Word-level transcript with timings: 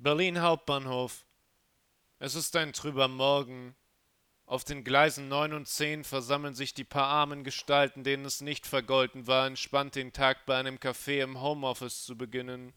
Berlin 0.00 0.40
Hauptbahnhof. 0.40 1.26
Es 2.20 2.36
ist 2.36 2.54
ein 2.54 2.72
trüber 2.72 3.08
Morgen. 3.08 3.74
Auf 4.46 4.62
den 4.62 4.84
Gleisen 4.84 5.26
9 5.26 5.52
und 5.52 5.66
10 5.66 6.04
versammeln 6.04 6.54
sich 6.54 6.72
die 6.72 6.84
paar 6.84 7.08
armen 7.08 7.42
Gestalten, 7.42 8.04
denen 8.04 8.24
es 8.24 8.40
nicht 8.40 8.64
vergolten 8.64 9.26
war, 9.26 9.48
entspannt 9.48 9.96
den 9.96 10.12
Tag 10.12 10.46
bei 10.46 10.56
einem 10.56 10.76
Café 10.76 11.20
im 11.20 11.40
Homeoffice 11.40 12.04
zu 12.04 12.16
beginnen. 12.16 12.74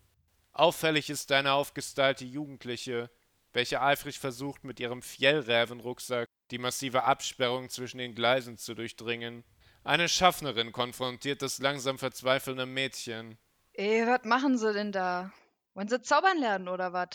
Auffällig 0.52 1.12
ist 1.12 1.32
eine 1.32 1.54
aufgestylte 1.54 2.26
Jugendliche, 2.26 3.12
welche 3.54 3.84
eifrig 3.84 4.18
versucht, 4.18 4.64
mit 4.64 4.80
ihrem 4.80 5.04
Fjellrävenrucksack 5.04 6.28
die 6.50 6.58
massive 6.58 7.04
Absperrung 7.04 7.70
zwischen 7.70 8.00
den 8.00 8.16
Gleisen 8.16 8.58
zu 8.58 8.74
durchdringen. 8.74 9.44
Eine 9.84 10.10
Schaffnerin 10.10 10.72
konfrontiert 10.72 11.44
das 11.44 11.60
langsam 11.60 12.00
verzweifelnde 12.00 12.66
Mädchen. 12.66 13.38
Ey, 13.74 14.08
was 14.08 14.24
machen 14.24 14.58
Sie 14.58 14.74
denn 14.74 14.92
da? 14.92 15.32
Wollen 15.74 15.88
Sie 15.88 16.02
zaubern 16.02 16.38
lernen 16.38 16.68
oder 16.68 16.92
was? 16.92 17.10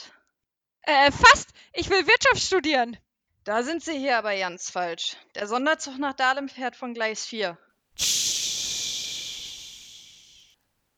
Äh, 0.83 1.11
fast. 1.13 1.51
Ich 1.75 1.91
will 1.91 2.07
Wirtschaft 2.07 2.43
studieren. 2.43 2.97
Da 3.45 3.63
sind 3.63 3.83
Sie 3.85 3.99
hier 3.99 4.19
aber 4.19 4.37
ganz 4.37 4.71
falsch. 4.71 5.17
Der 5.35 5.47
Sonderzug 5.47 5.99
nach 5.99 6.15
Dahlem 6.15 6.49
fährt 6.49 6.75
von 6.75 6.95
Gleis 6.95 7.27
4. 7.27 7.59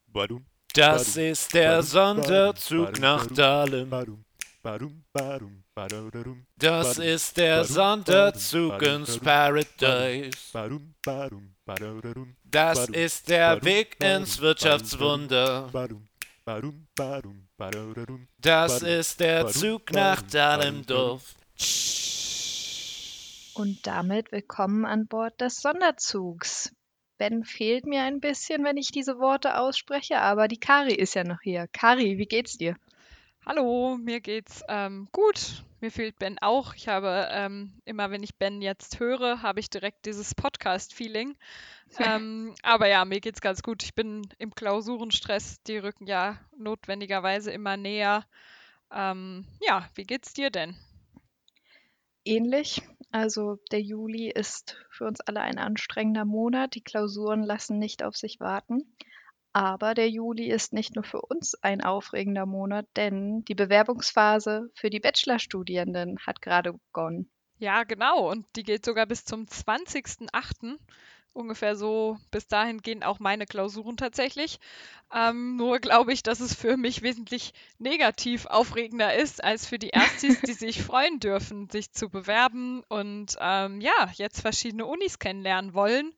Badum, 0.07 0.47
das 0.73 1.17
ist 1.17 1.53
der 1.53 1.83
Sonderzug 1.83 2.99
nach 3.01 3.27
Dahlem. 3.27 4.25
Das 6.57 6.99
ist 6.99 7.37
der 7.37 7.65
Sonderzug 7.65 8.83
ins 8.83 9.19
Paradise. 9.19 10.31
Das 12.45 12.89
ist 12.89 13.29
der 13.29 13.65
Weg 13.65 13.97
ins 14.03 14.41
Wirtschaftswunder. 14.41 15.71
Das 18.41 18.83
ist 18.83 19.19
der 19.19 19.49
Zug 19.49 19.93
nach 19.93 20.23
Dahlendorf. 20.23 21.35
Und 23.55 23.85
damit 23.85 24.31
willkommen 24.31 24.85
an 24.85 25.09
Bord 25.09 25.41
des 25.41 25.57
Sonderzugs. 25.57 26.73
Ben 27.19 27.43
fehlt 27.43 27.85
mir 27.85 28.03
ein 28.03 28.21
bisschen, 28.21 28.63
wenn 28.63 28.77
ich 28.77 28.93
diese 28.93 29.19
Worte 29.19 29.59
ausspreche, 29.59 30.21
aber 30.21 30.47
die 30.47 30.61
Kari 30.61 30.95
ist 30.95 31.15
ja 31.15 31.25
noch 31.25 31.41
hier. 31.43 31.67
Kari, 31.73 32.17
wie 32.19 32.27
geht's 32.27 32.59
dir? 32.59 32.77
Hallo, 33.45 33.99
mir 34.01 34.21
geht's 34.21 34.63
ähm, 34.69 35.09
gut. 35.11 35.65
Mir 35.81 35.93
fehlt 35.93 36.19
Ben 36.19 36.39
auch. 36.41 36.75
Ich 36.75 36.89
habe 36.89 37.29
ähm, 37.31 37.81
immer, 37.85 38.11
wenn 38.11 38.25
ich 38.25 38.37
Ben 38.37 38.61
jetzt 38.61 38.99
höre, 38.99 39.43
habe 39.43 39.61
ich 39.61 39.71
direkt 39.71 40.07
dieses 40.07 40.35
Podcast-Feeling. 40.35 41.37
ähm, 42.01 42.55
aber 42.63 42.89
ja, 42.89 43.05
mir 43.05 43.21
geht's 43.21 43.41
ganz 43.41 43.63
gut. 43.63 43.85
Ich 43.85 43.95
bin 43.95 44.29
im 44.39 44.55
Klausurenstress. 44.55 45.63
Die 45.63 45.79
rücken 45.79 46.07
ja 46.07 46.39
notwendigerweise 46.57 47.53
immer 47.53 47.77
näher. 47.77 48.25
Ähm, 48.93 49.47
ja, 49.61 49.89
wie 49.95 50.05
geht's 50.05 50.33
dir 50.33 50.51
denn? 50.51 50.77
Ähnlich. 52.25 52.83
Also 53.11 53.59
der 53.71 53.81
Juli 53.81 54.31
ist 54.31 54.77
für 54.91 55.07
uns 55.07 55.21
alle 55.21 55.41
ein 55.41 55.59
anstrengender 55.59 56.25
Monat. 56.25 56.75
Die 56.75 56.83
Klausuren 56.83 57.43
lassen 57.43 57.79
nicht 57.79 58.03
auf 58.03 58.17
sich 58.17 58.41
warten. 58.41 58.83
Aber 59.53 59.95
der 59.95 60.11
Juli 60.11 60.51
ist 60.51 60.73
nicht 60.73 60.95
nur 60.95 61.05
für 61.05 61.21
uns 61.21 61.55
ein 61.63 61.83
aufregender 61.83 62.47
Monat, 62.47 62.87
denn 62.97 63.45
die 63.45 63.55
Bewerbungsphase 63.55 64.71
für 64.75 64.91
die 64.91 65.01
Bachelorstudierenden 65.01 66.19
hat 66.27 66.43
gerade 66.43 66.75
begonnen. 66.75 67.31
Ja, 67.59 67.85
genau. 67.85 68.31
Und 68.31 68.47
die 68.57 68.63
geht 68.63 68.85
sogar 68.85 69.07
bis 69.07 69.25
zum 69.25 69.47
20.08. 69.47 70.79
Ungefähr 71.33 71.77
so 71.77 72.19
bis 72.31 72.49
dahin 72.49 72.83
gehen 72.83 73.03
auch 73.03 73.21
meine 73.21 73.47
Klausuren 73.47 73.97
tatsächlich. 73.97 74.59
Ähm, 75.15 75.57
nur 75.57 75.79
glaube 75.79 76.13
ich, 76.13 76.23
dass 76.23 76.41
es 76.41 76.55
für 76.55 76.77
mich 76.77 77.03
wesentlich 77.03 77.53
negativ 77.79 78.47
aufregender 78.47 79.15
ist 79.15 79.43
als 79.43 79.67
für 79.67 79.79
die 79.79 79.91
Erstis, 79.91 80.41
die 80.41 80.53
sich 80.55 80.83
freuen 80.83 81.21
dürfen, 81.21 81.69
sich 81.71 81.93
zu 81.93 82.09
bewerben 82.09 82.83
und 82.89 83.37
ähm, 83.41 83.81
ja, 83.81 84.11
jetzt 84.15 84.41
verschiedene 84.41 84.87
Unis 84.87 85.19
kennenlernen 85.19 85.75
wollen 85.75 86.13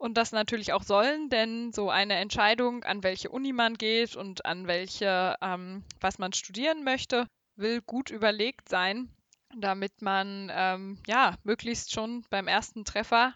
und 0.00 0.16
das 0.16 0.32
natürlich 0.32 0.72
auch 0.72 0.82
sollen, 0.82 1.28
denn 1.28 1.72
so 1.72 1.90
eine 1.90 2.14
Entscheidung, 2.14 2.84
an 2.84 3.02
welche 3.02 3.28
Uni 3.28 3.52
man 3.52 3.74
geht 3.74 4.16
und 4.16 4.46
an 4.46 4.66
welche, 4.66 5.36
ähm, 5.42 5.84
was 6.00 6.18
man 6.18 6.32
studieren 6.32 6.84
möchte, 6.84 7.26
will 7.56 7.82
gut 7.82 8.10
überlegt 8.10 8.70
sein, 8.70 9.10
damit 9.54 10.00
man 10.00 10.50
ähm, 10.52 11.02
ja 11.06 11.36
möglichst 11.44 11.92
schon 11.92 12.24
beim 12.30 12.48
ersten 12.48 12.86
Treffer 12.86 13.34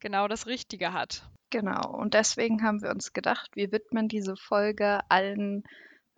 genau 0.00 0.28
das 0.28 0.46
Richtige 0.46 0.92
hat. 0.92 1.26
Genau, 1.48 1.90
und 1.90 2.12
deswegen 2.12 2.62
haben 2.62 2.82
wir 2.82 2.90
uns 2.90 3.14
gedacht, 3.14 3.50
wir 3.54 3.72
widmen 3.72 4.08
diese 4.08 4.36
Folge 4.36 5.00
allen 5.08 5.64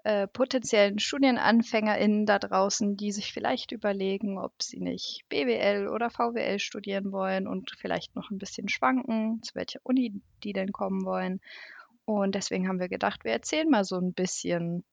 äh, 0.05 0.29
potenziellen 0.29 0.99
StudienanfängerInnen 0.99 2.27
da 2.27 2.39
draußen, 2.39 2.95
die 2.97 3.11
sich 3.11 3.33
vielleicht 3.33 3.73
überlegen, 3.73 4.39
ob 4.39 4.63
sie 4.63 4.79
nicht 4.79 5.25
BWL 5.31 5.89
oder 5.89 6.11
VWL 6.11 6.59
studieren 6.59 7.11
wollen 7.11 7.49
und 7.49 7.71
vielleicht 7.79 8.15
noch 8.15 8.31
ein 8.31 8.37
bisschen 8.37 8.69
schwanken, 8.69 9.43
zu 9.43 9.55
welcher 9.55 9.81
Uni 9.83 10.21
die 10.43 10.53
denn 10.53 10.73
kommen 10.73 11.07
wollen. 11.07 11.41
Und 12.05 12.35
deswegen 12.35 12.69
haben 12.69 12.81
wir 12.81 12.91
gedacht, 12.91 13.25
wir 13.25 13.33
erzählen 13.33 13.71
mal 13.71 13.85
so 13.85 13.97
ein 13.97 14.13
bisschen. 14.13 14.85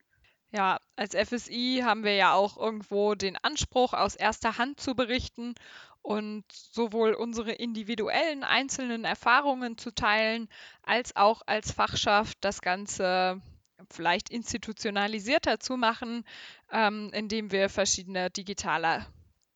Ja, 0.54 0.80
als 0.96 1.14
FSI 1.14 1.82
haben 1.84 2.06
wir 2.06 2.16
ja 2.16 2.34
auch 2.34 2.58
irgendwo 2.58 3.14
den 3.14 3.36
Anspruch, 3.36 3.94
aus 3.94 4.16
erster 4.16 4.58
Hand 4.58 4.80
zu 4.80 4.96
berichten 4.96 5.56
und 6.02 6.46
sowohl 6.50 7.14
unsere 7.16 7.52
individuellen 7.52 8.46
einzelnen 8.46 9.04
Erfahrungen 9.04 9.78
zu 9.78 9.94
teilen, 9.94 10.48
als 10.84 11.18
auch 11.18 11.42
als 11.46 11.74
Fachschaft 11.74 12.38
das 12.40 12.62
Ganze 12.62 13.42
vielleicht 13.90 14.30
institutionalisierter 14.30 15.60
zu 15.60 15.78
machen, 15.78 16.24
ähm, 16.72 17.10
indem 17.14 17.52
wir 17.52 17.70
verschiedene 17.70 18.30
digitale, 18.30 19.06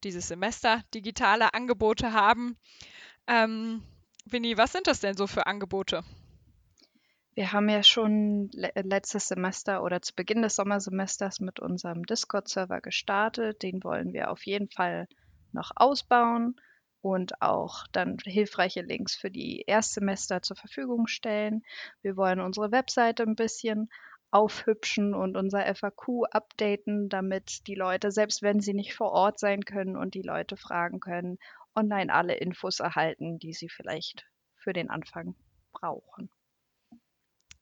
dieses 0.04 0.28
Semester 0.28 0.84
digitale 0.94 1.54
Angebote 1.54 2.14
haben. 2.14 2.58
Ähm, 3.28 3.84
Winnie, 4.26 4.58
was 4.58 4.72
sind 4.72 4.88
das 4.88 5.00
denn 5.00 5.16
so 5.16 5.28
für 5.28 5.48
Angebote? 5.48 6.04
Wir 7.36 7.52
haben 7.52 7.68
ja 7.68 7.84
schon 7.84 8.50
le 8.54 8.72
letztes 8.76 9.28
Semester 9.28 9.84
oder 9.84 10.02
zu 10.02 10.16
Beginn 10.16 10.42
des 10.42 10.56
Sommersemesters 10.56 11.42
mit 11.42 11.60
unserem 11.60 12.06
Discord-Server 12.06 12.80
gestartet. 12.80 13.62
Den 13.62 13.84
wollen 13.84 14.14
wir 14.14 14.32
auf 14.32 14.46
jeden 14.46 14.70
Fall 14.70 15.08
noch 15.52 15.72
ausbauen 15.76 16.56
und 17.02 17.42
auch 17.42 17.86
dann 17.92 18.18
hilfreiche 18.24 18.82
Links 18.82 19.16
für 19.16 19.30
die 19.30 19.64
Erstsemester 19.68 20.42
zur 20.42 20.56
Verfügung 20.56 21.08
stellen. 21.08 21.64
Wir 22.02 22.18
wollen 22.18 22.40
unsere 22.40 22.72
Webseite 22.72 23.24
ein 23.24 23.36
bisschen 23.36 23.90
aufhübschen 24.36 25.14
und 25.14 25.38
unser 25.38 25.66
FAQ 25.66 26.26
updaten, 26.30 27.08
damit 27.08 27.66
die 27.68 27.76
Leute, 27.76 28.12
selbst 28.12 28.42
wenn 28.42 28.60
sie 28.60 28.74
nicht 28.74 28.94
vor 28.94 29.14
Ort 29.14 29.40
sein 29.40 29.64
können 29.64 29.96
und 29.96 30.14
die 30.14 30.24
Leute 30.24 30.58
fragen 30.58 31.00
können, 31.00 31.40
online 31.74 32.14
alle 32.14 32.36
Infos 32.36 32.82
erhalten, 32.82 33.40
die 33.40 33.54
sie 33.54 33.70
vielleicht 33.70 34.26
für 34.58 34.74
den 34.74 34.90
Anfang 34.90 35.36
brauchen. 35.72 36.30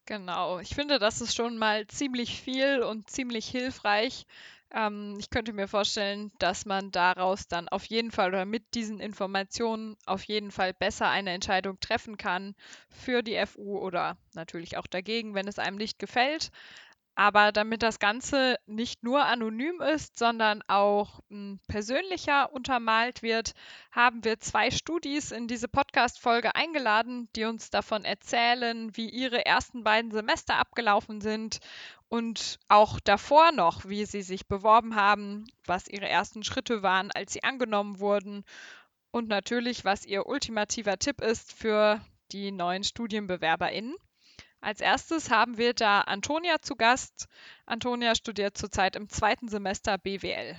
Genau, 0.06 0.60
ich 0.60 0.74
finde, 0.74 0.98
das 0.98 1.22
ist 1.22 1.36
schon 1.36 1.58
mal 1.60 1.86
ziemlich 1.86 2.42
viel 2.42 2.82
und 2.82 3.08
ziemlich 3.08 3.48
hilfreich. 3.48 4.26
Ähm, 4.74 5.16
ich 5.20 5.30
könnte 5.30 5.54
mir 5.54 5.68
vorstellen, 5.68 6.32
dass 6.40 6.66
man 6.66 6.92
daraus 6.92 7.48
dann 7.48 7.70
auf 7.70 7.86
jeden 7.86 8.12
Fall 8.12 8.30
oder 8.30 8.46
mit 8.46 8.74
diesen 8.74 9.00
Informationen 9.00 9.96
auf 10.06 10.24
jeden 10.24 10.52
Fall 10.52 10.74
besser 10.74 11.10
eine 11.10 11.32
Entscheidung 11.32 11.80
treffen 11.80 12.18
kann 12.18 12.56
für 12.90 13.22
die 13.22 13.38
FU 13.46 13.78
oder 13.78 14.18
natürlich 14.34 14.78
auch 14.78 14.88
dagegen, 14.88 15.36
wenn 15.36 15.48
es 15.48 15.60
einem 15.60 15.78
nicht 15.78 16.00
gefällt. 16.00 16.50
Aber 17.16 17.52
damit 17.52 17.84
das 17.84 18.00
Ganze 18.00 18.58
nicht 18.66 19.04
nur 19.04 19.24
anonym 19.24 19.82
ist, 19.82 20.18
sondern 20.18 20.64
auch 20.68 21.20
m, 21.30 21.38
hm, 21.38 21.60
persönlicher 21.68 22.52
untermalt 22.52 23.22
wird, 23.22 23.54
haben 23.92 24.24
wir 24.24 24.40
zwei 24.40 24.72
Studis 24.72 25.32
in 25.32 25.48
diese 25.48 25.68
Podcast-Folge 25.68 26.56
eingeladen, 26.56 27.30
die 27.36 27.46
uns 27.46 27.70
davon 27.70 28.04
erzählen, 28.04 28.98
wie 28.98 29.10
ihre 29.10 29.46
ersten 29.46 29.84
beiden 29.84 30.10
Semester 30.10 30.56
abgelaufen 30.56 31.22
sind 31.22 31.60
und 32.14 32.60
auch 32.68 33.00
davor 33.00 33.52
noch, 33.52 33.86
wie 33.86 34.06
sie 34.06 34.22
sich 34.22 34.46
beworben 34.46 34.94
haben, 34.94 35.48
was 35.66 35.88
ihre 35.88 36.08
ersten 36.08 36.44
Schritte 36.44 36.84
waren, 36.84 37.10
als 37.10 37.34
sie 37.34 37.42
angenommen 37.42 37.98
wurden 37.98 38.46
und 39.10 39.30
natürlich, 39.30 39.84
was 39.84 40.06
ihr 40.06 40.28
ultimativer 40.28 41.00
Tipp 41.00 41.22
ist 41.22 41.52
für 41.52 42.00
die 42.32 42.52
neuen 42.52 42.84
StudienbewerberInnen. 42.84 43.96
Als 44.62 44.80
erstes 44.80 45.32
haben 45.32 45.58
wir 45.58 45.74
da 45.74 46.02
Antonia 46.02 46.62
zu 46.62 46.76
Gast. 46.76 47.28
Antonia 47.66 48.14
studiert 48.14 48.60
zurzeit 48.60 48.96
im 48.96 49.10
zweiten 49.10 49.48
Semester 49.48 49.98
BWL. 49.98 50.56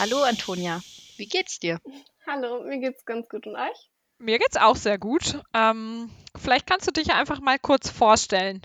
Hallo 0.00 0.24
Antonia, 0.24 0.80
wie 1.16 1.28
geht's 1.28 1.60
dir? 1.60 1.80
Hallo, 2.26 2.64
mir 2.64 2.78
geht's 2.78 3.04
ganz 3.04 3.28
gut 3.28 3.46
und 3.46 3.54
euch? 3.54 3.88
Mir 4.18 4.40
geht's 4.40 4.56
auch 4.56 4.76
sehr 4.76 4.98
gut. 4.98 5.40
Ähm, 5.54 6.10
vielleicht 6.36 6.66
kannst 6.66 6.88
du 6.88 6.90
dich 6.90 7.12
einfach 7.12 7.38
mal 7.38 7.60
kurz 7.60 7.88
vorstellen. 7.88 8.60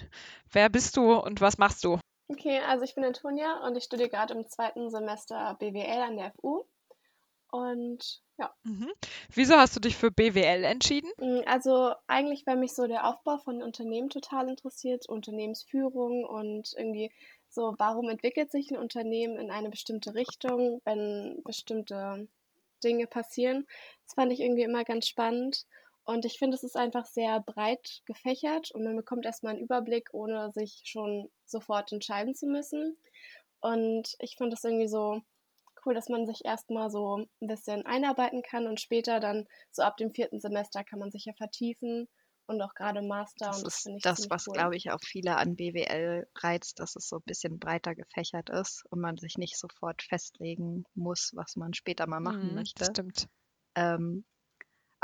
Wer 0.55 0.69
bist 0.69 0.95
du 0.95 1.13
und 1.13 1.41
was 1.41 1.57
machst 1.57 1.83
du? 1.83 1.99
Okay, 2.29 2.59
also 2.59 2.85
ich 2.85 2.95
bin 2.95 3.03
Antonia 3.03 3.67
und 3.67 3.75
ich 3.75 3.83
studiere 3.83 4.07
gerade 4.07 4.33
im 4.33 4.47
zweiten 4.47 4.89
Semester 4.89 5.57
BWL 5.59 6.01
an 6.01 6.15
der 6.15 6.31
FU. 6.31 6.63
Und 7.51 8.21
ja. 8.37 8.55
Mhm. 8.63 8.89
Wieso 9.33 9.57
hast 9.57 9.75
du 9.75 9.81
dich 9.81 9.97
für 9.97 10.11
BWL 10.11 10.63
entschieden? 10.63 11.11
Mm, 11.17 11.41
also 11.45 11.93
eigentlich, 12.07 12.47
weil 12.47 12.55
mich 12.55 12.73
so 12.73 12.87
der 12.87 13.05
Aufbau 13.05 13.37
von 13.39 13.61
Unternehmen 13.61 14.09
total 14.09 14.47
interessiert, 14.47 15.09
Unternehmensführung 15.09 16.23
und 16.23 16.73
irgendwie 16.77 17.11
so, 17.49 17.75
warum 17.77 18.09
entwickelt 18.09 18.49
sich 18.49 18.71
ein 18.71 18.77
Unternehmen 18.77 19.37
in 19.37 19.51
eine 19.51 19.69
bestimmte 19.69 20.15
Richtung, 20.15 20.81
wenn 20.85 21.41
bestimmte 21.43 22.29
Dinge 22.81 23.07
passieren. 23.07 23.67
Das 24.05 24.13
fand 24.13 24.31
ich 24.31 24.39
irgendwie 24.39 24.63
immer 24.63 24.85
ganz 24.85 25.05
spannend. 25.05 25.65
Und 26.05 26.25
ich 26.25 26.37
finde, 26.39 26.55
es 26.55 26.63
ist 26.63 26.77
einfach 26.77 27.05
sehr 27.05 27.39
breit 27.41 28.01
gefächert 28.05 28.71
und 28.71 28.83
man 28.83 28.95
bekommt 28.95 29.25
erstmal 29.25 29.53
einen 29.53 29.63
Überblick, 29.63 30.13
ohne 30.13 30.51
sich 30.51 30.81
schon 30.85 31.31
sofort 31.45 31.91
entscheiden 31.91 32.35
zu 32.35 32.47
müssen. 32.47 32.97
Und 33.61 34.15
ich 34.19 34.35
finde 34.37 34.55
es 34.55 34.63
irgendwie 34.63 34.87
so 34.87 35.21
cool, 35.85 35.93
dass 35.93 36.09
man 36.09 36.25
sich 36.27 36.45
erstmal 36.45 36.89
so 36.89 37.17
ein 37.17 37.47
bisschen 37.47 37.85
einarbeiten 37.85 38.41
kann 38.43 38.67
und 38.67 38.81
später 38.81 39.19
dann 39.19 39.47
so 39.71 39.83
ab 39.83 39.97
dem 39.97 40.11
vierten 40.13 40.39
Semester 40.39 40.83
kann 40.83 40.99
man 40.99 41.11
sich 41.11 41.25
ja 41.25 41.33
vertiefen 41.33 42.07
und 42.47 42.61
auch 42.61 42.73
gerade 42.75 43.01
Master. 43.01 43.55
Das 43.55 43.63
und 43.63 43.67
ist 43.67 43.89
das, 44.01 44.25
ziemlich 44.25 44.31
was, 44.31 44.45
cool. 44.47 44.51
glaube 44.51 44.75
ich, 44.75 44.91
auch 44.91 44.99
viele 45.03 45.37
an 45.37 45.55
BWL 45.55 46.27
reizt, 46.37 46.79
dass 46.79 46.95
es 46.95 47.07
so 47.09 47.17
ein 47.17 47.23
bisschen 47.25 47.59
breiter 47.59 47.95
gefächert 47.95 48.49
ist 48.49 48.83
und 48.89 48.99
man 49.01 49.17
sich 49.17 49.37
nicht 49.37 49.57
sofort 49.57 50.03
festlegen 50.03 50.83
muss, 50.93 51.31
was 51.35 51.55
man 51.55 51.73
später 51.73 52.07
mal 52.07 52.19
machen 52.21 52.53
Mhm, 52.53 52.53
möchte. 52.53 52.97
Stimmt. 52.97 53.27
Ähm, 53.75 54.25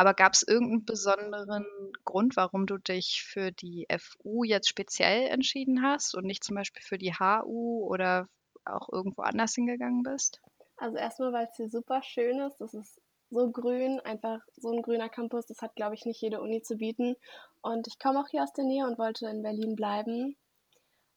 aber 0.01 0.15
gab 0.15 0.33
es 0.33 0.41
irgendeinen 0.41 0.83
besonderen 0.83 1.67
Grund, 2.05 2.35
warum 2.35 2.65
du 2.65 2.79
dich 2.79 3.23
für 3.23 3.51
die 3.51 3.85
FU 3.99 4.43
jetzt 4.43 4.67
speziell 4.67 5.27
entschieden 5.27 5.83
hast 5.83 6.15
und 6.15 6.25
nicht 6.25 6.43
zum 6.43 6.55
Beispiel 6.55 6.81
für 6.81 6.97
die 6.97 7.13
HU 7.13 7.85
oder 7.87 8.27
auch 8.65 8.89
irgendwo 8.91 9.21
anders 9.21 9.53
hingegangen 9.53 10.01
bist? 10.01 10.41
Also 10.77 10.97
erstmal, 10.97 11.33
weil 11.33 11.45
es 11.45 11.55
hier 11.55 11.69
super 11.69 12.01
schön 12.01 12.39
ist. 12.39 12.57
Das 12.57 12.73
ist 12.73 12.99
so 13.29 13.51
grün, 13.51 13.99
einfach 13.99 14.39
so 14.55 14.71
ein 14.71 14.81
grüner 14.81 15.07
Campus. 15.07 15.45
Das 15.45 15.61
hat, 15.61 15.75
glaube 15.75 15.93
ich, 15.93 16.03
nicht 16.05 16.19
jede 16.19 16.41
Uni 16.41 16.63
zu 16.63 16.77
bieten. 16.77 17.15
Und 17.61 17.85
ich 17.85 17.99
komme 17.99 18.21
auch 18.21 18.27
hier 18.27 18.41
aus 18.41 18.53
der 18.53 18.65
Nähe 18.65 18.87
und 18.87 18.97
wollte 18.97 19.27
in 19.27 19.43
Berlin 19.43 19.75
bleiben. 19.75 20.35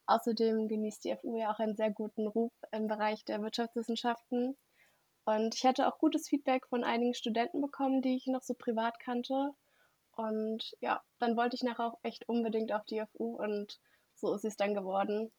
Außerdem 0.05 0.67
genießt 0.67 1.05
die 1.05 1.15
FU 1.15 1.39
ja 1.39 1.51
auch 1.51 1.57
einen 1.57 1.75
sehr 1.75 1.89
guten 1.89 2.27
Ruf 2.27 2.53
im 2.71 2.85
Bereich 2.85 3.25
der 3.25 3.41
Wirtschaftswissenschaften. 3.41 4.55
Und 5.25 5.55
ich 5.55 5.65
hatte 5.65 5.87
auch 5.87 5.97
gutes 5.97 6.29
Feedback 6.29 6.67
von 6.67 6.83
einigen 6.83 7.15
Studenten 7.15 7.59
bekommen, 7.61 8.01
die 8.01 8.15
ich 8.15 8.27
noch 8.27 8.43
so 8.43 8.53
privat 8.53 8.99
kannte. 8.99 9.51
Und 10.15 10.75
ja, 10.79 11.01
dann 11.19 11.35
wollte 11.35 11.55
ich 11.55 11.63
nachher 11.63 11.87
auch 11.87 11.99
echt 12.03 12.29
unbedingt 12.29 12.71
auf 12.71 12.85
die 12.85 13.01
FU 13.01 13.35
und 13.35 13.79
so 14.13 14.33
ist 14.33 14.45
es 14.45 14.55
dann 14.55 14.73
geworden. 14.73 15.31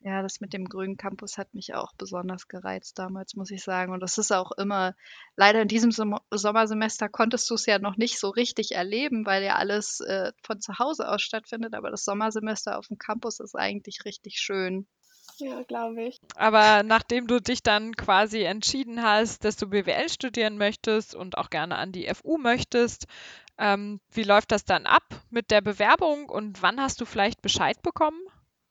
Ja, 0.00 0.22
das 0.22 0.40
mit 0.40 0.52
dem 0.52 0.66
grünen 0.66 0.98
Campus 0.98 1.38
hat 1.38 1.54
mich 1.54 1.74
auch 1.74 1.94
besonders 1.96 2.46
gereizt 2.46 2.98
damals, 2.98 3.36
muss 3.36 3.50
ich 3.50 3.64
sagen. 3.64 3.92
Und 3.92 4.00
das 4.00 4.18
ist 4.18 4.32
auch 4.32 4.52
immer, 4.52 4.94
leider 5.34 5.62
in 5.62 5.68
diesem 5.68 5.92
Som 5.92 6.18
Sommersemester 6.30 7.08
konntest 7.08 7.48
du 7.48 7.54
es 7.54 7.64
ja 7.64 7.78
noch 7.78 7.96
nicht 7.96 8.18
so 8.20 8.28
richtig 8.28 8.72
erleben, 8.72 9.24
weil 9.24 9.42
ja 9.42 9.56
alles 9.56 10.00
äh, 10.00 10.32
von 10.42 10.60
zu 10.60 10.78
Hause 10.78 11.08
aus 11.08 11.22
stattfindet. 11.22 11.74
Aber 11.74 11.90
das 11.90 12.04
Sommersemester 12.04 12.78
auf 12.78 12.88
dem 12.88 12.98
Campus 12.98 13.40
ist 13.40 13.54
eigentlich 13.54 14.04
richtig 14.04 14.38
schön. 14.38 14.86
Ja, 15.38 15.62
glaube 15.62 16.04
ich. 16.04 16.20
Aber 16.36 16.82
nachdem 16.82 17.26
du 17.26 17.40
dich 17.40 17.62
dann 17.62 17.94
quasi 17.94 18.42
entschieden 18.42 19.02
hast, 19.02 19.44
dass 19.44 19.56
du 19.56 19.68
BWL 19.68 20.08
studieren 20.08 20.58
möchtest 20.58 21.14
und 21.14 21.38
auch 21.38 21.50
gerne 21.50 21.76
an 21.76 21.92
die 21.92 22.06
FU 22.06 22.38
möchtest, 22.38 23.06
ähm, 23.58 24.00
wie 24.10 24.22
läuft 24.22 24.52
das 24.52 24.64
dann 24.64 24.86
ab 24.86 25.04
mit 25.30 25.50
der 25.50 25.60
Bewerbung 25.60 26.28
und 26.28 26.62
wann 26.62 26.80
hast 26.80 27.00
du 27.00 27.04
vielleicht 27.04 27.42
Bescheid 27.42 27.80
bekommen? 27.82 28.20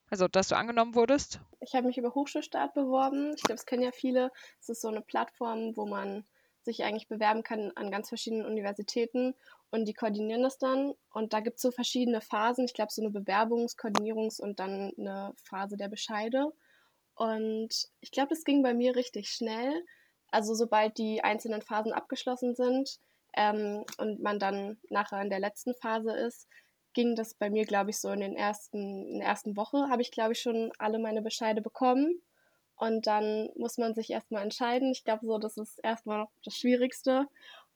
Also, 0.10 0.28
dass 0.28 0.50
du 0.50 0.56
angenommen 0.56 0.96
wurdest? 0.96 1.40
Ich 1.60 1.74
habe 1.74 1.88
mich 1.88 1.98
über 1.98 2.14
Hochschulstart 2.14 2.74
beworben. 2.74 3.34
Ich 3.36 3.44
glaube, 3.44 3.58
das 3.58 3.66
kennen 3.66 3.84
ja 3.84 3.92
viele. 3.92 4.32
Es 4.60 4.70
ist 4.70 4.82
so 4.82 4.90
eine 4.90 5.02
Plattform, 5.02 5.76
wo 5.76 5.86
man 5.86 6.26
sich 6.64 6.84
eigentlich 6.84 7.08
bewerben 7.08 7.44
kann 7.44 7.72
an 7.76 7.92
ganz 7.92 8.10
verschiedenen 8.10 8.46
Universitäten 8.46 9.34
und 9.74 9.86
die 9.86 9.96
koordinieren 9.96 10.44
das 10.44 10.60
dann. 10.60 10.94
Und 11.12 11.34
da 11.34 11.40
gibt 11.40 11.56
es 11.56 11.64
so 11.64 11.72
verschiedene 11.72 12.22
Phasen. 12.22 12.66
Ich 12.66 12.76
glaube, 12.76 12.92
so 12.92 13.02
eine 13.02 13.10
Bewerbungs-, 13.10 13.76
Koordinierungs- 13.76 14.40
und 14.40 14.60
dann 14.60 14.94
eine 15.00 15.34
Phase 15.36 15.78
der 15.78 15.88
Bescheide. 15.88 16.54
Und 17.16 17.90
ich 18.00 18.12
glaube, 18.12 18.30
das 18.30 18.44
ging 18.44 18.62
bei 18.62 18.76
mir 18.76 18.96
richtig 18.96 19.30
schnell. 19.30 19.84
Also 20.28 20.54
sobald 20.54 21.00
die 21.00 21.24
einzelnen 21.24 21.64
Phasen 21.64 21.92
abgeschlossen 21.92 22.54
sind 22.54 23.00
ähm, 23.36 23.84
und 23.98 24.22
man 24.22 24.38
dann 24.38 24.78
nachher 24.90 25.24
in 25.24 25.32
der 25.32 25.40
letzten 25.40 25.74
Phase 25.74 26.12
ist, 26.12 26.48
ging 26.94 27.16
das 27.16 27.34
bei 27.34 27.50
mir, 27.50 27.66
glaube 27.66 27.90
ich, 27.90 28.00
so 28.00 28.12
in, 28.12 28.20
den 28.20 28.36
ersten, 28.36 29.08
in 29.08 29.20
der 29.20 29.28
ersten 29.28 29.58
Woche, 29.58 29.90
habe 29.90 30.04
ich, 30.04 30.12
glaube 30.12 30.34
ich, 30.34 30.40
schon 30.40 30.72
alle 30.78 31.00
meine 31.00 31.24
Bescheide 31.24 31.64
bekommen. 31.64 32.22
Und 32.76 33.08
dann 33.08 33.50
muss 33.56 33.80
man 33.80 33.96
sich 33.96 34.12
erstmal 34.12 34.44
entscheiden. 34.44 34.92
Ich 34.92 35.04
glaube, 35.04 35.26
so, 35.26 35.40
das 35.40 35.58
ist 35.58 35.80
erstmal 35.84 36.20
noch 36.20 36.32
das 36.44 36.56
Schwierigste. 36.56 37.28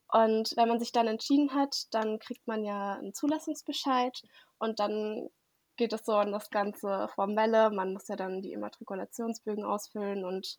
Und 0.09 0.54
wenn 0.56 0.69
man 0.69 0.80
sich 0.80 0.92
dann 0.92 1.07
entschieden 1.07 1.54
hat, 1.54 1.88
dann 1.92 2.19
kriegt 2.19 2.48
man 2.48 2.63
ja 2.63 2.94
einen 2.94 3.13
Zulassungsbescheid 3.13 4.21
und 4.57 4.80
dann 4.80 5.30
geht 5.75 5.94
es 5.94 6.06
so 6.06 6.13
an 6.13 6.31
das 6.31 6.50
ganze 6.50 7.07
Formelle. 7.13 7.69
Man 7.69 7.94
muss 7.94 8.07
ja 8.07 8.15
dann 8.15 8.42
die 8.42 8.54
Immatrikulationsbögen 8.54 9.63
ausfüllen 9.65 10.25
und 10.25 10.57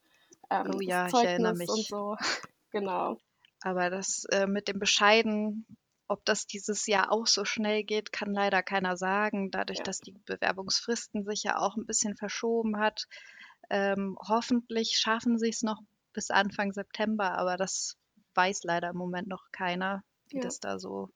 ähm, 0.51 0.71
Oh 0.75 0.81
ja, 0.81 1.09
das 1.09 1.21
ich 1.21 1.27
erinnere 1.29 1.55
Zeugnis 1.55 1.69
und 1.71 1.79
mich. 1.79 1.89
so. 1.89 2.17
Genau. 2.71 3.17
Aber 3.63 3.89
das 3.89 4.25
äh, 4.31 4.47
mit 4.47 4.69
dem 4.69 4.79
Bescheiden, 4.79 5.67
ob 6.07 6.23
das 6.27 6.47
dieses 6.47 6.87
Jahr 6.87 7.11
auch 7.11 7.27
so 7.27 7.45
schnell 7.47 7.83
geht, 7.83 8.13
kann 8.13 8.33
leider 8.35 8.63
keiner 8.63 8.97
sagen. 8.99 9.51
Dadurch, 9.51 9.79
Ja. 9.79 9.85
dass 9.85 9.99
die 10.01 10.13
Bewerbungsfristen 10.27 11.25
sich 11.25 11.43
ja 11.45 11.57
auch 11.59 11.77
ein 11.77 11.87
bisschen 11.87 12.15
verschoben 12.17 12.79
hat. 12.79 13.07
Ähm, 13.71 14.19
hoffentlich 14.29 14.99
schaffen 14.99 15.39
sie 15.39 15.49
es 15.49 15.63
noch 15.63 15.81
bis 16.13 16.31
Anfang 16.31 16.73
September, 16.73 17.33
aber 17.39 17.57
das 17.57 17.97
weiß 18.39 18.63
leider 18.63 18.91
im 18.91 18.97
Moment 18.97 19.29
noch 19.29 19.51
keiner, 19.51 20.05
wie 20.29 20.37
Ja. 20.37 20.45
das 20.45 20.61
da 20.61 20.79
so 20.79 21.11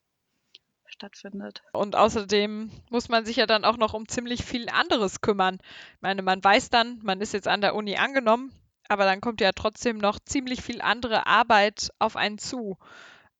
stattfindet. 0.86 1.62
Und 1.72 1.96
außerdem 1.96 2.70
muss 2.90 3.08
man 3.08 3.24
sich 3.24 3.36
ja 3.36 3.46
dann 3.46 3.64
auch 3.64 3.76
noch 3.76 3.94
um 3.94 4.08
ziemlich 4.08 4.44
viel 4.44 4.68
anderes 4.68 5.20
kümmern. 5.20 5.58
Ich 5.94 6.02
meine, 6.02 6.22
man 6.22 6.42
weiß 6.42 6.68
dann, 6.70 6.98
man 7.02 7.20
ist 7.20 7.32
jetzt 7.32 7.48
an 7.48 7.60
der 7.60 7.74
Uni 7.76 7.96
angenommen, 7.96 8.52
aber 8.88 9.04
dann 9.04 9.20
kommt 9.20 9.40
ja 9.40 9.52
trotzdem 9.52 9.98
noch 9.98 10.18
ziemlich 10.18 10.60
viel 10.62 10.82
andere 10.82 11.26
Arbeit 11.26 11.90
auf 12.00 12.16
einen 12.16 12.38
zu. 12.38 12.76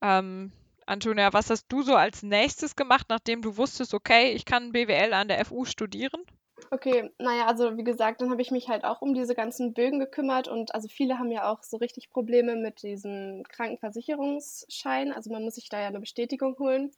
Ähm, 0.01 0.53
Antonia, 0.87 1.33
was 1.33 1.51
hast 1.51 1.67
du 1.69 1.83
so 1.83 1.97
als 1.97 2.23
nächstes 2.23 2.77
gemacht, 2.77 3.07
nachdem 3.09 3.43
du 3.43 3.57
wusstest, 3.57 3.95
okay, 3.95 4.33
ich 4.33 4.45
kann 4.45 4.73
BWL 4.73 5.13
an 5.13 5.29
der 5.29 5.41
FU 5.41 5.65
studieren? 5.65 6.23
Okay, 6.71 7.11
naja, 7.19 7.47
also 7.47 7.77
wie 7.77 7.85
gesagt, 7.85 8.23
dann 8.23 8.31
habe 8.31 8.41
ich 8.41 8.51
mich 8.51 8.69
halt 8.69 8.85
auch 8.85 9.03
um 9.03 9.13
diese 9.13 9.35
ganzen 9.35 9.75
Bögen 9.75 9.99
gekümmert 9.99 10.49
und 10.49 10.75
also 10.75 10.89
viele 10.89 11.19
haben 11.19 11.31
ja 11.31 11.51
auch 11.53 11.63
so 11.63 11.77
richtig 11.77 12.11
Probleme 12.11 12.57
mit 12.57 12.83
diesem 12.83 13.43
Krankenversicherungsschein. 13.49 15.13
Also 15.13 15.31
man 15.31 15.43
muss 15.45 15.57
sich 15.57 15.69
da 15.69 15.81
ja 15.83 15.89
eine 15.89 16.01
Bestätigung 16.01 16.59
holen. 16.59 16.91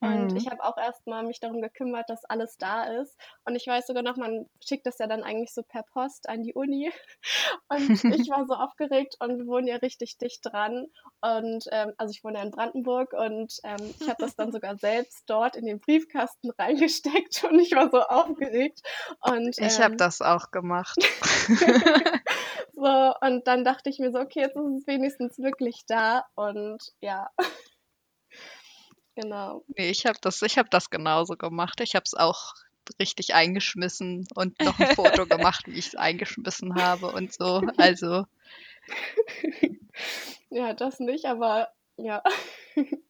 Und 0.00 0.32
Mhm. 0.32 0.36
ich 0.36 0.46
habe 0.48 0.62
auch 0.62 0.76
erstmal 0.76 1.22
mich 1.24 1.40
darum 1.40 1.60
gekümmert, 1.62 2.08
dass 2.10 2.24
alles 2.26 2.56
da 2.58 2.84
ist. 3.00 3.16
Und 3.44 3.56
ich 3.56 3.66
weiß 3.66 3.86
sogar 3.86 4.02
noch, 4.02 4.16
man 4.16 4.48
schickt 4.62 4.86
das 4.86 4.98
ja 4.98 5.06
dann 5.06 5.22
eigentlich 5.22 5.54
so 5.54 5.62
per 5.62 5.82
Post 5.84 6.28
an 6.28 6.42
die 6.42 6.54
Uni. 6.54 6.92
Und 7.68 8.04
ich 8.04 8.28
war 8.30 8.46
so 8.46 8.54
aufgeregt 8.54 9.16
und 9.20 9.38
wir 9.38 9.46
wohnen 9.46 9.66
ja 9.66 9.76
richtig 9.76 10.18
dicht 10.18 10.40
dran. 10.44 10.86
Und 11.20 11.64
ähm, 11.72 11.92
also 11.96 12.10
ich 12.12 12.22
wohne 12.22 12.38
ja 12.38 12.44
in 12.44 12.50
Brandenburg 12.50 13.12
und 13.12 13.54
ähm, 13.64 13.94
ich 14.00 14.08
habe 14.08 14.16
das 14.18 14.36
dann 14.36 14.52
sogar 14.52 14.76
selbst 14.78 15.24
dort 15.26 15.56
in 15.56 15.66
den 15.66 15.80
Briefkasten 15.80 16.50
reingesteckt 16.50 17.44
und 17.44 17.58
ich 17.58 17.72
war 17.72 17.90
so 17.90 18.00
aufgeregt. 18.02 18.80
Und 19.20 19.56
Ich 19.58 19.80
habe 19.80 19.92
ähm, 19.92 19.98
das 19.98 20.20
auch 20.22 20.50
gemacht. 20.50 20.96
so, 22.74 23.14
und 23.20 23.46
dann 23.46 23.64
dachte 23.64 23.90
ich 23.90 23.98
mir 23.98 24.12
so, 24.12 24.18
okay, 24.18 24.40
jetzt 24.40 24.56
ist 24.56 24.80
es 24.80 24.86
wenigstens 24.86 25.38
wirklich 25.38 25.84
da. 25.86 26.24
Und 26.34 26.92
ja, 27.00 27.28
genau. 29.16 29.64
Nee, 29.76 29.90
ich 29.90 30.06
habe 30.06 30.18
das, 30.20 30.40
ich 30.42 30.58
habe 30.58 30.68
das 30.70 30.90
genauso 30.90 31.36
gemacht. 31.36 31.80
Ich 31.80 31.96
habe 31.96 32.04
es 32.04 32.14
auch 32.14 32.54
richtig 33.00 33.34
eingeschmissen 33.34 34.28
und 34.36 34.60
noch 34.60 34.78
ein 34.78 34.94
Foto 34.94 35.26
gemacht, 35.26 35.66
wie 35.66 35.78
ich 35.78 35.88
es 35.88 35.94
eingeschmissen 35.96 36.76
habe 36.76 37.10
und 37.10 37.32
so. 37.32 37.62
Also 37.76 38.26
Ja, 40.50 40.74
das 40.74 41.00
nicht, 41.00 41.24
aber 41.26 41.68
ja. 41.96 42.22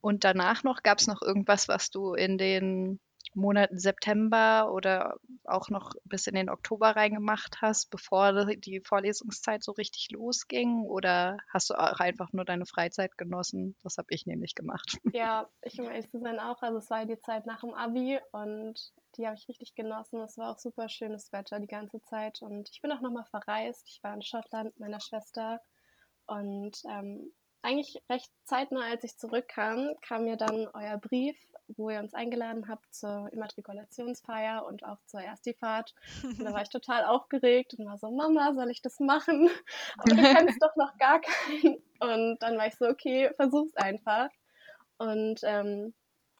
Und 0.00 0.24
danach 0.24 0.64
noch, 0.64 0.82
gab 0.82 0.98
es 0.98 1.06
noch 1.06 1.22
irgendwas, 1.22 1.68
was 1.68 1.90
du 1.90 2.12
in 2.14 2.36
den 2.36 3.00
Monaten 3.34 3.78
September 3.78 4.72
oder 4.72 5.16
auch 5.44 5.68
noch 5.68 5.92
bis 6.04 6.26
in 6.26 6.34
den 6.34 6.48
Oktober 6.50 6.96
reingemacht 6.96 7.58
hast, 7.60 7.90
bevor 7.90 8.44
die- 8.56 8.80
Vorlesungszeit 8.84 9.62
so 9.62 9.72
richtig 9.72 10.08
losging? 10.10 10.84
Oder 10.84 11.38
hast 11.48 11.70
du 11.70 11.74
auch 11.74 12.00
einfach 12.00 12.32
nur 12.32 12.44
deine 12.44 12.66
Freizeit 12.66 13.16
genossen? 13.18 13.76
Das 13.82 13.98
habe 13.98 14.08
ich 14.10 14.26
nämlich 14.26 14.54
gemacht. 14.54 14.98
Ja, 15.14 15.48
ich 15.62 15.78
um 15.78 15.86
ehrlich 15.86 16.10
zu 16.10 16.18
sein 16.18 16.40
auch. 16.40 16.60
Also 16.62 16.78
es 16.78 16.90
war 16.90 17.06
die 17.06 17.18
Zeit 17.20 17.46
nach 17.46 17.60
dem 17.60 17.72
Abi 17.72 18.18
und 18.32 18.92
die 19.16 19.26
habe 19.26 19.36
ich 19.36 19.48
richtig 19.48 19.74
genossen. 19.76 20.20
Es 20.20 20.36
war 20.36 20.50
auch 20.50 20.58
super 20.58 20.88
schönes 20.88 21.32
Wetter 21.32 21.60
die 21.60 21.68
ganze 21.68 22.02
Zeit. 22.02 22.42
Und 22.42 22.68
ich 22.72 22.82
bin 22.82 22.90
auch 22.90 23.00
nochmal 23.00 23.24
verreist. 23.24 23.86
Ich 23.88 24.02
war 24.02 24.12
in 24.14 24.22
Schottland 24.22 24.66
mit 24.66 24.80
meiner 24.80 25.00
Schwester. 25.00 25.60
Und 26.26 26.82
ähm, 26.90 27.32
eigentlich 27.62 28.02
recht 28.10 28.30
zeitnah, 28.44 28.90
als 28.90 29.04
ich 29.04 29.16
zurückkam, 29.16 29.94
kam 30.02 30.24
mir 30.24 30.36
dann 30.36 30.68
euer 30.74 30.98
Brief, 30.98 31.36
wo 31.68 31.90
ihr 31.90 31.98
uns 31.98 32.14
eingeladen 32.14 32.68
habt 32.68 32.94
zur 32.94 33.32
Immatrikulationsfeier 33.32 34.64
und 34.66 34.84
auch 34.84 34.98
zur 35.06 35.20
Erstifahrt. 35.20 35.94
Und 36.22 36.44
da 36.44 36.52
war 36.52 36.62
ich 36.62 36.68
total 36.70 37.04
aufgeregt 37.04 37.74
und 37.78 37.86
war 37.86 37.98
so, 37.98 38.10
Mama, 38.10 38.54
soll 38.54 38.70
ich 38.70 38.82
das 38.82 39.00
machen? 39.00 39.48
Aber 39.98 40.14
du 40.14 40.22
kennst 40.22 40.62
doch 40.62 40.76
noch 40.76 40.96
gar 40.98 41.20
keinen. 41.20 41.82
Und 42.00 42.38
dann 42.40 42.58
war 42.58 42.66
ich 42.66 42.76
so, 42.76 42.86
okay, 42.86 43.30
versuch's 43.36 43.76
einfach. 43.76 44.28
Und 44.98 45.40
ähm, 45.42 45.94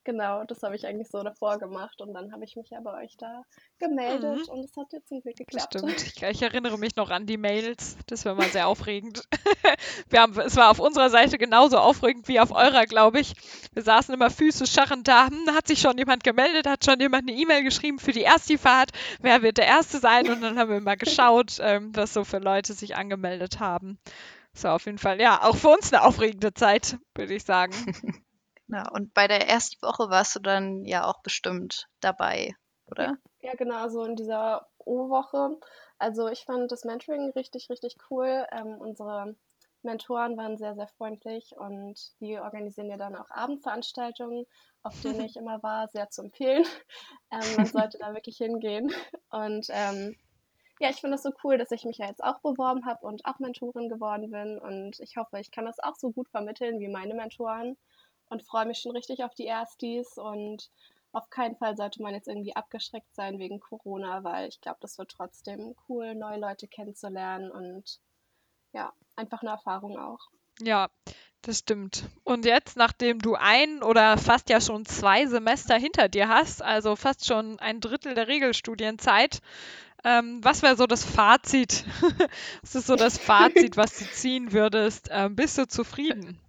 Genau, 0.04 0.44
das 0.44 0.62
habe 0.62 0.76
ich 0.76 0.86
eigentlich 0.86 1.08
so 1.08 1.22
davor 1.22 1.58
gemacht 1.58 2.00
und 2.02 2.12
dann 2.12 2.30
habe 2.32 2.44
ich 2.44 2.56
mich 2.56 2.68
ja 2.70 2.80
bei 2.82 3.02
euch 3.02 3.16
da 3.16 3.42
gemeldet 3.78 4.46
Mhm. 4.46 4.52
und 4.52 4.64
es 4.64 4.76
hat 4.76 4.92
jetzt 4.92 5.08
zum 5.08 5.20
Glück 5.22 5.36
geklappt. 5.36 5.74
stimmt. 5.74 5.94
Ich, 6.16 6.22
ich 6.22 6.42
erinnere 6.42 6.78
mich 6.78 6.94
noch 6.96 7.10
an 7.10 7.26
die 7.26 7.38
Mails. 7.38 7.96
Das 8.06 8.24
war 8.26 8.34
mal 8.34 8.48
sehr 8.50 8.68
aufregend. 8.68 9.22
Wir 10.10 10.20
haben, 10.20 10.38
es 10.40 10.56
war 10.56 10.70
auf 10.70 10.78
unserer 10.78 11.08
Seite 11.10 11.38
genauso 11.38 11.78
aufregend 11.78 12.28
wie 12.28 12.38
auf 12.38 12.52
eurer, 12.52 12.84
glaube 12.84 13.20
ich. 13.20 13.32
Wir 13.72 13.82
saßen 13.82 14.12
immer 14.14 14.28
Füße 14.30 14.66
scharrend 14.66 15.08
da. 15.08 15.28
Hm, 15.28 15.54
hat 15.54 15.66
sich 15.68 15.80
schon 15.80 15.96
jemand 15.96 16.22
gemeldet? 16.22 16.66
Hat 16.68 16.84
schon 16.84 17.00
jemand 17.00 17.28
eine 17.28 17.38
E-Mail 17.38 17.62
geschrieben 17.64 17.98
für 17.98 18.12
die 18.12 18.24
Ersti-Fahrt? 18.24 18.90
Wer 19.20 19.42
wird 19.42 19.56
der 19.58 19.66
Erste 19.66 19.98
sein? 19.98 20.28
Und 20.30 20.42
dann 20.42 20.58
haben 20.58 20.70
wir 20.70 20.80
mal 20.80 20.96
geschaut, 20.96 21.56
ähm, 21.60 21.90
was 21.96 22.12
so 22.12 22.24
für 22.24 22.38
Leute 22.38 22.74
sich 22.74 22.94
angemeldet 22.96 23.58
haben. 23.60 23.98
War 24.60 24.74
auf 24.74 24.86
jeden 24.86 24.98
Fall, 24.98 25.20
ja, 25.20 25.42
auch 25.42 25.56
für 25.56 25.68
uns 25.68 25.92
eine 25.92 26.02
aufregende 26.04 26.54
Zeit, 26.54 26.98
würde 27.14 27.34
ich 27.34 27.44
sagen. 27.44 27.72
Ja, 28.68 28.88
und 28.90 29.12
bei 29.14 29.28
der 29.28 29.48
ersten 29.48 29.80
Woche 29.82 30.08
warst 30.10 30.34
du 30.36 30.40
dann 30.40 30.84
ja 30.84 31.04
auch 31.04 31.22
bestimmt 31.22 31.88
dabei, 32.00 32.54
oder? 32.86 33.16
Ja, 33.40 33.54
genau, 33.54 33.88
so 33.88 34.04
in 34.04 34.16
dieser 34.16 34.68
O-Woche. 34.78 35.58
Also 35.98 36.28
ich 36.28 36.44
fand 36.44 36.72
das 36.72 36.84
Mentoring 36.84 37.30
richtig, 37.30 37.68
richtig 37.68 37.96
cool. 38.10 38.46
Ähm, 38.50 38.78
unsere 38.78 39.36
Mentoren 39.82 40.36
waren 40.36 40.56
sehr, 40.56 40.74
sehr 40.74 40.88
freundlich 40.88 41.54
und 41.56 42.18
die 42.20 42.38
organisieren 42.38 42.88
ja 42.88 42.96
dann 42.96 43.16
auch 43.16 43.30
Abendveranstaltungen, 43.30 44.46
auf 44.82 44.98
denen 45.00 45.20
ich 45.28 45.36
immer 45.36 45.62
war, 45.62 45.88
sehr 45.88 46.10
zu 46.10 46.22
empfehlen. 46.22 46.64
Ähm, 47.30 47.56
man 47.56 47.66
sollte 47.66 47.98
da 47.98 48.14
wirklich 48.14 48.36
hingehen. 48.36 48.92
Und 49.30 49.66
ähm, 49.70 50.14
ja, 50.78 50.90
ich 50.90 51.00
finde 51.00 51.16
es 51.16 51.22
so 51.22 51.32
cool, 51.42 51.58
dass 51.58 51.72
ich 51.72 51.84
mich 51.84 51.98
ja 51.98 52.06
jetzt 52.06 52.22
auch 52.22 52.40
beworben 52.40 52.86
habe 52.86 53.04
und 53.04 53.24
auch 53.24 53.40
Mentorin 53.40 53.88
geworden 53.88 54.30
bin. 54.30 54.58
Und 54.58 55.00
ich 55.00 55.16
hoffe, 55.16 55.40
ich 55.40 55.50
kann 55.50 55.64
das 55.64 55.80
auch 55.80 55.96
so 55.96 56.12
gut 56.12 56.28
vermitteln 56.28 56.78
wie 56.78 56.88
meine 56.88 57.14
Mentoren 57.14 57.76
und 58.34 58.42
freue 58.42 58.66
mich 58.66 58.78
schon 58.78 58.92
richtig 58.92 59.22
auf 59.22 59.34
die 59.34 59.46
Erstis. 59.46 60.18
Und 60.18 60.68
auf 61.12 61.30
keinen 61.30 61.56
Fall 61.56 61.76
sollte 61.76 62.02
man 62.02 62.14
jetzt 62.14 62.26
irgendwie 62.26 62.56
abgeschreckt 62.56 63.14
sein 63.14 63.38
wegen 63.38 63.60
Corona, 63.60 64.24
weil 64.24 64.48
ich 64.48 64.60
glaube, 64.60 64.78
das 64.80 64.98
wird 64.98 65.12
trotzdem 65.12 65.74
cool, 65.88 66.14
neue 66.16 66.40
Leute 66.40 66.66
kennenzulernen 66.66 67.50
und 67.50 68.00
ja, 68.72 68.92
einfach 69.14 69.42
eine 69.42 69.52
Erfahrung 69.52 69.96
auch. 69.96 70.18
Ja, 70.60 70.90
das 71.42 71.60
stimmt. 71.60 72.04
Und 72.24 72.44
jetzt, 72.44 72.76
nachdem 72.76 73.20
du 73.20 73.36
ein 73.36 73.82
oder 73.84 74.18
fast 74.18 74.50
ja 74.50 74.60
schon 74.60 74.84
zwei 74.84 75.26
Semester 75.26 75.76
hinter 75.76 76.08
dir 76.08 76.28
hast, 76.28 76.60
also 76.60 76.96
fast 76.96 77.26
schon 77.26 77.60
ein 77.60 77.80
Drittel 77.80 78.14
der 78.14 78.26
Regelstudienzeit, 78.26 79.40
ähm, 80.02 80.42
was 80.42 80.62
wäre 80.62 80.76
so 80.76 80.86
das 80.86 81.04
Fazit? 81.04 81.84
was 82.62 82.74
ist 82.74 82.88
so 82.88 82.96
das 82.96 83.16
Fazit, 83.16 83.76
was 83.76 83.96
du 83.96 84.04
ziehen 84.10 84.52
würdest? 84.52 85.08
Ähm, 85.12 85.36
bist 85.36 85.56
du 85.56 85.68
zufrieden? 85.68 86.40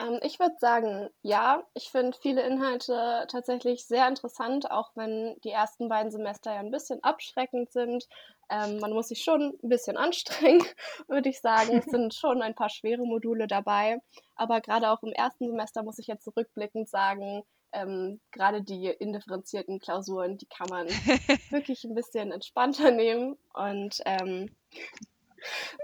Ähm, 0.00 0.18
ich 0.22 0.38
würde 0.40 0.54
sagen, 0.58 1.10
ja, 1.22 1.62
ich 1.74 1.90
finde 1.90 2.16
viele 2.20 2.42
Inhalte 2.42 3.26
tatsächlich 3.28 3.86
sehr 3.86 4.08
interessant, 4.08 4.70
auch 4.70 4.90
wenn 4.94 5.36
die 5.44 5.50
ersten 5.50 5.88
beiden 5.88 6.10
Semester 6.10 6.52
ja 6.54 6.60
ein 6.60 6.70
bisschen 6.70 7.02
abschreckend 7.02 7.70
sind. 7.70 8.06
Ähm, 8.48 8.78
man 8.78 8.92
muss 8.92 9.08
sich 9.08 9.22
schon 9.22 9.58
ein 9.62 9.68
bisschen 9.68 9.96
anstrengen, 9.96 10.64
würde 11.08 11.28
ich 11.28 11.40
sagen. 11.40 11.78
Es 11.78 11.86
sind 11.86 12.14
schon 12.14 12.42
ein 12.42 12.54
paar 12.54 12.70
schwere 12.70 13.04
Module 13.04 13.46
dabei. 13.46 14.00
Aber 14.34 14.60
gerade 14.60 14.90
auch 14.90 15.02
im 15.02 15.12
ersten 15.12 15.48
Semester 15.48 15.82
muss 15.82 15.98
ich 15.98 16.06
jetzt 16.06 16.24
zurückblickend 16.24 16.88
sagen, 16.88 17.42
ähm, 17.72 18.20
gerade 18.32 18.62
die 18.62 18.86
indifferenzierten 18.86 19.78
Klausuren, 19.78 20.38
die 20.38 20.46
kann 20.46 20.66
man 20.70 20.88
wirklich 21.50 21.84
ein 21.84 21.94
bisschen 21.94 22.32
entspannter 22.32 22.90
nehmen. 22.90 23.36
Und 23.52 24.00
ähm, 24.06 24.50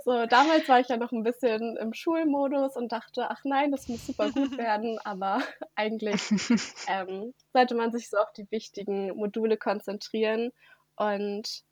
so, 0.05 0.27
damals 0.27 0.69
war 0.69 0.81
ich 0.81 0.89
ja 0.89 0.97
noch 0.97 1.13
ein 1.13 1.23
bisschen 1.23 1.77
im 1.77 1.93
Schulmodus 1.95 2.77
und 2.77 2.93
dachte, 2.93 3.31
ach 3.31 3.41
nein, 3.45 3.71
das 3.71 3.89
muss 3.89 4.07
super 4.07 4.31
gut 4.31 4.57
werden, 4.59 4.99
aber 5.05 5.41
eigentlich 5.75 6.23
ähm, 6.89 7.35
sollte 7.53 7.75
man 7.75 7.93
sich 7.93 8.09
so 8.09 8.19
auf 8.19 8.33
die 8.33 8.51
wichtigen 8.51 9.17
Module 9.17 9.57
konzentrieren. 9.57 10.53
Und 10.97 11.63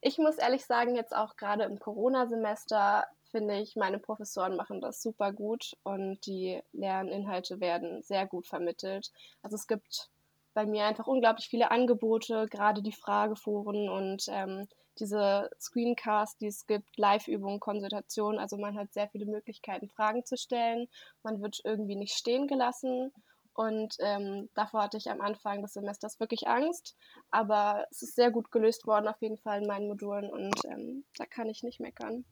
ich 0.00 0.18
muss 0.18 0.36
ehrlich 0.38 0.64
sagen, 0.64 0.94
jetzt 0.94 1.14
auch 1.14 1.36
gerade 1.36 1.64
im 1.64 1.78
Corona-Semester 1.78 3.06
finde 3.30 3.58
ich, 3.60 3.76
meine 3.76 3.98
Professoren 3.98 4.56
machen 4.56 4.80
das 4.80 5.02
super 5.02 5.32
gut 5.32 5.76
und 5.82 6.24
die 6.26 6.60
Lerninhalte 6.72 7.60
werden 7.60 8.02
sehr 8.02 8.26
gut 8.26 8.46
vermittelt. 8.46 9.12
Also 9.42 9.56
es 9.56 9.66
gibt 9.66 10.08
bei 10.54 10.66
mir 10.66 10.86
einfach 10.86 11.06
unglaublich 11.06 11.48
viele 11.48 11.70
Angebote, 11.70 12.46
gerade 12.50 12.82
die 12.82 12.92
Frageforen 12.92 13.88
und 13.88 14.26
ähm, 14.28 14.66
diese 15.00 15.50
Screencasts, 15.60 16.38
die 16.38 16.46
es 16.46 16.66
gibt, 16.66 16.96
Live-Übungen, 16.96 17.60
Konsultationen. 17.60 18.38
Also 18.38 18.56
man 18.56 18.76
hat 18.76 18.92
sehr 18.92 19.08
viele 19.08 19.26
Möglichkeiten, 19.26 19.88
Fragen 19.88 20.24
zu 20.24 20.36
stellen. 20.36 20.88
Man 21.22 21.40
wird 21.40 21.60
irgendwie 21.64 21.96
nicht 21.96 22.14
stehen 22.14 22.46
gelassen. 22.46 23.12
Und 23.54 23.96
ähm, 23.98 24.48
davor 24.54 24.84
hatte 24.84 24.98
ich 24.98 25.10
am 25.10 25.20
Anfang 25.20 25.62
des 25.62 25.72
Semesters 25.72 26.20
wirklich 26.20 26.46
Angst. 26.46 26.96
Aber 27.30 27.86
es 27.90 28.02
ist 28.02 28.14
sehr 28.14 28.30
gut 28.30 28.52
gelöst 28.52 28.86
worden, 28.86 29.08
auf 29.08 29.20
jeden 29.20 29.38
Fall 29.38 29.62
in 29.62 29.66
meinen 29.66 29.88
Modulen. 29.88 30.30
Und 30.30 30.64
ähm, 30.66 31.04
da 31.16 31.26
kann 31.26 31.48
ich 31.48 31.62
nicht 31.62 31.80
meckern. 31.80 32.24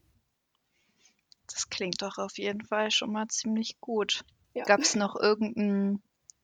Das 1.48 1.68
klingt 1.68 2.02
doch 2.02 2.18
auf 2.18 2.38
jeden 2.38 2.64
Fall 2.64 2.90
schon 2.90 3.12
mal 3.12 3.26
ziemlich 3.28 3.80
gut. 3.80 4.24
Ja. 4.54 4.64
Gab 4.64 4.80
es 4.80 4.94
noch 4.94 5.16
irgendein 5.16 6.02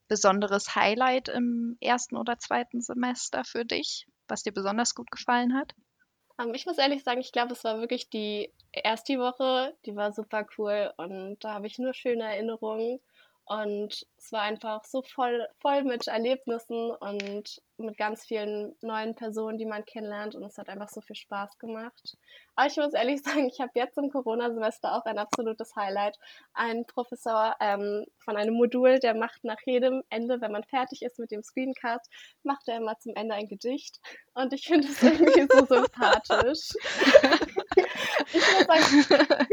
besonderes 0.08 0.74
Highlight 0.74 1.28
im 1.28 1.76
ersten 1.80 2.16
oder 2.16 2.38
zweiten 2.38 2.80
Semester 2.82 3.44
für 3.44 3.64
dich, 3.64 4.06
was 4.28 4.42
dir 4.42 4.52
besonders 4.52 4.94
gut 4.94 5.10
gefallen 5.10 5.54
hat? 5.54 5.74
Ähm, 6.38 6.54
ich 6.54 6.66
muss 6.66 6.78
ehrlich 6.78 7.04
sagen, 7.04 7.20
ich 7.20 7.32
glaube, 7.32 7.52
es 7.52 7.64
war 7.64 7.80
wirklich 7.80 8.08
die 8.10 8.52
erste 8.72 9.18
Woche, 9.18 9.76
die 9.86 9.96
war 9.96 10.12
super 10.12 10.46
cool 10.58 10.92
und 10.96 11.38
da 11.44 11.54
habe 11.54 11.66
ich 11.66 11.78
nur 11.78 11.94
schöne 11.94 12.24
Erinnerungen. 12.24 13.00
Und 13.52 14.06
es 14.16 14.32
war 14.32 14.42
einfach 14.42 14.82
so 14.84 15.02
voll, 15.02 15.46
voll 15.60 15.82
mit 15.82 16.06
Erlebnissen 16.06 16.90
und 16.92 17.60
mit 17.76 17.98
ganz 17.98 18.24
vielen 18.24 18.74
neuen 18.80 19.14
Personen, 19.14 19.58
die 19.58 19.66
man 19.66 19.84
kennenlernt. 19.84 20.34
Und 20.34 20.44
es 20.44 20.56
hat 20.56 20.70
einfach 20.70 20.88
so 20.88 21.02
viel 21.02 21.16
Spaß 21.16 21.58
gemacht. 21.58 22.16
Aber 22.54 22.68
ich 22.68 22.76
muss 22.78 22.94
ehrlich 22.94 23.22
sagen, 23.24 23.46
ich 23.46 23.60
habe 23.60 23.72
jetzt 23.74 23.98
im 23.98 24.10
Corona-Semester 24.10 24.94
auch 24.94 25.04
ein 25.04 25.18
absolutes 25.18 25.76
Highlight. 25.76 26.16
Ein 26.54 26.86
Professor 26.86 27.54
ähm, 27.60 28.06
von 28.20 28.38
einem 28.38 28.54
Modul, 28.54 29.00
der 29.00 29.14
macht 29.14 29.44
nach 29.44 29.60
jedem 29.66 30.02
Ende, 30.08 30.40
wenn 30.40 30.52
man 30.52 30.64
fertig 30.64 31.02
ist 31.02 31.18
mit 31.18 31.30
dem 31.30 31.42
Screencast, 31.42 32.08
macht 32.44 32.66
er 32.68 32.78
immer 32.78 32.98
zum 33.00 33.14
Ende 33.16 33.34
ein 33.34 33.48
Gedicht. 33.48 34.00
Und 34.32 34.54
ich 34.54 34.66
finde 34.66 34.88
es 34.88 35.02
irgendwie 35.02 35.46
so 35.50 35.66
sympathisch. 35.66 36.70
ich 38.32 38.66
muss 38.68 39.08
sagen, 39.08 39.46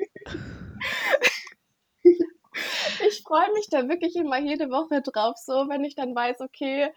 freue 3.30 3.54
mich 3.54 3.70
da 3.70 3.88
wirklich 3.88 4.16
immer 4.16 4.40
jede 4.40 4.70
Woche 4.72 5.02
drauf, 5.02 5.38
so 5.38 5.70
wenn 5.70 5.84
ich 5.84 5.94
dann 5.96 6.16
weiß, 6.16 6.42
okay, 6.42 6.92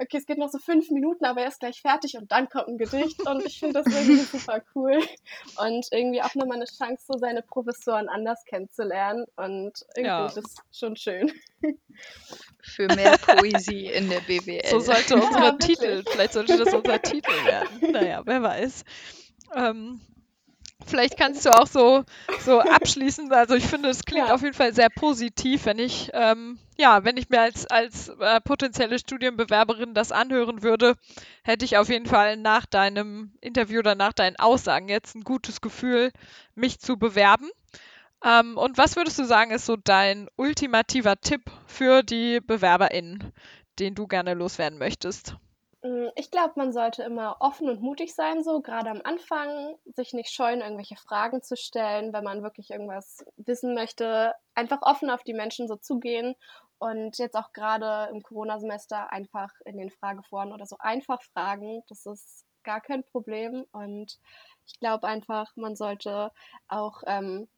okay, 0.00 0.18
es 0.18 0.26
geht 0.26 0.36
noch 0.38 0.50
so 0.50 0.58
fünf 0.58 0.90
Minuten, 0.90 1.24
aber 1.24 1.40
er 1.40 1.48
ist 1.48 1.60
gleich 1.60 1.80
fertig 1.80 2.16
und 2.18 2.30
dann 2.30 2.48
kommt 2.50 2.68
ein 2.68 2.76
Gedicht 2.78 3.26
und 3.26 3.44
ich 3.46 3.58
finde 3.58 3.82
das 3.82 3.92
irgendwie 3.92 4.22
super 4.38 4.60
cool 4.74 4.98
und 5.56 5.86
irgendwie 5.90 6.20
auch 6.22 6.34
nochmal 6.34 6.58
eine 6.58 6.66
Chance, 6.66 7.04
so 7.06 7.18
seine 7.18 7.42
Professoren 7.42 8.08
anders 8.08 8.44
kennenzulernen 8.44 9.24
und 9.36 9.72
irgendwie 9.96 10.06
Ja. 10.06 10.28
finde 10.28 10.40
ich 10.46 10.54
das 10.54 10.78
schon 10.78 10.96
schön. 10.96 11.32
Für 12.60 12.86
mehr 12.94 13.16
Poesie 13.16 13.86
in 13.86 14.10
der 14.10 14.20
BWL. 14.20 14.66
So 14.68 14.80
sollte 14.80 15.14
unsere 15.22 15.52
wirklich. 15.52 15.78
Titel, 15.78 16.04
vielleicht 16.06 16.34
sollte 16.34 16.58
das 16.58 16.72
unser 16.74 17.00
Titel 17.00 17.32
werden. 17.46 17.80
Naja, 17.92 18.22
wer 18.26 18.42
weiß. 18.42 18.84
Ähm, 19.56 20.00
vielleicht 20.88 21.16
kannst 21.18 21.44
du 21.46 21.50
auch 21.54 21.66
so, 21.66 22.04
so 22.36 22.60
abschließen. 22.60 23.32
Also 23.32 23.54
ich 23.54 23.66
finde, 23.66 23.88
es 23.90 24.04
klingt 24.04 24.28
Ja. 24.28 24.34
auf 24.34 24.42
jeden 24.42 24.54
Fall 24.54 24.74
sehr 24.74 24.90
positiv, 24.90 25.66
wenn 25.66 25.78
ich, 25.78 26.10
ähm, 26.14 26.58
ja, 26.76 27.04
wenn 27.04 27.16
ich 27.16 27.28
mir 27.28 27.40
als, 27.40 27.66
als 27.66 28.08
äh, 28.08 28.40
potenzielle 28.40 28.98
Studienbewerberin 28.98 29.94
das 29.94 30.12
anhören 30.12 30.62
würde, 30.62 30.94
hätte 31.44 31.64
ich 31.64 31.76
auf 31.78 31.88
jeden 31.88 32.06
Fall 32.06 32.36
nach 32.36 32.66
deinem 32.66 33.32
Interview 33.40 33.80
oder 33.80 33.94
nach 33.94 34.12
deinen 34.12 34.36
Aussagen 34.36 34.88
jetzt 34.88 35.14
ein 35.14 35.24
gutes 35.24 35.60
Gefühl, 35.60 36.10
mich 36.54 36.80
zu 36.80 36.96
bewerben. 36.98 37.50
Ähm, 38.24 38.56
und 38.58 38.78
was 38.78 38.96
würdest 38.96 39.18
du 39.18 39.24
sagen, 39.24 39.50
ist 39.52 39.66
so 39.66 39.76
dein 39.76 40.28
ultimativer 40.36 41.20
Tipp 41.20 41.42
für 41.66 42.02
die 42.02 42.40
BewerberInnen, 42.40 43.32
den 43.78 43.94
du 43.94 44.06
gerne 44.06 44.34
loswerden 44.34 44.78
möchtest? 44.78 45.36
Mm, 45.82 46.08
Ich 46.16 46.30
glaube, 46.30 46.54
man 46.56 46.72
sollte 46.72 47.02
immer 47.02 47.36
offen 47.40 47.68
und 47.68 47.80
mutig 47.80 48.14
sein, 48.14 48.42
so 48.42 48.60
gerade 48.60 48.90
am 48.90 49.00
Anfang, 49.04 49.76
sich 49.86 50.12
nicht 50.12 50.30
scheuen, 50.30 50.60
irgendwelche 50.60 50.96
Fragen 50.96 51.42
zu 51.42 51.56
stellen, 51.56 52.12
wenn 52.12 52.24
man 52.24 52.42
wirklich 52.42 52.70
irgendwas 52.70 53.24
wissen 53.36 53.74
möchte, 53.74 54.34
einfach 54.54 54.82
offen 54.82 55.10
auf 55.10 55.22
die 55.22 55.34
Menschen 55.34 55.68
so 55.68 55.76
zugehen 55.76 56.34
und 56.78 57.18
jetzt 57.18 57.36
auch 57.36 57.52
gerade 57.52 58.10
im 58.12 58.22
Corona-Semester 58.22 59.12
einfach 59.12 59.50
in 59.64 59.76
den 59.78 59.90
Frageforen 59.90 60.52
oder 60.52 60.66
so 60.66 60.76
einfach 60.78 61.22
fragen, 61.22 61.82
das 61.88 62.06
ist 62.06 62.44
gar 62.64 62.80
kein 62.80 63.04
Problem 63.04 63.64
und 63.72 64.18
ich 64.66 64.78
glaube 64.80 65.06
einfach, 65.08 65.50
man 65.56 65.76
sollte 65.76 66.32
auch 66.68 67.02
ähm, 67.06 67.48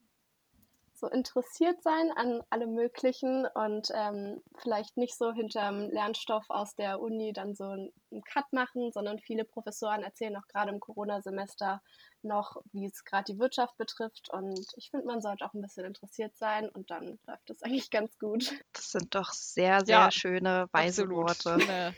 so 1.01 1.09
interessiert 1.09 1.83
sein 1.83 2.11
an 2.15 2.43
allem 2.51 2.75
Möglichen 2.75 3.47
und 3.47 3.89
ähm, 3.95 4.43
vielleicht 4.59 4.97
nicht 4.97 5.17
so 5.17 5.33
hinterm 5.33 5.91
Lernstoff 5.91 6.45
aus 6.49 6.75
der 6.77 7.01
Uni 7.01 7.33
dann 7.33 7.55
so 7.55 7.65
einen 7.65 7.93
Cut 8.25 8.53
machen, 8.53 8.93
sondern 8.93 9.19
viele 9.19 9.45
Professoren 9.45 10.03
erzählen 10.03 10.37
auch 10.37 10.47
gerade 10.47 10.71
im 10.71 10.81
Corona-Semester 10.81 11.83
noch, 12.23 12.57
wie 12.73 12.87
es 12.87 13.05
gerade 13.05 13.33
die 13.33 13.39
Wirtschaft 13.39 13.77
betrifft. 13.79 14.29
Und 14.31 14.67
ich 14.77 14.91
finde, 14.91 15.07
man 15.07 15.23
sollte 15.23 15.45
auch 15.45 15.55
ein 15.55 15.63
bisschen 15.63 15.87
interessiert 15.87 16.37
sein 16.37 16.69
und 16.69 16.91
dann 16.91 17.19
läuft 17.27 17.51
es 17.51 17.63
eigentlich 17.63 17.91
ganz 17.91 18.19
gut. 18.19 18.53
Das 18.73 18.93
sind 18.93 19.15
doch 19.15 19.33
sehr, 19.33 19.85
sehr 19.85 19.97
ja, 19.97 20.11
schöne, 20.11 20.69
weise 20.73 21.03
absolut. 21.03 21.47
Worte. 21.47 21.55
Eine, 21.71 21.95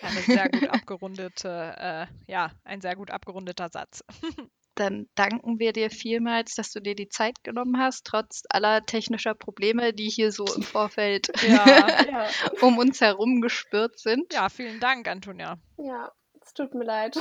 eine 0.00 0.20
sehr 0.20 0.48
gut 0.48 0.68
abgerundete, 0.68 1.74
äh, 1.76 2.06
ja, 2.30 2.52
ein 2.62 2.80
sehr 2.80 2.94
gut 2.94 3.10
abgerundeter 3.10 3.68
Satz. 3.68 4.04
Dann 4.78 5.08
danken 5.16 5.58
wir 5.58 5.72
dir 5.72 5.90
vielmals, 5.90 6.54
dass 6.54 6.70
du 6.70 6.80
dir 6.80 6.94
die 6.94 7.08
Zeit 7.08 7.42
genommen 7.42 7.78
hast, 7.78 8.04
trotz 8.04 8.44
aller 8.48 8.86
technischer 8.86 9.34
Probleme, 9.34 9.92
die 9.92 10.08
hier 10.08 10.30
so 10.30 10.44
im 10.54 10.62
Vorfeld 10.62 11.32
ja, 11.48 12.28
um 12.60 12.78
uns 12.78 13.00
herum 13.00 13.40
gespürt 13.40 13.98
sind. 13.98 14.32
Ja, 14.32 14.48
vielen 14.48 14.78
Dank, 14.78 15.08
Antonia. 15.08 15.58
Ja, 15.78 16.12
es 16.40 16.54
tut 16.54 16.74
mir 16.74 16.84
leid. 16.84 17.18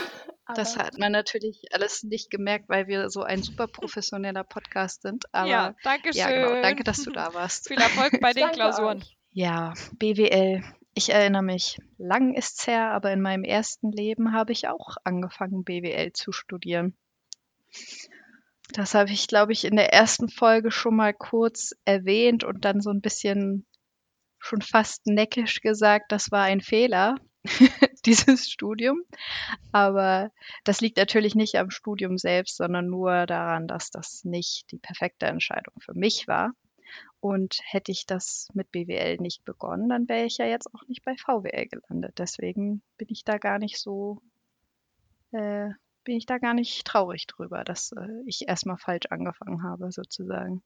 Das 0.56 0.78
hat 0.78 1.00
man 1.00 1.12
natürlich 1.12 1.64
alles 1.72 2.04
nicht 2.04 2.30
gemerkt, 2.30 2.70
weil 2.70 2.86
wir 2.86 3.10
so 3.10 3.24
ein 3.24 3.42
super 3.42 3.66
professioneller 3.66 4.44
Podcast 4.44 5.02
sind. 5.02 5.26
Aber, 5.34 5.50
ja, 5.50 5.76
danke 5.84 6.14
schön. 6.14 6.22
Ja, 6.22 6.30
genau. 6.30 6.62
Danke, 6.62 6.84
dass 6.84 7.04
du 7.04 7.10
da 7.10 7.34
warst. 7.34 7.70
Viel 7.70 7.82
Erfolg 7.82 8.20
bei 8.22 8.34
den 8.34 8.52
Klausuren. 8.52 9.00
Euch. 9.00 9.18
Ja, 9.32 9.74
BWL. 9.98 10.64
Ich 10.94 11.10
erinnere 11.10 11.44
mich, 11.44 11.80
lang 11.98 12.36
ist's 12.36 12.68
her, 12.68 12.92
aber 12.92 13.12
in 13.12 13.22
meinem 13.22 13.44
ersten 13.44 13.92
Leben 13.92 14.34
habe 14.34 14.52
ich 14.52 14.68
auch 14.68 14.98
angefangen, 15.04 15.64
BWL 15.64 16.14
zu 16.14 16.32
studieren. 16.32 16.96
Das 18.74 18.94
habe 18.94 19.12
ich, 19.12 19.28
glaube 19.28 19.54
ich, 19.54 19.64
in 19.66 19.76
der 19.76 19.94
ersten 19.94 20.30
Folge 20.30 20.72
schon 20.72 20.96
mal 20.96 21.14
kurz 21.14 21.74
erwähnt 21.86 22.44
und 22.44 22.66
dann 22.66 22.82
so 22.82 22.90
ein 22.90 23.02
bisschen 23.02 23.66
schon 24.40 24.62
fast 24.62 25.08
neckisch 25.08 25.62
gesagt, 25.62 26.12
das 26.12 26.32
war 26.32 26.44
ein 26.44 26.62
Fehler, 26.62 27.16
dieses 28.06 28.50
Studium. 28.50 29.02
Aber 29.72 30.32
das 30.64 30.82
liegt 30.82 30.98
natürlich 30.98 31.36
nicht 31.36 31.56
am 31.56 31.70
Studium 31.70 32.18
selbst, 32.18 32.58
sondern 32.58 32.88
nur 32.88 33.26
daran, 33.26 33.68
dass 33.68 33.90
das 33.90 34.24
nicht 34.24 34.72
die 34.72 34.80
perfekte 34.80 35.26
Entscheidung 35.26 35.76
für 35.80 35.94
mich 35.94 36.28
war. 36.28 36.52
Und 37.20 37.60
hätte 37.64 37.92
ich 37.92 38.06
das 38.06 38.48
mit 38.54 38.72
BWL 38.72 39.18
nicht 39.18 39.44
begonnen, 39.44 39.90
dann 39.90 40.08
wäre 40.08 40.26
ich 40.26 40.38
ja 40.38 40.46
jetzt 40.46 40.74
auch 40.74 40.88
nicht 40.88 41.04
bei 41.04 41.16
VWL 41.18 41.68
gelandet. 41.68 42.14
Deswegen 42.18 42.82
bin 42.98 43.08
ich 43.10 43.24
da 43.24 43.38
gar 43.38 43.60
nicht 43.60 43.80
so 43.80 44.22
äh, 45.32 45.70
bin 46.08 46.16
ich 46.16 46.26
da 46.26 46.38
gar 46.38 46.54
nicht 46.54 46.88
traurig 46.88 47.28
drüber, 47.28 47.66
dass 47.66 47.92
äh, 47.92 48.08
ich 48.26 48.48
erstmal 48.48 48.78
falsch 48.78 49.08
angefangen 49.10 49.62
habe, 49.64 49.92
sozusagen. 49.92 50.64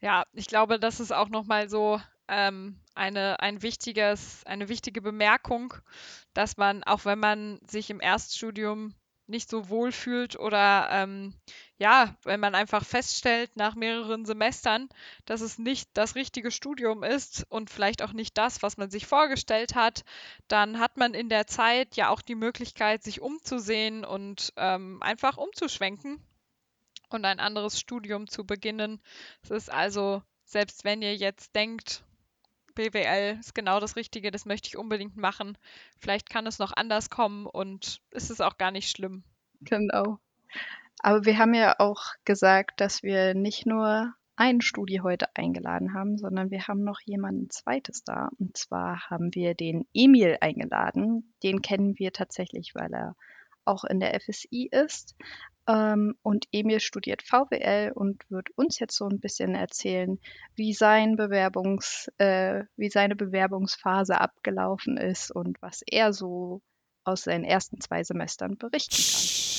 Ja, 0.00 0.24
ich 0.32 0.46
glaube, 0.46 0.80
das 0.80 1.00
ist 1.00 1.12
auch 1.12 1.28
nochmal 1.28 1.68
so 1.68 2.00
ähm, 2.26 2.80
eine, 2.94 3.40
ein 3.40 3.60
wichtiges, 3.60 4.42
eine 4.46 4.70
wichtige 4.70 5.02
Bemerkung, 5.02 5.74
dass 6.32 6.56
man, 6.56 6.82
auch 6.84 7.04
wenn 7.04 7.18
man 7.18 7.60
sich 7.68 7.90
im 7.90 8.00
Erststudium 8.00 8.94
nicht 9.30 9.48
so 9.48 9.68
wohl 9.68 9.92
fühlt 9.92 10.38
oder 10.38 10.88
ähm, 10.90 11.34
ja, 11.78 12.14
wenn 12.24 12.40
man 12.40 12.54
einfach 12.54 12.84
feststellt 12.84 13.56
nach 13.56 13.74
mehreren 13.74 14.26
Semestern, 14.26 14.88
dass 15.24 15.40
es 15.40 15.58
nicht 15.58 15.88
das 15.94 16.14
richtige 16.14 16.50
Studium 16.50 17.02
ist 17.02 17.46
und 17.48 17.70
vielleicht 17.70 18.02
auch 18.02 18.12
nicht 18.12 18.36
das, 18.36 18.62
was 18.62 18.76
man 18.76 18.90
sich 18.90 19.06
vorgestellt 19.06 19.74
hat, 19.74 20.04
dann 20.48 20.78
hat 20.78 20.98
man 20.98 21.14
in 21.14 21.30
der 21.30 21.46
Zeit 21.46 21.96
ja 21.96 22.10
auch 22.10 22.20
die 22.20 22.34
Möglichkeit, 22.34 23.02
sich 23.02 23.22
umzusehen 23.22 24.04
und 24.04 24.52
ähm, 24.56 25.02
einfach 25.02 25.38
umzuschwenken 25.38 26.22
und 27.08 27.24
ein 27.24 27.40
anderes 27.40 27.80
Studium 27.80 28.28
zu 28.28 28.44
beginnen. 28.44 29.00
Es 29.42 29.50
ist 29.50 29.72
also, 29.72 30.22
selbst 30.44 30.84
wenn 30.84 31.02
ihr 31.02 31.16
jetzt 31.16 31.54
denkt, 31.54 32.04
BWL 32.80 33.38
ist 33.38 33.54
genau 33.54 33.78
das 33.78 33.96
Richtige, 33.96 34.30
das 34.30 34.46
möchte 34.46 34.68
ich 34.68 34.78
unbedingt 34.78 35.16
machen. 35.16 35.58
Vielleicht 35.98 36.30
kann 36.30 36.46
es 36.46 36.58
noch 36.58 36.72
anders 36.74 37.10
kommen 37.10 37.46
und 37.46 38.00
es 38.10 38.30
ist 38.30 38.40
auch 38.40 38.56
gar 38.56 38.70
nicht 38.70 38.90
schlimm. 38.90 39.22
Genau. 39.60 40.18
Aber 41.00 41.24
wir 41.26 41.38
haben 41.38 41.54
ja 41.54 41.76
auch 41.78 42.02
gesagt, 42.24 42.80
dass 42.80 43.02
wir 43.02 43.34
nicht 43.34 43.66
nur 43.66 44.14
einen 44.36 44.62
Studi 44.62 45.00
heute 45.02 45.26
eingeladen 45.36 45.92
haben, 45.92 46.16
sondern 46.16 46.50
wir 46.50 46.66
haben 46.66 46.82
noch 46.82 47.00
jemanden 47.04 47.50
zweites 47.50 48.04
da. 48.04 48.30
Und 48.38 48.56
zwar 48.56 49.10
haben 49.10 49.34
wir 49.34 49.54
den 49.54 49.86
Emil 49.92 50.38
eingeladen. 50.40 51.34
Den 51.42 51.60
kennen 51.60 51.98
wir 51.98 52.12
tatsächlich, 52.12 52.74
weil 52.74 52.92
er 52.94 53.16
auch 53.64 53.84
in 53.84 54.00
der 54.00 54.18
FSI 54.20 54.68
ist. 54.70 55.14
Ähm, 55.68 56.16
und 56.22 56.46
Emil 56.52 56.80
studiert 56.80 57.22
VWL 57.22 57.92
und 57.94 58.28
wird 58.30 58.48
uns 58.56 58.78
jetzt 58.78 58.96
so 58.96 59.06
ein 59.08 59.20
bisschen 59.20 59.54
erzählen, 59.54 60.18
wie, 60.56 60.72
sein 60.72 61.16
Bewerbungs, 61.16 62.10
äh, 62.18 62.64
wie 62.76 62.90
seine 62.90 63.14
Bewerbungsphase 63.14 64.20
abgelaufen 64.20 64.96
ist 64.96 65.30
und 65.30 65.60
was 65.62 65.82
er 65.86 66.12
so 66.12 66.62
aus 67.04 67.24
seinen 67.24 67.44
ersten 67.44 67.80
zwei 67.80 68.02
Semestern 68.02 68.56
berichten 68.56 68.96
kann. 68.96 69.50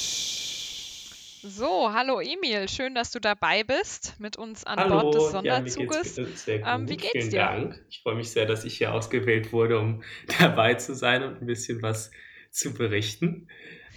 So, 1.43 1.91
hallo 1.91 2.19
Emil, 2.19 2.69
schön, 2.69 2.93
dass 2.93 3.09
du 3.09 3.19
dabei 3.19 3.63
bist 3.63 4.19
mit 4.19 4.37
uns 4.37 4.63
an 4.63 4.77
hallo, 4.77 5.01
Bord 5.01 5.15
des 5.15 5.31
Sonderzuges. 5.31 6.15
Ja, 6.15 6.23
mir 6.23 6.29
geht's 6.29 6.45
sehr 6.45 6.59
gut. 6.59 6.67
Ähm, 6.67 6.89
wie 6.89 6.97
geht's 6.97 7.11
Vielen 7.13 7.29
dir? 7.31 7.39
Dank. 7.39 7.85
Ich 7.89 8.01
freue 8.01 8.15
mich 8.15 8.29
sehr, 8.29 8.45
dass 8.45 8.63
ich 8.63 8.77
hier 8.77 8.93
ausgewählt 8.93 9.51
wurde, 9.51 9.79
um 9.79 10.03
dabei 10.39 10.75
zu 10.75 10.93
sein 10.93 11.23
und 11.23 11.41
ein 11.41 11.47
bisschen 11.47 11.81
was 11.81 12.11
zu 12.51 12.75
berichten. 12.75 13.47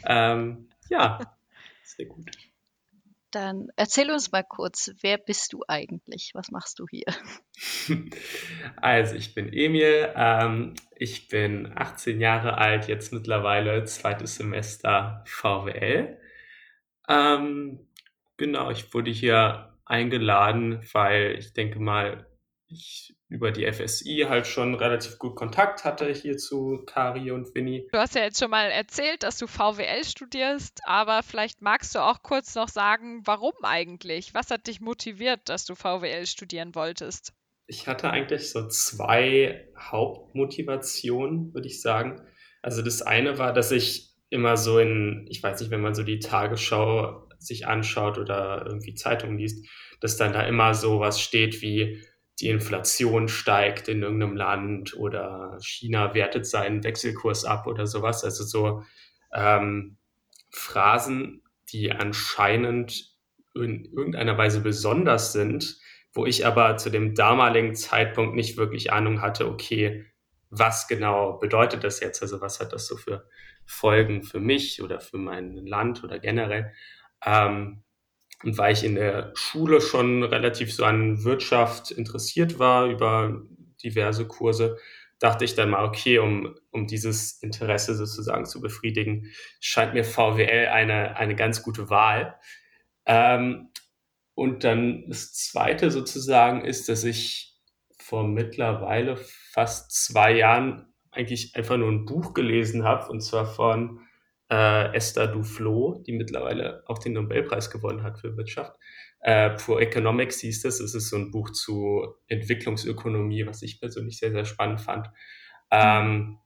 Ähm, 0.06 0.68
ja, 0.88 1.18
sehr 1.82 2.06
gut. 2.06 2.30
Dann 3.30 3.68
erzähl 3.74 4.12
uns 4.12 4.30
mal 4.30 4.44
kurz, 4.44 4.92
wer 5.00 5.18
bist 5.18 5.52
du 5.52 5.64
eigentlich? 5.66 6.30
Was 6.34 6.50
machst 6.50 6.78
du 6.78 6.86
hier? 6.88 7.06
Also, 8.76 9.14
ich 9.14 9.34
bin 9.34 9.52
Emil, 9.52 10.12
ähm, 10.16 10.74
ich 10.96 11.28
bin 11.28 11.72
18 11.74 12.20
Jahre 12.20 12.58
alt, 12.58 12.88
jetzt 12.88 13.12
mittlerweile 13.12 13.84
zweites 13.84 14.36
Semester 14.36 15.22
VWL. 15.26 16.18
Ähm, 17.08 17.88
genau, 18.36 18.70
ich 18.70 18.92
wurde 18.94 19.10
hier 19.10 19.76
eingeladen, 19.84 20.80
weil 20.92 21.36
ich 21.38 21.52
denke 21.52 21.78
mal, 21.78 22.26
ich 22.66 23.14
über 23.34 23.50
die 23.50 23.70
FSI 23.70 24.26
halt 24.28 24.46
schon 24.46 24.76
relativ 24.76 25.18
gut 25.18 25.34
Kontakt 25.34 25.84
hatte 25.84 26.08
hier 26.12 26.36
zu 26.36 26.84
Kari 26.86 27.32
und 27.32 27.52
Winnie. 27.56 27.88
Du 27.90 27.98
hast 27.98 28.14
ja 28.14 28.22
jetzt 28.22 28.38
schon 28.38 28.50
mal 28.50 28.70
erzählt, 28.70 29.24
dass 29.24 29.38
du 29.38 29.48
VWL 29.48 30.04
studierst, 30.04 30.80
aber 30.84 31.24
vielleicht 31.24 31.60
magst 31.60 31.96
du 31.96 31.98
auch 31.98 32.22
kurz 32.22 32.54
noch 32.54 32.68
sagen, 32.68 33.22
warum 33.24 33.54
eigentlich? 33.62 34.34
Was 34.34 34.52
hat 34.52 34.68
dich 34.68 34.80
motiviert, 34.80 35.48
dass 35.48 35.64
du 35.64 35.74
VWL 35.74 36.26
studieren 36.26 36.76
wolltest? 36.76 37.32
Ich 37.66 37.88
hatte 37.88 38.08
eigentlich 38.08 38.52
so 38.52 38.68
zwei 38.68 39.68
Hauptmotivationen, 39.76 41.52
würde 41.54 41.66
ich 41.66 41.82
sagen. 41.82 42.22
Also 42.62 42.82
das 42.82 43.02
eine 43.02 43.36
war, 43.36 43.52
dass 43.52 43.72
ich 43.72 44.14
immer 44.30 44.56
so 44.56 44.78
in, 44.78 45.26
ich 45.28 45.42
weiß 45.42 45.60
nicht, 45.60 45.72
wenn 45.72 45.80
man 45.80 45.96
so 45.96 46.04
die 46.04 46.20
Tagesschau 46.20 47.28
sich 47.40 47.66
anschaut 47.66 48.16
oder 48.16 48.64
irgendwie 48.64 48.94
Zeitungen 48.94 49.38
liest, 49.38 49.66
dass 50.00 50.16
dann 50.16 50.32
da 50.32 50.42
immer 50.42 50.74
so 50.74 51.00
was 51.00 51.20
steht 51.20 51.62
wie 51.62 52.00
die 52.40 52.48
Inflation 52.48 53.28
steigt 53.28 53.88
in 53.88 54.02
irgendeinem 54.02 54.36
Land 54.36 54.96
oder 54.96 55.58
China 55.60 56.14
wertet 56.14 56.46
seinen 56.46 56.82
Wechselkurs 56.82 57.44
ab 57.44 57.66
oder 57.66 57.86
sowas. 57.86 58.24
Also 58.24 58.44
so 58.44 58.82
ähm, 59.32 59.96
Phrasen, 60.50 61.42
die 61.72 61.92
anscheinend 61.92 63.14
in 63.54 63.84
irgendeiner 63.84 64.36
Weise 64.36 64.60
besonders 64.60 65.32
sind, 65.32 65.78
wo 66.12 66.26
ich 66.26 66.46
aber 66.46 66.76
zu 66.76 66.90
dem 66.90 67.14
damaligen 67.14 67.74
Zeitpunkt 67.74 68.34
nicht 68.34 68.56
wirklich 68.56 68.92
Ahnung 68.92 69.20
hatte, 69.20 69.48
okay, 69.48 70.06
was 70.50 70.86
genau 70.86 71.38
bedeutet 71.38 71.82
das 71.84 72.00
jetzt? 72.00 72.22
Also 72.22 72.40
was 72.40 72.60
hat 72.60 72.72
das 72.72 72.86
so 72.86 72.96
für 72.96 73.28
Folgen 73.66 74.22
für 74.22 74.40
mich 74.40 74.82
oder 74.82 75.00
für 75.00 75.18
mein 75.18 75.66
Land 75.66 76.04
oder 76.04 76.18
generell. 76.18 76.72
Ähm, 77.24 77.82
und 78.44 78.58
weil 78.58 78.72
ich 78.72 78.84
in 78.84 78.94
der 78.94 79.32
Schule 79.34 79.80
schon 79.80 80.22
relativ 80.22 80.72
so 80.72 80.84
an 80.84 81.24
Wirtschaft 81.24 81.90
interessiert 81.90 82.58
war 82.58 82.86
über 82.86 83.42
diverse 83.82 84.26
Kurse, 84.26 84.78
dachte 85.18 85.44
ich 85.44 85.54
dann 85.54 85.70
mal, 85.70 85.84
okay, 85.84 86.18
um, 86.18 86.54
um 86.70 86.86
dieses 86.86 87.42
Interesse 87.42 87.94
sozusagen 87.94 88.44
zu 88.44 88.60
befriedigen, 88.60 89.30
scheint 89.60 89.94
mir 89.94 90.04
VWL 90.04 90.68
eine, 90.68 91.16
eine 91.16 91.34
ganz 91.34 91.62
gute 91.62 91.88
Wahl. 91.88 92.38
Ähm, 93.06 93.70
und 94.34 94.64
dann 94.64 95.04
das 95.08 95.32
Zweite 95.32 95.90
sozusagen 95.90 96.64
ist, 96.64 96.88
dass 96.88 97.04
ich 97.04 97.54
vor 97.98 98.26
mittlerweile 98.26 99.16
fast 99.16 99.92
zwei 99.92 100.32
Jahren 100.36 100.92
eigentlich 101.10 101.54
einfach 101.56 101.76
nur 101.76 101.90
ein 101.90 102.04
Buch 102.04 102.34
gelesen 102.34 102.84
habe, 102.84 103.10
und 103.10 103.20
zwar 103.20 103.46
von 103.46 104.00
äh, 104.54 104.94
Esther 104.94 105.26
Duflo, 105.26 106.02
die 106.06 106.12
mittlerweile 106.12 106.84
auch 106.86 106.98
den 106.98 107.14
Nobelpreis 107.14 107.70
gewonnen 107.70 108.04
hat 108.04 108.20
für 108.20 108.36
Wirtschaft. 108.36 108.78
Äh, 109.20 109.50
Pro 109.50 109.78
Economics 109.78 110.40
hieß 110.40 110.62
das. 110.62 110.78
Es 110.78 110.94
ist 110.94 111.10
so 111.10 111.16
ein 111.16 111.32
Buch 111.32 111.50
zu 111.50 112.14
Entwicklungsökonomie, 112.28 113.46
was 113.46 113.62
ich 113.62 113.80
persönlich 113.80 114.18
sehr, 114.18 114.30
sehr 114.30 114.44
spannend 114.44 114.80
fand. 114.80 115.08
Ähm, 115.72 116.38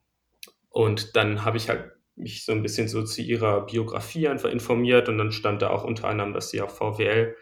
und 0.71 1.17
dann 1.17 1.45
habe 1.45 1.59
ich 1.59 1.69
halt 1.69 1.93
mich 2.17 2.45
so 2.45 2.53
ein 2.53 2.63
bisschen 2.63 2.89
so 2.89 3.05
zu 3.05 3.21
ihrer 3.21 3.67
Biografie 3.67 4.27
einfach 4.29 4.51
informiert 4.51 5.09
und 5.09 5.19
dann 5.19 5.31
stand 5.31 5.61
da 5.63 5.71
auch 5.71 5.85
unter 5.85 6.09
anderem, 6.09 6.33
dass 6.33 6.51
sie 6.51 6.63
auch 6.63 6.71
VWL 6.71 7.37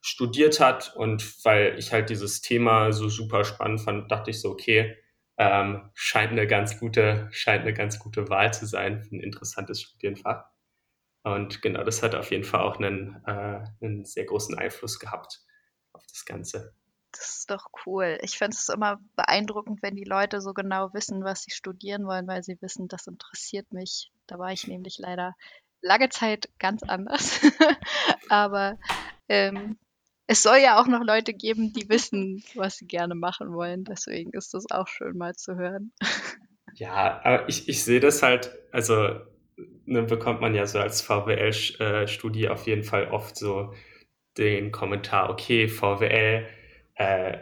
studiert 0.00 0.60
hat. 0.60 0.94
Und 0.94 1.44
weil 1.44 1.76
ich 1.78 1.92
halt 1.92 2.08
dieses 2.08 2.40
Thema 2.40 2.92
so 2.92 3.08
super 3.08 3.44
spannend 3.44 3.80
fand, 3.80 4.12
dachte 4.12 4.30
ich 4.30 4.40
so, 4.40 4.50
okay, 4.50 4.96
ähm, 5.36 5.90
scheint 5.94 6.32
eine 6.32 6.46
ganz 6.46 6.78
gute, 6.78 7.28
scheint 7.32 7.62
eine 7.62 7.74
ganz 7.74 7.98
gute 7.98 8.28
Wahl 8.28 8.52
zu 8.52 8.66
sein 8.66 9.02
für 9.02 9.16
ein 9.16 9.20
interessantes 9.20 9.82
Studienfach. 9.82 10.44
Und 11.22 11.62
genau, 11.62 11.82
das 11.84 12.02
hat 12.02 12.14
auf 12.14 12.30
jeden 12.30 12.44
Fall 12.44 12.60
auch 12.60 12.76
einen, 12.76 13.22
äh, 13.26 13.64
einen 13.80 14.04
sehr 14.04 14.24
großen 14.24 14.56
Einfluss 14.58 14.98
gehabt 14.98 15.40
auf 15.92 16.04
das 16.06 16.24
Ganze. 16.24 16.74
Das 17.12 17.38
ist 17.38 17.50
doch 17.50 17.66
cool. 17.86 18.18
Ich 18.22 18.38
finde 18.38 18.56
es 18.56 18.68
immer 18.68 18.98
beeindruckend, 19.16 19.82
wenn 19.82 19.94
die 19.94 20.04
Leute 20.04 20.40
so 20.40 20.52
genau 20.52 20.92
wissen, 20.92 21.24
was 21.24 21.42
sie 21.42 21.52
studieren 21.52 22.06
wollen, 22.06 22.26
weil 22.26 22.42
sie 22.42 22.60
wissen, 22.60 22.88
das 22.88 23.06
interessiert 23.06 23.72
mich. 23.72 24.10
Da 24.26 24.38
war 24.38 24.52
ich 24.52 24.66
nämlich 24.66 24.98
leider 24.98 25.34
lange 25.80 26.08
Zeit 26.08 26.48
ganz 26.58 26.82
anders. 26.82 27.40
Aber 28.28 28.78
ähm, 29.28 29.78
es 30.26 30.42
soll 30.42 30.58
ja 30.58 30.80
auch 30.80 30.86
noch 30.86 31.04
Leute 31.04 31.34
geben, 31.34 31.72
die 31.72 31.88
wissen, 31.88 32.42
was 32.54 32.78
sie 32.78 32.86
gerne 32.86 33.14
machen 33.14 33.52
wollen. 33.52 33.84
Deswegen 33.84 34.30
ist 34.32 34.54
das 34.54 34.64
auch 34.70 34.88
schön 34.88 35.18
mal 35.18 35.34
zu 35.34 35.56
hören. 35.56 35.92
Ja, 36.74 37.20
aber 37.22 37.48
ich, 37.48 37.68
ich 37.68 37.84
sehe 37.84 38.00
das 38.00 38.22
halt, 38.22 38.50
also 38.72 39.20
ne, 39.84 40.02
bekommt 40.02 40.40
man 40.40 40.54
ja 40.54 40.66
so 40.66 40.78
als 40.78 41.02
VWL-Studie 41.02 42.48
auf 42.48 42.66
jeden 42.66 42.84
Fall 42.84 43.08
oft 43.08 43.36
so 43.36 43.74
den 44.38 44.72
Kommentar, 44.72 45.30
okay, 45.30 45.68
VWL, 45.68 46.46
äh, 46.96 47.38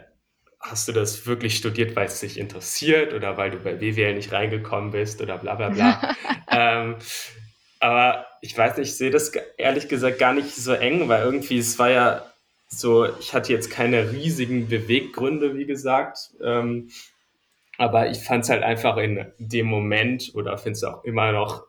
hast 0.59 0.87
du 0.87 0.91
das 0.91 1.25
wirklich 1.25 1.57
studiert, 1.57 1.95
weil 1.95 2.05
es 2.05 2.19
dich 2.19 2.37
interessiert 2.37 3.13
oder 3.13 3.37
weil 3.37 3.51
du 3.51 3.57
bei 3.57 3.73
BWL 3.73 4.13
nicht 4.13 4.31
reingekommen 4.31 4.91
bist 4.91 5.21
oder 5.21 5.37
bla 5.37 5.55
bla 5.55 5.69
bla. 5.69 6.15
ähm, 6.51 6.95
aber 7.79 8.27
ich 8.41 8.57
weiß 8.57 8.77
nicht, 8.77 8.89
ich 8.89 8.97
sehe 8.97 9.09
das 9.09 9.33
ehrlich 9.57 9.89
gesagt 9.89 10.19
gar 10.19 10.33
nicht 10.33 10.55
so 10.55 10.73
eng, 10.73 11.09
weil 11.09 11.23
irgendwie 11.23 11.57
es 11.57 11.77
war 11.79 11.89
ja 11.89 12.32
so, 12.79 13.05
ich 13.19 13.33
hatte 13.33 13.53
jetzt 13.53 13.69
keine 13.69 14.11
riesigen 14.11 14.67
Beweggründe, 14.67 15.55
wie 15.55 15.65
gesagt. 15.65 16.31
Ähm, 16.41 16.89
aber 17.77 18.09
ich 18.09 18.19
fand 18.19 18.43
es 18.43 18.49
halt 18.49 18.63
einfach 18.63 18.97
in 18.97 19.31
dem 19.37 19.65
Moment 19.65 20.31
oder 20.35 20.57
finde 20.57 20.77
es 20.77 20.83
auch 20.83 21.03
immer 21.03 21.31
noch 21.31 21.65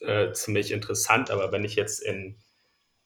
äh, 0.00 0.32
ziemlich 0.32 0.72
interessant. 0.72 1.30
Aber 1.30 1.52
wenn 1.52 1.64
ich 1.64 1.76
jetzt 1.76 2.00
in 2.02 2.36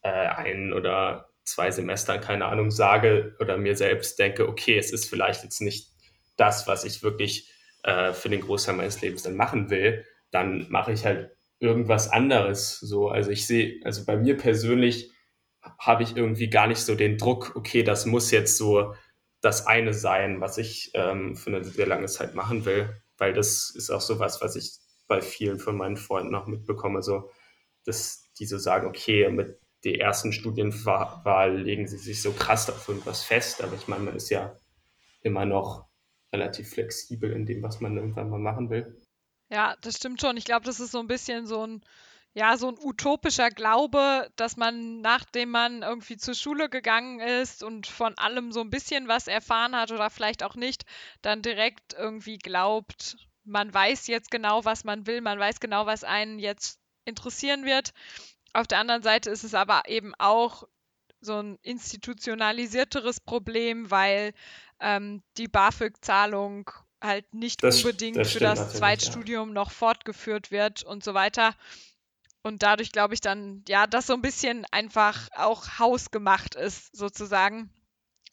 äh, 0.02 0.08
ein 0.08 0.72
oder 0.72 1.28
zwei 1.44 1.70
Semestern, 1.70 2.20
keine 2.20 2.46
Ahnung, 2.46 2.70
sage 2.70 3.34
oder 3.40 3.56
mir 3.56 3.76
selbst 3.76 4.18
denke, 4.18 4.48
okay, 4.48 4.78
es 4.78 4.92
ist 4.92 5.08
vielleicht 5.08 5.42
jetzt 5.42 5.60
nicht 5.60 5.90
das, 6.36 6.66
was 6.66 6.84
ich 6.84 7.02
wirklich 7.02 7.50
äh, 7.82 8.12
für 8.12 8.28
den 8.28 8.40
Großteil 8.40 8.76
meines 8.76 9.00
Lebens 9.00 9.22
dann 9.22 9.36
machen 9.36 9.70
will, 9.70 10.04
dann 10.30 10.66
mache 10.68 10.92
ich 10.92 11.04
halt 11.04 11.30
irgendwas 11.58 12.10
anderes. 12.10 12.78
So, 12.80 13.08
also 13.08 13.30
ich 13.30 13.46
sehe, 13.46 13.80
also 13.84 14.04
bei 14.04 14.16
mir 14.16 14.36
persönlich 14.36 15.10
habe 15.78 16.02
ich 16.02 16.16
irgendwie 16.16 16.48
gar 16.48 16.66
nicht 16.66 16.80
so 16.80 16.94
den 16.94 17.18
Druck, 17.18 17.54
okay, 17.56 17.82
das 17.82 18.06
muss 18.06 18.30
jetzt 18.30 18.56
so 18.56 18.94
das 19.40 19.66
eine 19.66 19.94
sein, 19.94 20.40
was 20.40 20.58
ich 20.58 20.90
ähm, 20.94 21.36
für 21.36 21.50
eine 21.50 21.64
sehr 21.64 21.86
lange 21.86 22.06
Zeit 22.06 22.34
machen 22.34 22.64
will, 22.64 23.00
weil 23.18 23.32
das 23.32 23.70
ist 23.70 23.90
auch 23.90 24.00
sowas, 24.00 24.40
was 24.40 24.56
ich 24.56 24.72
bei 25.08 25.20
vielen 25.20 25.58
von 25.58 25.76
meinen 25.76 25.96
Freunden 25.96 26.32
noch 26.32 26.46
mitbekomme, 26.46 27.02
so, 27.02 27.30
dass 27.84 28.32
die 28.38 28.46
so 28.46 28.58
sagen, 28.58 28.88
okay, 28.88 29.28
mit 29.30 29.60
der 29.84 30.00
ersten 30.00 30.32
Studienwahl 30.32 31.56
legen 31.56 31.86
sie 31.86 31.98
sich 31.98 32.20
so 32.20 32.32
krass 32.32 32.68
auf 32.68 32.88
irgendwas 32.88 33.22
fest, 33.22 33.62
aber 33.62 33.74
ich 33.74 33.86
meine, 33.86 34.04
man 34.04 34.16
ist 34.16 34.30
ja 34.30 34.56
immer 35.22 35.44
noch 35.44 35.86
relativ 36.32 36.70
flexibel 36.70 37.30
in 37.32 37.46
dem, 37.46 37.62
was 37.62 37.80
man 37.80 37.96
irgendwann 37.96 38.30
mal 38.30 38.38
machen 38.38 38.70
will. 38.70 39.00
Ja, 39.48 39.76
das 39.80 39.96
stimmt 39.96 40.20
schon. 40.20 40.36
Ich 40.36 40.44
glaube, 40.44 40.66
das 40.66 40.80
ist 40.80 40.90
so 40.90 40.98
ein 40.98 41.06
bisschen 41.06 41.46
so 41.46 41.64
ein 41.64 41.82
ja, 42.36 42.58
so 42.58 42.68
ein 42.68 42.76
utopischer 42.78 43.48
Glaube, 43.48 44.30
dass 44.36 44.58
man, 44.58 45.00
nachdem 45.00 45.50
man 45.50 45.80
irgendwie 45.80 46.18
zur 46.18 46.34
Schule 46.34 46.68
gegangen 46.68 47.18
ist 47.18 47.62
und 47.62 47.86
von 47.86 48.16
allem 48.18 48.52
so 48.52 48.60
ein 48.60 48.68
bisschen 48.68 49.08
was 49.08 49.26
erfahren 49.26 49.74
hat 49.74 49.90
oder 49.90 50.10
vielleicht 50.10 50.42
auch 50.42 50.54
nicht, 50.54 50.84
dann 51.22 51.40
direkt 51.40 51.94
irgendwie 51.94 52.36
glaubt, 52.36 53.16
man 53.44 53.72
weiß 53.72 54.06
jetzt 54.08 54.30
genau, 54.30 54.66
was 54.66 54.84
man 54.84 55.06
will, 55.06 55.22
man 55.22 55.38
weiß 55.38 55.60
genau, 55.60 55.86
was 55.86 56.04
einen 56.04 56.38
jetzt 56.38 56.78
interessieren 57.06 57.64
wird. 57.64 57.94
Auf 58.52 58.66
der 58.66 58.80
anderen 58.80 59.02
Seite 59.02 59.30
ist 59.30 59.42
es 59.42 59.54
aber 59.54 59.88
eben 59.88 60.14
auch 60.18 60.64
so 61.22 61.40
ein 61.40 61.58
institutionalisierteres 61.62 63.18
Problem, 63.20 63.90
weil 63.90 64.34
ähm, 64.80 65.22
die 65.38 65.48
BAföG-Zahlung 65.48 66.70
halt 67.00 67.32
nicht 67.32 67.62
das, 67.62 67.82
unbedingt 67.82 68.18
das 68.18 68.32
für 68.32 68.40
das 68.40 68.74
Zweitstudium 68.74 69.48
ja. 69.48 69.54
noch 69.54 69.70
fortgeführt 69.70 70.50
wird 70.50 70.82
und 70.82 71.02
so 71.02 71.14
weiter. 71.14 71.54
Und 72.46 72.62
dadurch 72.62 72.92
glaube 72.92 73.12
ich 73.12 73.20
dann, 73.20 73.64
ja, 73.66 73.88
dass 73.88 74.06
so 74.06 74.14
ein 74.14 74.22
bisschen 74.22 74.64
einfach 74.70 75.28
auch 75.34 75.80
hausgemacht 75.80 76.54
ist, 76.54 76.96
sozusagen. 76.96 77.70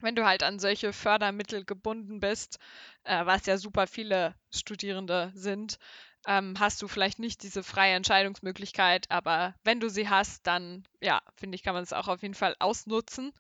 Wenn 0.02 0.14
du 0.16 0.24
halt 0.24 0.44
an 0.44 0.60
solche 0.60 0.94
Fördermittel 0.94 1.66
gebunden 1.66 2.20
bist, 2.20 2.60
äh, 3.06 3.26
was 3.26 3.48
ja 3.48 3.58
super 3.58 3.88
viele 3.88 4.36
Studierende 4.52 5.32
sind, 5.34 5.80
ähm, 6.28 6.54
hast 6.60 6.80
du 6.84 6.88
vielleicht 6.88 7.18
nicht 7.18 7.42
diese 7.42 7.64
freie 7.64 7.96
Entscheidungsmöglichkeit, 7.96 9.10
aber 9.10 9.56
wenn 9.64 9.80
du 9.80 9.90
sie 9.90 10.08
hast, 10.08 10.46
dann, 10.46 10.88
ja, 11.02 11.24
finde 11.36 11.56
ich, 11.56 11.64
kann 11.64 11.74
man 11.74 11.82
es 11.82 11.92
auch 11.92 12.08
auf 12.08 12.22
jeden 12.22 12.36
Fall 12.36 12.56
ausnutzen. 12.60 13.34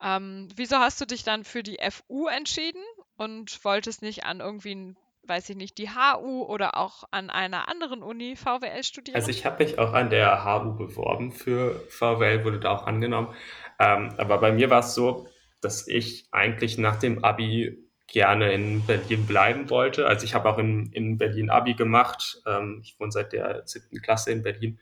Ähm, 0.00 0.48
wieso 0.54 0.78
hast 0.78 0.98
du 0.98 1.04
dich 1.04 1.24
dann 1.24 1.44
für 1.44 1.62
die 1.62 1.78
FU 1.90 2.26
entschieden 2.28 2.82
und 3.18 3.62
wolltest 3.66 4.00
nicht 4.00 4.24
an 4.24 4.40
irgendwie 4.40 4.76
ein 4.76 4.96
weiß 5.28 5.50
ich 5.50 5.56
nicht, 5.56 5.78
die 5.78 5.90
HU 5.90 6.42
oder 6.42 6.76
auch 6.76 7.04
an 7.10 7.30
einer 7.30 7.68
anderen 7.68 8.02
Uni 8.02 8.36
VWL 8.36 8.82
studieren? 8.82 9.16
Also 9.16 9.30
ich 9.30 9.44
habe 9.44 9.64
mich 9.64 9.78
auch 9.78 9.92
an 9.92 10.10
der 10.10 10.44
HU 10.44 10.74
beworben 10.74 11.32
für 11.32 11.80
VWL, 11.88 12.44
wurde 12.44 12.60
da 12.60 12.70
auch 12.70 12.86
angenommen. 12.86 13.34
Ähm, 13.78 14.14
aber 14.16 14.38
bei 14.38 14.52
mir 14.52 14.70
war 14.70 14.80
es 14.80 14.94
so, 14.94 15.28
dass 15.60 15.88
ich 15.88 16.28
eigentlich 16.32 16.78
nach 16.78 16.96
dem 16.96 17.24
Abi 17.24 17.86
gerne 18.06 18.52
in 18.52 18.84
Berlin 18.86 19.26
bleiben 19.26 19.68
wollte. 19.68 20.06
Also 20.06 20.24
ich 20.24 20.34
habe 20.34 20.48
auch 20.48 20.58
in, 20.58 20.92
in 20.92 21.18
Berlin 21.18 21.50
Abi 21.50 21.74
gemacht. 21.74 22.40
Ähm, 22.46 22.80
ich 22.82 22.98
wohne 23.00 23.10
seit 23.10 23.32
der 23.32 23.66
siebten 23.66 24.00
Klasse 24.00 24.30
in 24.30 24.42
Berlin. 24.42 24.78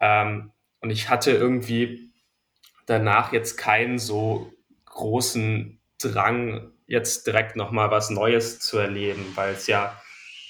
Ähm, 0.00 0.52
und 0.80 0.90
ich 0.90 1.08
hatte 1.08 1.32
irgendwie 1.32 2.12
danach 2.86 3.32
jetzt 3.32 3.56
keinen 3.56 3.98
so 3.98 4.52
großen 4.84 5.80
Drang, 5.98 6.70
jetzt 6.86 7.26
direkt 7.26 7.56
nochmal 7.56 7.90
was 7.90 8.10
Neues 8.10 8.60
zu 8.60 8.78
erleben, 8.78 9.32
weil 9.34 9.54
es 9.54 9.66
ja, 9.66 10.00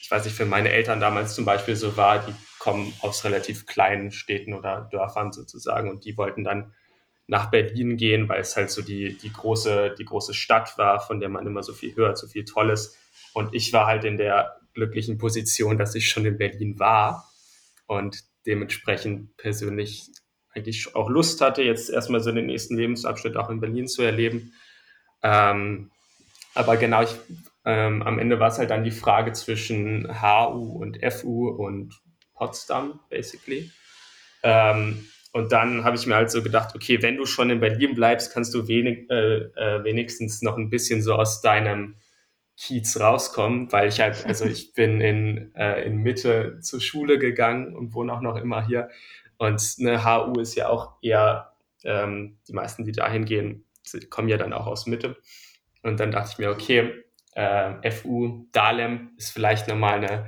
ich 0.03 0.11
weiß 0.11 0.25
nicht, 0.25 0.37
für 0.37 0.47
meine 0.47 0.71
Eltern 0.71 1.01
damals 1.01 1.35
zum 1.35 1.45
Beispiel 1.45 1.77
so 1.77 1.97
war, 1.97 2.25
die 2.25 2.35
kommen 2.59 2.93
aus 3.01 3.25
relativ 3.25 3.67
kleinen 3.67 4.11
Städten 4.11 4.55
oder 4.55 4.89
Dörfern 4.91 5.33
sozusagen 5.33 5.91
und 5.91 6.05
die 6.05 6.17
wollten 6.17 6.45
dann 6.45 6.73
nach 7.27 7.51
Berlin 7.51 7.97
gehen, 7.97 8.29
weil 8.29 8.41
es 8.41 8.57
halt 8.57 8.71
so 8.71 8.83
die, 8.83 9.17
die, 9.17 9.33
große, 9.33 9.95
die 9.99 10.05
große 10.05 10.35
Stadt 10.35 10.77
war, 10.77 11.01
von 11.01 11.21
der 11.21 11.29
man 11.29 11.47
immer 11.47 11.63
so 11.63 11.73
viel 11.73 11.97
hört, 11.97 12.19
so 12.19 12.27
viel 12.27 12.45
Tolles. 12.45 12.99
Und 13.33 13.55
ich 13.55 13.73
war 13.73 13.87
halt 13.87 14.05
in 14.05 14.19
der 14.19 14.61
glücklichen 14.75 15.19
Position, 15.19 15.79
dass 15.79 15.95
ich 15.95 16.09
schon 16.09 16.27
in 16.27 16.37
Berlin 16.37 16.79
war 16.79 17.31
und 17.87 18.25
dementsprechend 18.47 19.37
persönlich 19.37 20.11
eigentlich 20.51 20.95
auch 20.95 21.09
Lust 21.09 21.41
hatte, 21.41 21.63
jetzt 21.63 21.91
erstmal 21.91 22.21
so 22.21 22.31
den 22.31 22.47
nächsten 22.47 22.77
Lebensabschnitt 22.77 23.37
auch 23.37 23.49
in 23.51 23.61
Berlin 23.61 23.89
zu 23.89 24.03
erleben. 24.03 24.53
Ähm, 25.23 25.91
aber 26.55 26.77
genau, 26.77 27.03
ich, 27.03 27.15
ähm, 27.65 28.03
am 28.03 28.19
Ende 28.19 28.41
war 28.41 28.49
es 28.49 28.59
halt 28.59 28.71
dann 28.71 28.85
die 28.85 28.91
Frage 28.91 29.33
zwischen 29.33 30.09
HU 30.23 30.79
und 30.81 30.99
FU 31.13 31.49
und 31.49 32.01
Potsdam, 32.35 33.01
basically. 33.11 33.71
Ähm, 34.43 35.07
und 35.33 35.51
dann 35.51 35.83
habe 35.83 35.97
ich 35.97 36.07
mir 36.07 36.15
halt 36.15 36.31
so 36.31 36.43
gedacht, 36.43 36.75
okay, 36.77 37.03
wenn 37.03 37.17
du 37.17 37.27
schon 37.27 37.51
in 37.51 37.59
Berlin 37.59 37.95
bleibst, 37.95 38.33
kannst 38.33 38.55
du 38.55 38.69
wenig, 38.69 39.11
äh, 39.11 39.39
äh, 39.57 39.83
wenigstens 39.83 40.43
noch 40.43 40.57
ein 40.57 40.71
bisschen 40.71 41.03
so 41.03 41.15
aus 41.15 41.41
deinem 41.41 41.97
Kiez 42.57 43.01
rauskommen, 43.01 43.73
weil 43.73 43.89
ich 43.89 44.01
halt, 44.01 44.25
also 44.27 44.45
ich 44.45 44.75
bin 44.75 45.01
in, 45.01 45.53
äh, 45.57 45.83
in 45.85 45.97
Mitte 45.97 46.61
zur 46.61 46.81
Schule 46.81 47.19
gegangen 47.19 47.75
und 47.75 47.95
wohne 47.95 48.13
auch 48.13 48.21
noch 48.21 48.37
immer 48.37 48.65
hier. 48.65 48.91
Und 49.37 49.61
eine 49.81 50.05
HU 50.05 50.41
ist 50.41 50.55
ja 50.55 50.69
auch 50.69 50.93
eher, 51.03 51.53
ähm, 51.83 52.39
die 52.47 52.53
meisten, 52.53 52.85
die 52.85 52.93
dahin 52.93 53.25
gehen, 53.25 53.65
kommen 54.11 54.29
ja 54.29 54.37
dann 54.37 54.53
auch 54.53 54.67
aus 54.67 54.87
Mitte. 54.87 55.17
Und 55.85 56.01
dann 56.01 56.11
dachte 56.11 56.31
ich 56.33 56.39
mir, 56.39 56.51
okay, 56.51 57.05
äh, 57.35 57.91
FU 57.91 58.47
Dahlem 58.53 59.13
ist 59.17 59.31
vielleicht 59.31 59.69
nochmal 59.69 60.03
eine 60.03 60.27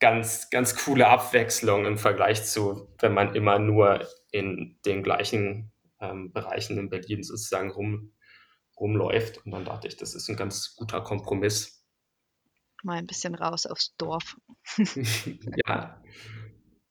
ganz, 0.00 0.50
ganz 0.50 0.74
coole 0.74 1.06
Abwechslung 1.06 1.84
im 1.84 1.98
Vergleich 1.98 2.44
zu, 2.44 2.88
wenn 2.98 3.12
man 3.12 3.34
immer 3.34 3.58
nur 3.58 4.06
in 4.30 4.78
den 4.86 5.02
gleichen 5.02 5.72
ähm, 6.00 6.32
Bereichen 6.32 6.78
in 6.78 6.88
Berlin 6.88 7.22
sozusagen 7.22 7.70
rum, 7.70 8.14
rumläuft. 8.78 9.44
Und 9.44 9.52
dann 9.52 9.64
dachte 9.66 9.86
ich, 9.86 9.96
das 9.96 10.14
ist 10.14 10.28
ein 10.28 10.36
ganz 10.36 10.74
guter 10.76 11.02
Kompromiss. 11.02 11.84
Mal 12.82 12.98
ein 12.98 13.06
bisschen 13.06 13.34
raus 13.34 13.66
aufs 13.66 13.94
Dorf. 13.96 14.36
ja. 15.66 16.02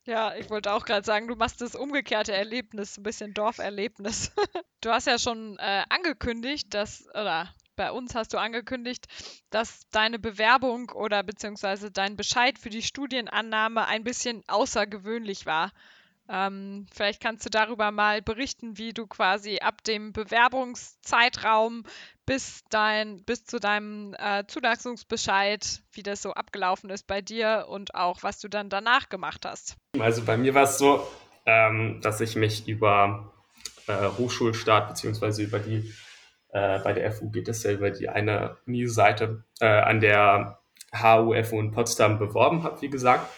Ja, 0.08 0.36
ich 0.36 0.52
wollte 0.52 0.72
auch 0.72 0.86
gerade 0.86 1.04
sagen, 1.04 1.28
du 1.28 1.36
machst 1.36 1.62
das 1.62 1.74
umgekehrte 1.74 2.32
Erlebnis, 2.32 2.98
ein 2.98 3.04
bisschen 3.04 3.34
Dorferlebnis. 3.34 4.32
du 4.82 4.92
hast 4.92 5.08
ja 5.08 5.18
schon 5.18 5.58
äh, 5.58 5.84
angekündigt, 5.90 6.72
dass, 6.76 7.08
oder 7.10 7.50
bei 7.76 7.92
uns 7.92 8.16
hast 8.16 8.34
du 8.34 8.38
angekündigt, 8.38 9.08
dass 9.50 9.88
deine 9.92 10.20
Bewerbung 10.20 10.90
oder 10.92 11.24
beziehungsweise 11.24 11.92
dein 11.92 12.16
Bescheid 12.16 12.58
für 12.60 12.70
die 12.70 12.82
Studienannahme 12.82 13.88
ein 13.88 14.04
bisschen 14.04 14.44
außergewöhnlich 14.48 15.46
war. 15.46 15.72
Ähm, 16.28 16.88
vielleicht 16.92 17.22
kannst 17.22 17.46
du 17.46 17.50
darüber 17.50 17.92
mal 17.92 18.22
berichten, 18.22 18.80
wie 18.80 18.94
du 18.94 19.06
quasi 19.06 19.60
ab 19.60 19.84
dem 19.84 20.12
Bewerbungszeitraum 20.12 21.84
bis, 22.26 22.64
dein, 22.70 23.24
bis 23.24 23.46
zu 23.46 23.60
deinem 23.60 24.16
äh, 24.18 24.44
Zulassungsbescheid, 24.48 25.84
wie 25.92 26.02
das 26.02 26.24
so 26.24 26.34
abgelaufen 26.34 26.90
ist 26.90 27.06
bei 27.06 27.22
dir 27.22 27.68
und 27.70 27.94
auch 27.94 28.24
was 28.24 28.40
du 28.40 28.48
dann 28.48 28.70
danach 28.70 29.10
gemacht 29.10 29.46
hast. 29.46 29.76
Also 30.00 30.24
bei 30.24 30.36
mir 30.36 30.56
war 30.56 30.64
es 30.64 30.80
so, 30.80 31.08
ähm, 31.46 32.02
dass 32.02 32.20
ich 32.22 32.36
mich 32.36 32.68
über 32.68 33.32
äh, 33.88 34.08
Hochschulstart 34.18 34.90
beziehungsweise 34.90 35.44
über 35.44 35.60
die, 35.60 35.94
äh, 36.56 36.80
bei 36.80 36.94
der 36.94 37.12
FU 37.12 37.30
geht 37.30 37.50
es 37.50 37.64
ja 37.64 37.72
über 37.72 37.92
die 37.92 38.08
eine 38.08 38.56
Uni-Seite 38.66 39.44
äh, 39.60 39.66
an 39.66 40.00
der 40.00 40.60
HUFU 40.94 41.60
in 41.60 41.72
Potsdam 41.72 42.18
beworben 42.18 42.64
habe, 42.64 42.82
wie 42.82 42.90
gesagt. 42.90 43.30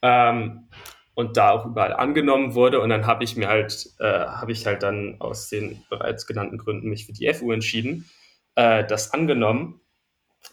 Ähm, 0.00 0.68
und 1.14 1.36
da 1.36 1.50
auch 1.50 1.66
überall 1.66 1.92
angenommen 1.92 2.54
wurde. 2.54 2.80
Und 2.80 2.90
dann 2.90 3.06
habe 3.06 3.24
ich 3.24 3.36
mir 3.36 3.48
halt, 3.48 3.88
äh, 3.98 4.04
habe 4.04 4.52
ich 4.52 4.64
halt 4.64 4.84
dann 4.84 5.16
aus 5.18 5.48
den 5.48 5.82
bereits 5.90 6.28
genannten 6.28 6.56
Gründen 6.56 6.88
mich 6.88 7.06
für 7.06 7.12
die 7.12 7.32
FU 7.34 7.50
entschieden, 7.50 8.08
äh, 8.54 8.84
das 8.84 9.12
angenommen. 9.12 9.80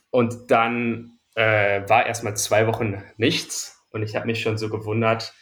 Und 0.09 0.49
dann 0.49 1.19
äh, 1.35 1.87
war 1.87 2.07
erstmal 2.07 2.35
zwei 2.35 2.65
Wochen 2.65 3.03
nichts. 3.17 3.85
Und 3.91 4.01
ich 4.01 4.15
habe 4.15 4.25
mich 4.25 4.41
schon 4.41 4.57
so 4.57 4.69
gewundert, 4.69 5.33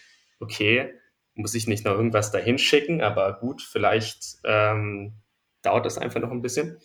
okay, 0.42 0.94
muss 1.34 1.54
ich 1.54 1.68
nicht 1.68 1.86
noch 1.86 1.94
irgendwas 1.94 2.32
dahin 2.32 2.58
schicken, 2.58 3.02
aber 3.02 3.40
gut, 3.40 3.62
vielleicht 3.62 4.40
ähm, 4.44 5.21
dauert 5.62 5.86
das 5.86 5.98
einfach 5.98 6.20
noch 6.20 6.32
ein 6.32 6.42
bisschen. 6.42 6.78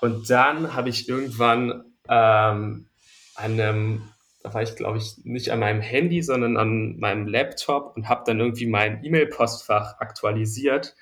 Und 0.00 0.30
dann 0.30 0.74
habe 0.74 0.88
ich 0.88 1.08
irgendwann 1.08 1.84
ähm, 2.08 2.86
an 3.34 3.52
einem 3.60 4.10
da 4.42 4.54
war 4.54 4.62
ich, 4.62 4.74
glaube 4.74 4.98
ich, 4.98 5.18
nicht 5.24 5.50
an 5.50 5.58
meinem 5.58 5.80
Handy, 5.80 6.22
sondern 6.22 6.56
an 6.56 6.98
meinem 6.98 7.26
Laptop 7.26 7.94
und 7.96 8.08
habe 8.08 8.22
dann 8.26 8.40
irgendwie 8.40 8.66
mein 8.66 9.04
E-Mail-Postfach 9.04 10.00
aktualisiert, 10.00 10.94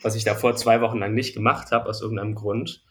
was 0.00 0.14
ich 0.14 0.24
da 0.24 0.34
vor 0.34 0.56
zwei 0.56 0.80
Wochen 0.80 0.98
lang 0.98 1.14
nicht 1.14 1.34
gemacht 1.34 1.72
habe, 1.72 1.88
aus 1.88 2.00
irgendeinem 2.00 2.34
Grund. 2.34 2.82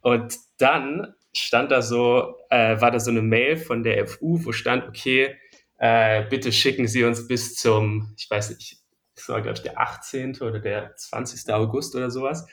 Und 0.00 0.36
dann 0.58 1.14
stand 1.34 1.70
da 1.70 1.82
so, 1.82 2.36
äh, 2.48 2.80
war 2.80 2.90
da 2.90 3.00
so 3.00 3.10
eine 3.10 3.22
Mail 3.22 3.58
von 3.58 3.82
der 3.82 4.06
FU, 4.06 4.44
wo 4.44 4.52
stand, 4.52 4.88
okay, 4.88 5.36
äh, 5.76 6.24
bitte 6.28 6.52
schicken 6.52 6.88
Sie 6.88 7.04
uns 7.04 7.28
bis 7.28 7.54
zum, 7.56 8.14
ich 8.16 8.30
weiß 8.30 8.50
nicht, 8.50 8.78
das 9.14 9.28
war, 9.28 9.42
glaube 9.42 9.58
ich, 9.58 9.62
der 9.62 9.78
18. 9.78 10.40
oder 10.40 10.58
der 10.58 10.96
20. 10.96 11.52
August 11.52 11.94
oder 11.94 12.10
sowas, 12.10 12.46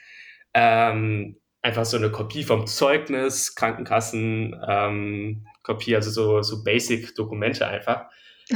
ähm, 0.53 1.37
einfach 1.61 1.85
so 1.85 1.97
eine 1.97 2.11
Kopie 2.11 2.43
vom 2.43 2.67
Zeugnis, 2.67 3.55
Krankenkassen, 3.55 4.55
ähm, 4.67 5.45
Kopie, 5.63 5.95
also 5.95 6.09
so, 6.09 6.41
so 6.41 6.63
Basic-Dokumente 6.63 7.67
einfach. 7.67 8.05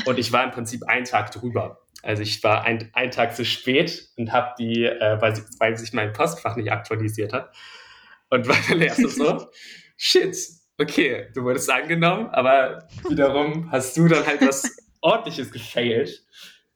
Und 0.05 0.17
ich 0.17 0.31
war 0.31 0.43
im 0.43 0.51
Prinzip 0.51 0.83
einen 0.87 1.05
Tag 1.05 1.31
drüber. 1.31 1.81
Also 2.03 2.23
ich 2.23 2.43
war 2.43 2.63
ein, 2.63 2.89
einen 2.93 3.11
Tag 3.11 3.35
zu 3.35 3.45
spät 3.45 4.09
und 4.17 4.31
habe 4.31 4.53
die, 4.57 4.85
äh, 4.85 5.21
weil, 5.21 5.33
weil 5.59 5.77
sich 5.77 5.93
mein 5.93 6.13
Postfach 6.13 6.55
nicht 6.55 6.71
aktualisiert 6.71 7.33
hat. 7.33 7.53
Und 8.29 8.47
war 8.47 8.55
dann 8.69 8.81
erst 8.81 9.09
so, 9.09 9.47
shit, 9.97 10.35
okay, 10.79 11.27
du 11.33 11.43
wurdest 11.43 11.69
angenommen, 11.69 12.27
aber 12.31 12.87
wiederum 13.09 13.71
hast 13.71 13.97
du 13.97 14.07
dann 14.07 14.25
halt 14.25 14.41
was 14.41 14.77
ordentliches 15.01 15.51
gefailt. 15.51 16.23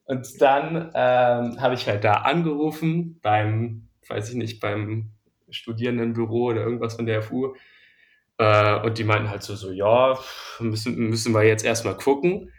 Und 0.03 0.39
dann 0.39 0.91
ähm, 0.93 1.59
habe 1.61 1.73
ich 1.73 1.87
halt 1.87 2.03
da 2.03 2.13
angerufen 2.17 3.19
beim, 3.21 3.84
weiß 4.07 4.29
ich 4.29 4.35
nicht, 4.35 4.59
beim 4.59 5.11
Studierendenbüro 5.49 6.49
oder 6.49 6.61
irgendwas 6.61 6.95
von 6.95 7.05
der 7.05 7.21
FU 7.21 7.55
äh, 8.37 8.79
und 8.81 8.97
die 8.97 9.03
meinten 9.03 9.29
halt 9.29 9.43
so, 9.43 9.55
so 9.55 9.71
ja, 9.71 10.17
müssen, 10.59 10.95
müssen 10.95 11.33
wir 11.33 11.43
jetzt 11.43 11.63
erstmal 11.63 11.95
gucken. 11.95 12.51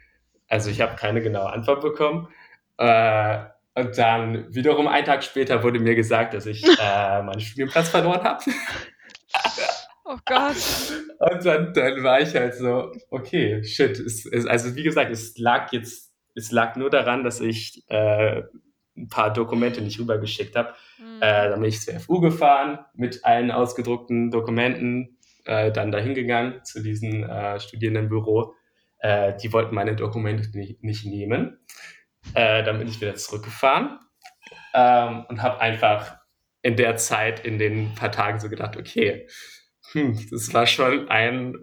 Also 0.48 0.70
ich 0.70 0.80
habe 0.80 0.96
keine 0.96 1.22
genaue 1.22 1.52
Antwort 1.52 1.82
bekommen. 1.82 2.28
Äh, 2.78 3.44
und 3.74 3.98
dann 3.98 4.54
wiederum 4.54 4.88
einen 4.88 5.04
Tag 5.04 5.22
später 5.22 5.62
wurde 5.62 5.78
mir 5.78 5.94
gesagt, 5.94 6.32
dass 6.32 6.46
ich 6.46 6.64
äh, 6.80 7.22
meinen 7.22 7.40
Studienplatz 7.40 7.90
verloren 7.90 8.22
habe. 8.22 8.42
Oh 10.04 10.16
Gott. 10.24 10.56
Und 11.18 11.44
dann, 11.44 11.74
dann 11.74 12.02
war 12.02 12.20
ich 12.20 12.34
halt 12.34 12.54
so, 12.54 12.92
okay, 13.10 13.62
shit. 13.64 13.98
Es, 13.98 14.24
es, 14.24 14.46
also 14.46 14.74
wie 14.76 14.84
gesagt, 14.84 15.10
es 15.10 15.36
lag 15.36 15.72
jetzt, 15.72 16.12
es 16.34 16.52
lag 16.52 16.76
nur 16.76 16.90
daran, 16.90 17.24
dass 17.24 17.40
ich 17.40 17.82
äh, 17.88 18.42
ein 18.96 19.08
paar 19.08 19.32
Dokumente 19.32 19.80
nicht 19.82 19.98
rübergeschickt 19.98 20.56
habe. 20.56 20.74
Mhm. 20.98 21.22
Äh, 21.22 21.50
dann 21.50 21.60
bin 21.60 21.68
ich 21.68 21.80
zur 21.80 21.98
FU 22.00 22.20
gefahren 22.20 22.78
mit 22.94 23.24
allen 23.24 23.50
ausgedruckten 23.50 24.30
Dokumenten, 24.30 25.18
äh, 25.44 25.70
dann 25.70 25.92
dahin 25.92 26.14
gegangen 26.14 26.64
zu 26.64 26.82
diesem 26.82 27.24
äh, 27.24 27.60
Studierendenbüro. 27.60 28.54
Äh, 28.98 29.34
die 29.42 29.52
wollten 29.52 29.74
meine 29.74 29.94
Dokumente 29.96 30.48
nicht, 30.56 30.82
nicht 30.82 31.04
nehmen. 31.04 31.58
Äh, 32.34 32.64
dann 32.64 32.78
bin 32.78 32.88
ich 32.88 33.00
wieder 33.00 33.14
zurückgefahren 33.14 33.98
ähm, 34.74 35.24
und 35.28 35.42
habe 35.42 35.60
einfach 35.60 36.18
in 36.62 36.76
der 36.76 36.96
Zeit, 36.96 37.44
in 37.44 37.58
den 37.58 37.94
paar 37.94 38.10
Tagen 38.10 38.40
so 38.40 38.48
gedacht, 38.48 38.76
okay, 38.76 39.28
hm, 39.92 40.18
das 40.30 40.52
war 40.52 40.66
schon 40.66 41.08
ein 41.08 41.54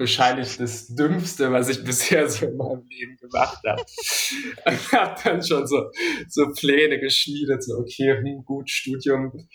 wahrscheinlich 0.00 0.56
das 0.56 0.88
Dümmste, 0.88 1.52
was 1.52 1.68
ich 1.68 1.84
bisher 1.84 2.28
so 2.28 2.46
in 2.46 2.56
meinem 2.56 2.88
Leben 2.88 3.16
gemacht 3.18 3.58
habe. 3.66 3.82
Ich 3.86 4.92
habe 4.92 5.14
dann 5.22 5.42
schon 5.44 5.66
so, 5.66 5.90
so 6.26 6.48
Pläne 6.52 6.98
geschmiedet, 6.98 7.62
so 7.62 7.74
okay, 7.74 8.16
hm, 8.16 8.42
gut, 8.44 8.70
Studium 8.70 9.46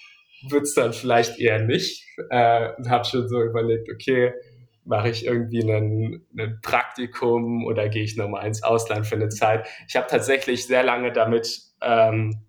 wird 0.48 0.64
es 0.64 0.76
dann 0.76 0.94
vielleicht 0.94 1.40
eher 1.40 1.60
nicht. 1.60 2.06
Äh, 2.30 2.70
und 2.78 2.90
habe 2.90 3.06
schon 3.06 3.28
so 3.28 3.42
überlegt, 3.42 3.90
okay, 3.92 4.34
mache 4.86 5.10
ich 5.10 5.26
irgendwie 5.26 5.62
ein 5.64 6.60
Praktikum 6.62 7.66
oder 7.66 7.90
gehe 7.90 8.04
ich 8.04 8.16
nochmal 8.16 8.46
ins 8.46 8.62
Ausland 8.62 9.08
für 9.08 9.16
eine 9.16 9.30
Zeit. 9.30 9.68
Ich 9.88 9.96
habe 9.96 10.06
tatsächlich 10.08 10.68
sehr 10.68 10.84
lange 10.84 11.12
damit 11.12 11.60
ähm, 11.82 12.46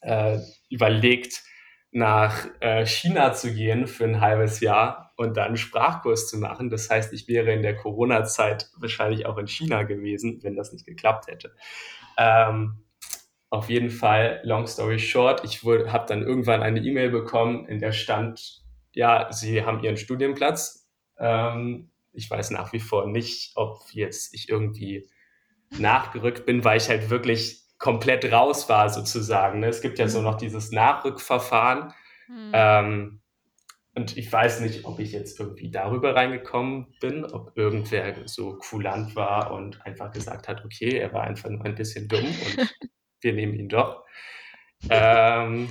äh, 0.00 0.38
überlegt, 0.68 1.44
nach 1.92 2.48
äh, 2.60 2.84
China 2.84 3.32
zu 3.32 3.54
gehen 3.54 3.86
für 3.86 4.04
ein 4.04 4.20
halbes 4.20 4.58
Jahr 4.58 5.05
und 5.16 5.36
dann 5.36 5.56
Sprachkurs 5.56 6.28
zu 6.28 6.38
machen. 6.38 6.70
Das 6.70 6.90
heißt, 6.90 7.12
ich 7.12 7.26
wäre 7.26 7.52
in 7.52 7.62
der 7.62 7.76
Corona-Zeit 7.76 8.70
wahrscheinlich 8.76 9.26
auch 9.26 9.38
in 9.38 9.46
China 9.46 9.82
gewesen, 9.82 10.40
wenn 10.42 10.56
das 10.56 10.72
nicht 10.72 10.86
geklappt 10.86 11.26
hätte. 11.26 11.54
Ähm, 12.18 12.84
auf 13.50 13.70
jeden 13.70 13.90
Fall, 13.90 14.40
long 14.44 14.66
story 14.66 14.98
short, 14.98 15.44
ich 15.44 15.62
habe 15.64 16.06
dann 16.06 16.22
irgendwann 16.22 16.62
eine 16.62 16.80
E-Mail 16.80 17.10
bekommen, 17.10 17.66
in 17.66 17.78
der 17.78 17.92
stand, 17.92 18.62
ja, 18.92 19.28
Sie 19.30 19.64
haben 19.64 19.82
Ihren 19.82 19.96
Studienplatz. 19.96 20.88
Ähm, 21.18 21.90
ich 22.12 22.30
weiß 22.30 22.50
nach 22.50 22.72
wie 22.72 22.80
vor 22.80 23.06
nicht, 23.06 23.52
ob 23.56 23.80
jetzt 23.92 24.34
ich 24.34 24.48
irgendwie 24.48 25.08
nachgerückt 25.70 26.46
bin, 26.46 26.64
weil 26.64 26.78
ich 26.78 26.88
halt 26.88 27.10
wirklich 27.10 27.62
komplett 27.78 28.30
raus 28.32 28.68
war 28.68 28.88
sozusagen. 28.88 29.60
Ne? 29.60 29.68
Es 29.68 29.80
gibt 29.80 29.98
ja 29.98 30.08
so 30.08 30.22
noch 30.22 30.36
dieses 30.36 30.72
Nachrückverfahren. 30.72 31.92
Mhm. 32.28 32.50
Ähm, 32.52 33.20
und 33.96 34.16
ich 34.18 34.30
weiß 34.30 34.60
nicht, 34.60 34.84
ob 34.84 34.98
ich 34.98 35.12
jetzt 35.12 35.40
irgendwie 35.40 35.70
darüber 35.70 36.14
reingekommen 36.14 36.94
bin, 37.00 37.24
ob 37.24 37.56
irgendwer 37.56 38.14
so 38.28 38.58
kulant 38.58 39.16
war 39.16 39.52
und 39.52 39.84
einfach 39.86 40.12
gesagt 40.12 40.48
hat, 40.48 40.64
okay, 40.64 40.98
er 40.98 41.14
war 41.14 41.24
einfach 41.24 41.48
nur 41.48 41.64
ein 41.64 41.74
bisschen 41.74 42.06
dumm 42.06 42.26
und 42.26 42.74
wir 43.22 43.32
nehmen 43.32 43.54
ihn 43.54 43.70
doch. 43.70 44.04
Ähm, 44.90 45.68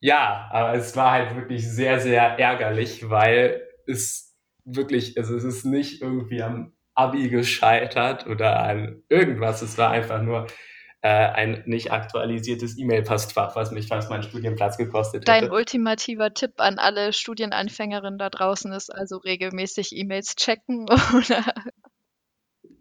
ja, 0.00 0.48
aber 0.52 0.74
es 0.74 0.94
war 0.94 1.10
halt 1.10 1.34
wirklich 1.34 1.68
sehr, 1.68 1.98
sehr 1.98 2.38
ärgerlich, 2.38 3.10
weil 3.10 3.66
es 3.88 4.36
wirklich, 4.64 5.18
also 5.18 5.34
es 5.34 5.42
ist 5.42 5.64
nicht 5.64 6.00
irgendwie 6.00 6.40
am 6.40 6.72
Abi 6.94 7.30
gescheitert 7.30 8.28
oder 8.28 8.60
an 8.62 9.02
irgendwas. 9.08 9.60
Es 9.62 9.76
war 9.76 9.90
einfach 9.90 10.22
nur 10.22 10.46
äh, 11.02 11.08
ein 11.08 11.62
nicht 11.66 11.92
aktualisiertes 11.92 12.76
E-Mail-Postfach, 12.78 13.54
was 13.54 13.70
mich 13.70 13.86
fast 13.86 14.10
meinen 14.10 14.22
Studienplatz 14.22 14.76
gekostet 14.76 15.22
hätte. 15.22 15.32
Dein 15.32 15.50
ultimativer 15.50 16.34
Tipp 16.34 16.54
an 16.56 16.78
alle 16.78 17.12
Studienanfängerinnen 17.12 18.18
da 18.18 18.30
draußen 18.30 18.72
ist 18.72 18.90
also 18.92 19.18
regelmäßig 19.18 19.96
E-Mails 19.96 20.34
checken 20.36 20.86
oder 21.16 21.44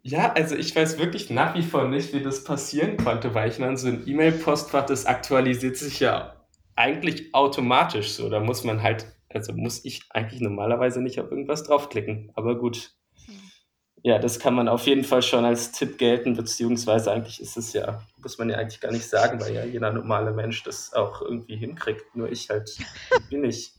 ja, 0.10 0.32
also 0.32 0.56
ich 0.56 0.73
weiß 0.73 0.99
wirklich 0.99 1.30
nach 1.30 1.53
wie 1.56 1.62
vor 1.62 1.89
nicht, 1.89 2.13
wie 2.13 2.21
das 2.21 2.45
passieren 2.45 2.95
konnte, 2.95 3.36
weil 3.36 3.49
ich 3.49 3.60
meine, 3.60 3.75
so 3.75 3.89
ein 3.89 4.08
E-Mail-Postfach, 4.08 4.86
das 4.86 5.06
aktualisiert 5.06 5.75
sich 5.75 5.99
ja 5.99 6.45
eigentlich 6.77 7.34
automatisch 7.34 8.12
so. 8.12 8.30
Da 8.30 8.39
muss 8.39 8.63
man 8.63 8.82
halt, 8.82 9.06
also 9.27 9.51
muss 9.51 9.84
ich 9.84 10.03
eigentlich 10.12 10.39
normalerweise 10.39 11.01
nicht 11.01 11.19
auf 11.19 11.30
irgendwas 11.30 11.63
draufklicken. 11.63 12.32
Aber 12.36 12.58
gut. 12.58 12.93
Ja, 14.08 14.20
das 14.20 14.39
kann 14.39 14.54
man 14.54 14.70
auf 14.70 14.86
jeden 14.88 15.04
Fall 15.04 15.22
schon 15.22 15.43
als 15.43 15.74
Tipp 15.74 15.98
gelten, 15.98 16.38
beziehungsweise 16.38 17.12
eigentlich 17.12 17.41
ist 17.41 17.58
es 17.58 17.74
ja, 17.74 18.02
muss 18.24 18.38
man 18.38 18.50
ja 18.50 18.56
eigentlich 18.56 18.80
gar 18.80 18.93
nicht 18.93 19.06
sagen, 19.06 19.41
weil 19.41 19.54
ja 19.54 19.65
jeder 19.65 19.91
normale 19.91 20.32
Mensch 20.32 20.63
das 20.63 20.93
auch 20.93 21.22
irgendwie 21.22 21.58
hinkriegt. 21.58 22.15
Nur 22.15 22.32
ich 22.32 22.50
halt 22.50 22.78
bin 23.30 23.43
ich. 23.43 23.74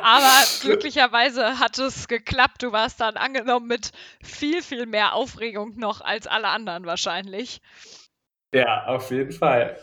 Aber 0.00 0.42
glücklicherweise 0.62 1.58
hat 1.58 1.78
es 1.78 2.08
geklappt. 2.08 2.62
Du 2.62 2.72
warst 2.72 3.02
dann 3.02 3.18
angenommen 3.18 3.66
mit 3.66 3.92
viel, 4.22 4.62
viel 4.62 4.86
mehr 4.86 5.12
Aufregung 5.12 5.76
noch 5.76 6.00
als 6.00 6.26
alle 6.26 6.48
anderen 6.48 6.86
wahrscheinlich. 6.86 7.60
Ja, 8.54 8.86
auf 8.86 9.10
jeden 9.10 9.32
Fall. 9.32 9.78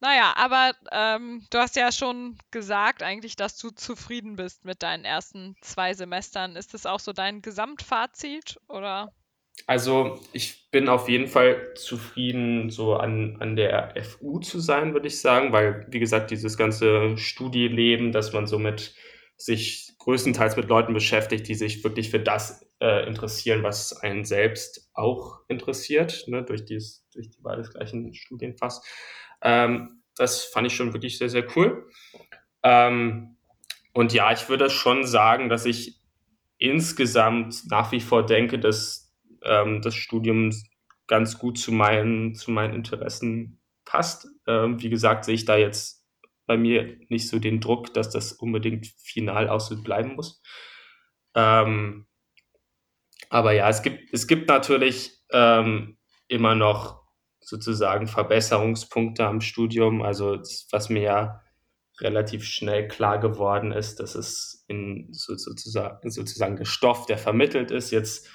Naja, 0.00 0.32
aber 0.36 0.72
ähm, 0.92 1.46
du 1.50 1.58
hast 1.58 1.76
ja 1.76 1.92
schon 1.92 2.38
gesagt 2.50 3.02
eigentlich, 3.02 3.36
dass 3.36 3.58
du 3.58 3.70
zufrieden 3.70 4.36
bist 4.36 4.64
mit 4.64 4.82
deinen 4.82 5.04
ersten 5.04 5.56
zwei 5.60 5.92
Semestern. 5.92 6.56
Ist 6.56 6.72
das 6.72 6.86
auch 6.86 7.00
so 7.00 7.12
dein 7.12 7.42
Gesamtfazit 7.42 8.58
oder? 8.68 9.12
Also 9.66 10.18
ich 10.32 10.70
bin 10.70 10.88
auf 10.88 11.08
jeden 11.08 11.26
Fall 11.26 11.74
zufrieden, 11.74 12.70
so 12.70 12.94
an, 12.94 13.36
an 13.40 13.56
der 13.56 13.94
FU 14.02 14.38
zu 14.38 14.58
sein, 14.58 14.94
würde 14.94 15.08
ich 15.08 15.20
sagen, 15.20 15.52
weil, 15.52 15.86
wie 15.90 16.00
gesagt, 16.00 16.30
dieses 16.30 16.56
ganze 16.56 17.16
Studieleben, 17.18 18.12
dass 18.12 18.32
man 18.32 18.46
so 18.46 18.58
mit 18.58 18.94
sich 19.36 19.92
größtenteils 19.98 20.56
mit 20.56 20.68
Leuten 20.68 20.94
beschäftigt, 20.94 21.46
die 21.48 21.54
sich 21.54 21.84
wirklich 21.84 22.10
für 22.10 22.20
das 22.20 22.69
äh, 22.80 23.06
interessieren, 23.06 23.62
was 23.62 23.92
einen 23.92 24.24
selbst 24.24 24.90
auch 24.94 25.40
interessiert, 25.48 26.24
ne, 26.26 26.42
durch, 26.42 26.64
dies, 26.64 27.06
durch 27.12 27.30
die 27.30 27.42
Wahl 27.44 27.58
des 27.58 27.72
gleichen 27.72 28.14
Studienfachs. 28.14 28.82
Ähm, 29.42 30.02
das 30.16 30.44
fand 30.44 30.66
ich 30.66 30.74
schon 30.74 30.92
wirklich 30.92 31.18
sehr, 31.18 31.28
sehr 31.28 31.46
cool. 31.56 31.88
Ähm, 32.62 33.36
und 33.92 34.12
ja, 34.12 34.32
ich 34.32 34.48
würde 34.48 34.70
schon 34.70 35.04
sagen, 35.04 35.48
dass 35.48 35.66
ich 35.66 36.00
insgesamt 36.58 37.62
nach 37.70 37.90
wie 37.92 38.00
vor 38.00 38.24
denke, 38.24 38.58
dass 38.58 39.14
ähm, 39.42 39.82
das 39.82 39.94
Studium 39.94 40.52
ganz 41.06 41.38
gut 41.38 41.58
zu 41.58 41.72
meinen, 41.72 42.34
zu 42.34 42.50
meinen 42.50 42.74
Interessen 42.74 43.60
passt. 43.84 44.28
Ähm, 44.46 44.80
wie 44.80 44.90
gesagt, 44.90 45.24
sehe 45.24 45.34
ich 45.34 45.44
da 45.44 45.56
jetzt 45.56 46.06
bei 46.46 46.56
mir 46.56 46.98
nicht 47.08 47.28
so 47.28 47.38
den 47.38 47.60
Druck, 47.60 47.92
dass 47.94 48.10
das 48.10 48.32
unbedingt 48.32 48.86
final 48.86 49.58
so 49.60 49.82
bleiben 49.82 50.14
muss. 50.14 50.42
Ähm, 51.34 52.06
aber 53.30 53.52
ja, 53.52 53.68
es 53.68 53.82
gibt, 53.82 54.12
es 54.12 54.26
gibt 54.26 54.48
natürlich 54.48 55.12
ähm, 55.32 55.96
immer 56.28 56.56
noch 56.56 57.00
sozusagen 57.38 58.08
Verbesserungspunkte 58.08 59.24
am 59.24 59.40
Studium. 59.40 60.02
Also 60.02 60.38
was 60.72 60.90
mir 60.90 61.02
ja 61.02 61.40
relativ 62.00 62.44
schnell 62.44 62.88
klar 62.88 63.20
geworden 63.20 63.72
ist, 63.72 64.00
dass 64.00 64.16
es 64.16 64.64
in 64.66 65.08
so, 65.12 65.36
sozusagen, 65.36 66.10
sozusagen 66.10 66.56
der 66.56 66.64
Stoff, 66.64 67.06
der 67.06 67.18
vermittelt 67.18 67.70
ist, 67.70 67.92
jetzt 67.92 68.28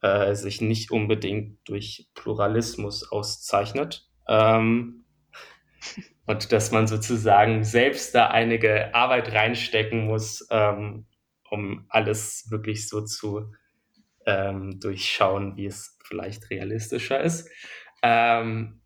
äh, 0.00 0.34
sich 0.34 0.60
nicht 0.60 0.92
unbedingt 0.92 1.58
durch 1.64 2.08
Pluralismus 2.14 3.10
auszeichnet. 3.10 4.08
Ähm, 4.28 5.04
und 6.26 6.52
dass 6.52 6.70
man 6.70 6.86
sozusagen 6.86 7.64
selbst 7.64 8.14
da 8.14 8.28
einige 8.28 8.94
Arbeit 8.94 9.32
reinstecken 9.32 10.06
muss, 10.06 10.46
ähm, 10.50 11.06
um 11.50 11.86
alles 11.88 12.48
wirklich 12.50 12.88
so 12.88 13.00
zu 13.00 13.52
ähm, 14.26 14.80
durchschauen, 14.80 15.56
wie 15.56 15.66
es 15.66 15.98
vielleicht 16.04 16.50
realistischer 16.50 17.20
ist. 17.20 17.48
Ähm, 18.02 18.80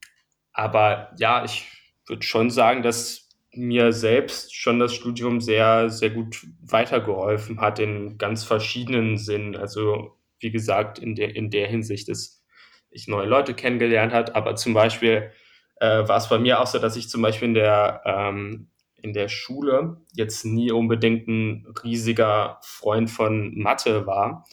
aber 0.52 1.12
ja, 1.18 1.44
ich 1.44 1.66
würde 2.06 2.22
schon 2.22 2.50
sagen, 2.50 2.82
dass 2.82 3.28
mir 3.52 3.92
selbst 3.92 4.54
schon 4.54 4.78
das 4.78 4.94
Studium 4.94 5.40
sehr, 5.40 5.88
sehr 5.90 6.10
gut 6.10 6.46
weitergeholfen 6.60 7.60
hat 7.60 7.78
in 7.78 8.18
ganz 8.18 8.44
verschiedenen 8.44 9.16
Sinnen. 9.16 9.56
Also 9.56 10.18
wie 10.40 10.50
gesagt, 10.50 10.98
in 10.98 11.14
der, 11.14 11.34
in 11.36 11.50
der 11.50 11.68
Hinsicht, 11.68 12.08
dass 12.08 12.42
ich 12.90 13.08
neue 13.08 13.26
Leute 13.26 13.54
kennengelernt 13.54 14.12
habe, 14.12 14.34
aber 14.34 14.56
zum 14.56 14.74
Beispiel 14.74 15.30
äh, 15.76 16.06
war 16.08 16.16
es 16.16 16.28
bei 16.28 16.38
mir 16.38 16.60
auch 16.60 16.66
so, 16.66 16.78
dass 16.78 16.96
ich 16.96 17.08
zum 17.08 17.22
Beispiel 17.22 17.48
in 17.48 17.54
der, 17.54 18.02
ähm, 18.04 18.68
in 18.96 19.12
der 19.12 19.28
Schule 19.28 20.00
jetzt 20.14 20.44
nie 20.44 20.70
unbedingt 20.70 21.28
ein 21.28 21.66
riesiger 21.82 22.58
Freund 22.62 23.10
von 23.10 23.54
Mathe 23.56 24.06
war. 24.06 24.46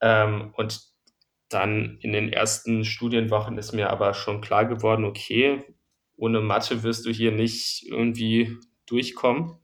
Ähm, 0.00 0.52
und 0.56 0.80
dann 1.48 1.98
in 2.00 2.12
den 2.12 2.32
ersten 2.32 2.84
Studienwochen 2.84 3.56
ist 3.58 3.72
mir 3.72 3.90
aber 3.90 4.14
schon 4.14 4.40
klar 4.40 4.66
geworden, 4.66 5.04
okay, 5.04 5.62
ohne 6.16 6.40
Mathe 6.40 6.82
wirst 6.82 7.06
du 7.06 7.10
hier 7.10 7.32
nicht 7.32 7.84
irgendwie 7.86 8.56
durchkommen. 8.86 9.58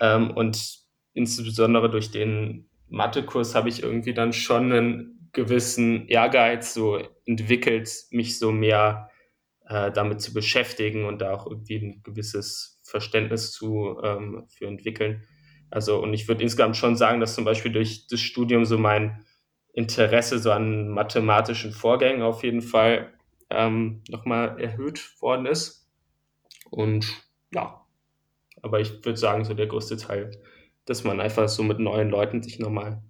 Ähm, 0.00 0.30
und 0.30 0.78
insbesondere 1.14 1.90
durch 1.90 2.10
den 2.10 2.68
Mathekurs 2.88 3.54
habe 3.54 3.68
ich 3.68 3.82
irgendwie 3.82 4.14
dann 4.14 4.32
schon 4.32 4.72
einen 4.72 5.30
gewissen 5.32 6.08
Ehrgeiz 6.08 6.74
so 6.74 6.98
entwickelt, 7.26 7.90
mich 8.10 8.38
so 8.38 8.50
mehr 8.50 9.10
äh, 9.66 9.92
damit 9.92 10.20
zu 10.20 10.32
beschäftigen 10.32 11.04
und 11.04 11.20
da 11.20 11.32
auch 11.34 11.46
irgendwie 11.46 11.76
ein 11.76 12.02
gewisses 12.02 12.80
Verständnis 12.82 13.52
zu 13.52 13.98
ähm, 14.02 14.46
für 14.48 14.66
entwickeln. 14.66 15.24
Also 15.70 16.02
und 16.02 16.14
ich 16.14 16.26
würde 16.28 16.42
insgesamt 16.42 16.76
schon 16.76 16.96
sagen, 16.96 17.20
dass 17.20 17.34
zum 17.34 17.44
Beispiel 17.44 17.72
durch 17.72 18.06
das 18.08 18.20
Studium 18.20 18.64
so 18.64 18.78
mein 18.78 19.24
Interesse 19.78 20.40
so 20.40 20.50
an 20.50 20.88
mathematischen 20.88 21.70
Vorgängen 21.70 22.22
auf 22.22 22.42
jeden 22.42 22.62
Fall 22.62 23.12
ähm, 23.48 24.02
nochmal 24.08 24.60
erhöht 24.60 25.22
worden 25.22 25.46
ist. 25.46 25.88
Und 26.68 27.06
ja, 27.54 27.86
aber 28.60 28.80
ich 28.80 29.04
würde 29.04 29.16
sagen, 29.16 29.44
so 29.44 29.54
der 29.54 29.68
größte 29.68 29.96
Teil, 29.96 30.32
dass 30.84 31.04
man 31.04 31.20
einfach 31.20 31.48
so 31.48 31.62
mit 31.62 31.78
neuen 31.78 32.10
Leuten 32.10 32.42
sich 32.42 32.58
nochmal 32.58 33.02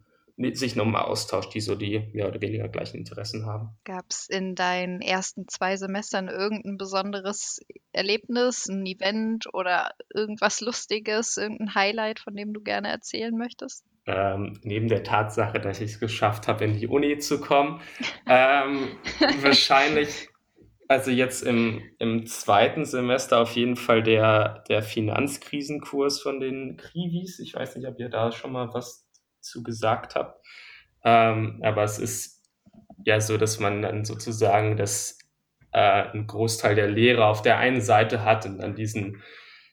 sich 0.53 0.77
nochmal 0.77 1.03
austauscht, 1.03 1.53
die 1.55 1.61
so 1.61 1.75
die 1.75 2.11
mehr 2.13 2.29
oder 2.29 2.41
weniger 2.41 2.69
gleichen 2.69 2.99
Interessen 2.99 3.45
haben. 3.45 3.71
Gab 3.83 4.05
es 4.09 4.29
in 4.29 4.55
deinen 4.55 5.01
ersten 5.01 5.49
zwei 5.49 5.77
Semestern 5.77 6.29
irgendein 6.29 6.77
besonderes 6.77 7.61
Erlebnis, 7.91 8.69
ein 8.69 8.87
Event 8.87 9.53
oder 9.53 9.91
irgendwas 10.15 10.61
Lustiges, 10.61 11.39
irgendein 11.39 11.75
Highlight, 11.75 12.21
von 12.21 12.37
dem 12.37 12.53
du 12.53 12.61
gerne 12.61 12.89
erzählen 12.89 13.37
möchtest? 13.37 13.85
Ähm, 14.11 14.59
neben 14.63 14.89
der 14.89 15.05
Tatsache, 15.05 15.61
dass 15.61 15.83
ich 15.83 15.93
es 15.93 16.01
geschafft 16.01 16.49
habe, 16.49 16.65
in 16.65 16.79
die 16.79 16.87
Uni 16.87 17.19
zu 17.19 17.41
kommen, 17.41 17.83
ähm, 18.27 18.89
wahrscheinlich 19.43 20.29
also 20.89 21.11
jetzt 21.11 21.43
im, 21.43 21.83
im 21.99 22.25
zweiten 22.25 22.87
Semester 22.87 23.41
auf 23.41 23.55
jeden 23.55 23.77
Fall 23.77 24.03
der, 24.03 24.65
der 24.71 24.83
Finanzkrisenkurs 24.83 26.23
von 26.23 26.41
den 26.41 26.79
Krivis. 26.79 27.39
Ich 27.41 27.55
weiß 27.55 27.77
nicht, 27.77 27.87
ob 27.87 28.01
ihr 28.01 28.09
da 28.09 28.33
schon 28.33 28.53
mal 28.53 28.73
was 28.73 29.07
zu 29.41 29.63
gesagt 29.63 30.15
habt. 30.15 30.43
Ähm, 31.05 31.61
aber 31.63 31.85
es 31.85 31.99
ist 31.99 32.43
ja 33.05 33.21
so, 33.21 33.37
dass 33.37 33.61
man 33.61 33.83
dann 33.83 34.07
sozusagen 34.07 34.79
das 34.79 35.19
äh, 35.73 35.79
einen 35.79 36.27
Großteil 36.27 36.75
der 36.75 36.89
Lehre 36.89 37.27
auf 37.27 37.43
der 37.43 37.59
einen 37.59 37.83
Seite 37.83 38.25
hat 38.25 38.47
und 38.47 38.59
dann 38.59 38.75
diesen 38.75 39.23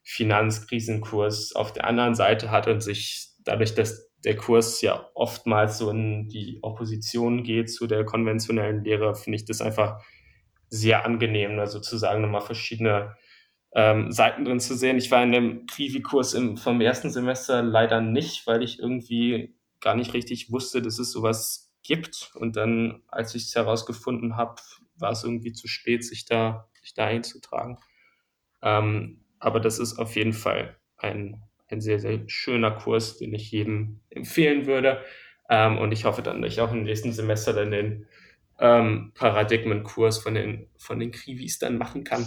Finanzkrisenkurs 0.04 1.56
auf 1.56 1.72
der 1.72 1.86
anderen 1.86 2.16
Seite 2.16 2.52
hat 2.52 2.68
und 2.68 2.82
sich 2.82 3.30
dadurch, 3.46 3.74
dass 3.74 4.12
der 4.26 4.36
Kurs 4.36 4.82
ja 4.82 5.10
oftmals 5.14 5.78
so 5.78 5.90
in 5.92 6.28
die 6.28 6.60
Opposition 6.62 7.44
geht 7.44 7.72
zu 7.72 7.88
der 7.88 8.04
konventionellen 8.04 8.84
Lehre, 8.84 9.16
finde 9.16 9.38
ich 9.38 9.46
das 9.46 9.62
einfach 9.62 10.02
sehr 10.70 11.06
angenehm, 11.06 11.58
da 11.58 11.68
sozusagen 11.68 12.22
nochmal 12.22 12.42
verschiedene 12.42 13.16
ähm, 13.74 14.12
Seiten 14.12 14.46
drin 14.46 14.60
zu 14.60 14.76
sehen. 14.76 14.98
Ich 14.98 15.12
war 15.12 15.24
in 15.24 15.32
dem 15.32 15.66
Krivi-Kurs 15.68 16.36
vom 16.58 16.82
ersten 16.82 17.12
Semester 17.12 17.62
leider 17.62 18.02
nicht, 18.02 18.48
weil 18.48 18.64
ich 18.64 18.80
irgendwie 18.80 19.56
gar 19.80 19.96
nicht 19.96 20.14
richtig 20.14 20.52
wusste, 20.52 20.82
dass 20.82 20.98
es 20.98 21.12
sowas 21.12 21.74
gibt. 21.84 22.32
Und 22.36 22.56
dann, 22.56 23.04
als 23.08 23.36
ich 23.36 23.44
es 23.44 23.56
herausgefunden 23.56 24.38
habe, 24.38 24.56
war 24.98 25.12
es 25.12 25.24
irgendwie 25.24 25.54
zu 25.54 25.68
spät, 25.68 26.04
sich 26.04 26.26
da, 26.26 26.68
sich 26.82 26.94
da 26.94 27.06
einzutragen. 27.06 27.78
Ähm, 28.64 29.24
aber 29.40 29.60
das 29.60 29.78
ist 29.78 30.00
auf 30.00 30.16
jeden 30.16 30.34
Fall 30.34 30.78
ein, 30.98 31.44
ein 31.70 31.82
sehr, 31.82 32.00
sehr 32.00 32.20
schöner 32.28 32.72
Kurs, 32.72 33.18
den 33.18 33.34
ich 33.34 33.52
jedem 33.52 34.02
empfehlen 34.10 34.66
würde. 34.66 35.04
Ähm, 35.50 35.78
und 35.78 35.92
ich 35.92 36.06
hoffe 36.06 36.22
dann, 36.22 36.42
dass 36.42 36.54
ich 36.54 36.62
auch 36.62 36.72
im 36.72 36.84
nächsten 36.84 37.12
Semester 37.12 37.54
dann 37.54 37.72
den 37.72 38.08
ähm, 38.60 39.12
Paradigmenkurs 39.16 40.20
von 40.20 40.34
den, 40.34 40.68
von 40.78 41.00
den 41.00 41.12
Krivis 41.12 41.60
dann 41.60 41.78
machen 41.78 42.04
kann. 42.04 42.26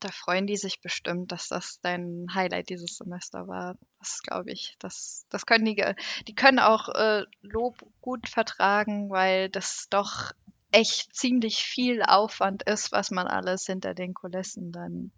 Da 0.00 0.08
freuen 0.10 0.48
die 0.48 0.56
sich 0.56 0.80
bestimmt, 0.80 1.30
dass 1.30 1.48
das 1.48 1.80
dein 1.80 2.26
Highlight 2.34 2.70
dieses 2.70 2.96
Semester 2.96 3.46
war. 3.46 3.76
Das 4.00 4.20
glaube 4.22 4.50
ich. 4.50 4.74
Das, 4.80 5.26
das 5.30 5.46
können 5.46 5.64
die, 5.64 5.80
die 6.26 6.34
können 6.34 6.58
auch 6.58 6.88
äh, 6.88 7.24
Lob 7.40 7.76
gut 8.00 8.28
vertragen, 8.28 9.10
weil 9.10 9.48
das 9.48 9.86
doch 9.90 10.32
echt 10.72 11.14
ziemlich 11.14 11.58
viel 11.58 12.02
Aufwand 12.02 12.64
ist, 12.64 12.90
was 12.90 13.10
man 13.12 13.28
alles 13.28 13.66
hinter 13.66 13.94
den 13.94 14.14
Kulissen 14.14 14.72
dann 14.72 15.12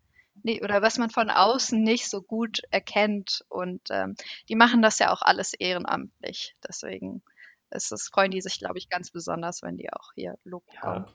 oder 0.63 0.83
was 0.83 0.99
man 0.99 1.11
von 1.11 1.31
außen 1.31 1.83
nicht 1.83 2.09
so 2.09 2.23
gut 2.23 2.61
erkennt. 2.71 3.45
Und 3.49 3.83
ähm, 3.91 4.17
die 4.49 4.57
machen 4.57 4.83
das 4.83 4.99
ja 4.99 5.13
auch 5.13 5.23
alles 5.23 5.55
ehrenamtlich. 5.55 6.55
Deswegen 6.67 7.23
ist 7.71 7.93
es, 7.93 8.09
freuen 8.09 8.31
die 8.31 8.41
sich, 8.41 8.59
glaube 8.59 8.79
ich, 8.79 8.89
ganz 8.89 9.11
besonders, 9.11 9.63
wenn 9.63 9.77
die 9.77 9.93
auch 9.93 10.13
hier 10.15 10.37
Lob. 10.45 10.65
Ja. 10.83 11.07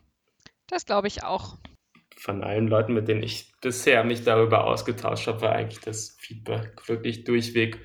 Das 0.67 0.85
glaube 0.85 1.07
ich 1.07 1.23
auch. 1.23 1.57
Von 2.17 2.43
allen 2.43 2.67
Leuten, 2.67 2.93
mit 2.93 3.07
denen 3.07 3.23
ich 3.23 3.53
bisher 3.61 4.03
mich 4.03 4.23
darüber 4.23 4.65
ausgetauscht 4.65 5.27
habe, 5.27 5.41
war 5.41 5.51
eigentlich 5.53 5.79
das 5.79 6.17
Feedback 6.19 6.87
wirklich 6.87 7.23
durchweg 7.23 7.79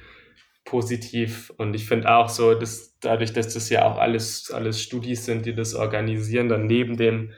positiv. 0.65 1.53
Und 1.57 1.75
ich 1.75 1.87
finde 1.87 2.15
auch 2.15 2.29
so, 2.29 2.55
dass 2.55 2.99
dadurch, 2.99 3.33
dass 3.33 3.55
das 3.55 3.69
ja 3.71 3.85
auch 3.85 3.99
alles, 3.99 4.51
alles 4.51 4.83
Studis 4.83 5.25
sind, 5.25 5.47
die 5.47 5.55
das 5.55 5.75
organisieren, 5.75 6.49
dann 6.49 6.67
neben 6.67 6.97
dem 6.97 7.33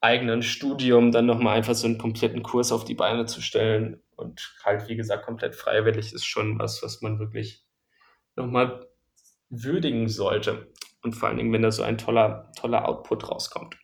eigenen 0.00 0.42
Studium 0.42 1.10
dann 1.10 1.26
nochmal 1.26 1.56
einfach 1.56 1.74
so 1.74 1.86
einen 1.86 1.98
kompletten 1.98 2.42
Kurs 2.42 2.72
auf 2.72 2.84
die 2.84 2.94
Beine 2.94 3.26
zu 3.26 3.40
stellen 3.40 4.00
und 4.16 4.54
halt, 4.64 4.88
wie 4.88 4.96
gesagt, 4.96 5.24
komplett 5.24 5.54
freiwillig 5.54 6.12
ist 6.12 6.24
schon 6.24 6.58
was, 6.58 6.82
was 6.82 7.02
man 7.02 7.18
wirklich 7.18 7.64
nochmal 8.36 8.86
würdigen 9.48 10.08
sollte. 10.08 10.72
Und 11.02 11.14
vor 11.14 11.28
allen 11.28 11.38
Dingen, 11.38 11.52
wenn 11.52 11.62
da 11.62 11.70
so 11.70 11.82
ein 11.82 11.98
toller, 11.98 12.52
toller 12.56 12.88
Output 12.88 13.30
rauskommt. 13.30 13.76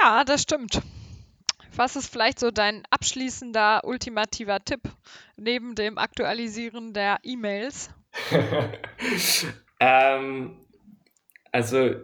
Ja, 0.00 0.24
das 0.24 0.42
stimmt. 0.42 0.80
Was 1.74 1.96
ist 1.96 2.10
vielleicht 2.10 2.38
so 2.38 2.50
dein 2.50 2.82
abschließender 2.90 3.82
ultimativer 3.84 4.62
Tipp 4.62 4.82
neben 5.36 5.74
dem 5.74 5.98
Aktualisieren 5.98 6.92
der 6.92 7.18
E-Mails? 7.22 7.90
ähm, 9.80 10.58
also 11.50 11.94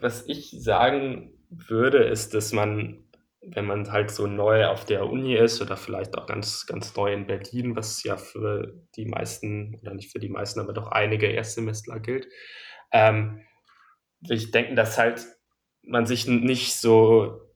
was 0.00 0.26
ich 0.26 0.54
sagen 0.58 1.32
würde, 1.52 2.04
ist, 2.04 2.34
dass 2.34 2.52
man, 2.52 3.04
wenn 3.42 3.66
man 3.66 3.90
halt 3.92 4.10
so 4.10 4.26
neu 4.26 4.66
auf 4.66 4.84
der 4.84 5.06
Uni 5.06 5.34
ist 5.36 5.60
oder 5.60 5.76
vielleicht 5.76 6.16
auch 6.16 6.26
ganz, 6.26 6.66
ganz 6.66 6.94
neu 6.96 7.12
in 7.12 7.26
Berlin, 7.26 7.76
was 7.76 8.02
ja 8.04 8.16
für 8.16 8.74
die 8.96 9.06
meisten, 9.06 9.78
oder 9.82 9.94
nicht 9.94 10.12
für 10.12 10.20
die 10.20 10.28
meisten, 10.28 10.60
aber 10.60 10.72
doch 10.72 10.88
einige 10.88 11.26
Erstsemestler 11.26 12.00
gilt, 12.00 12.28
ähm, 12.92 13.42
ich 14.28 14.50
denke, 14.52 14.74
dass 14.74 14.98
halt 14.98 15.26
man 15.82 16.06
sich 16.06 16.28
nicht 16.28 16.76
so 16.76 17.52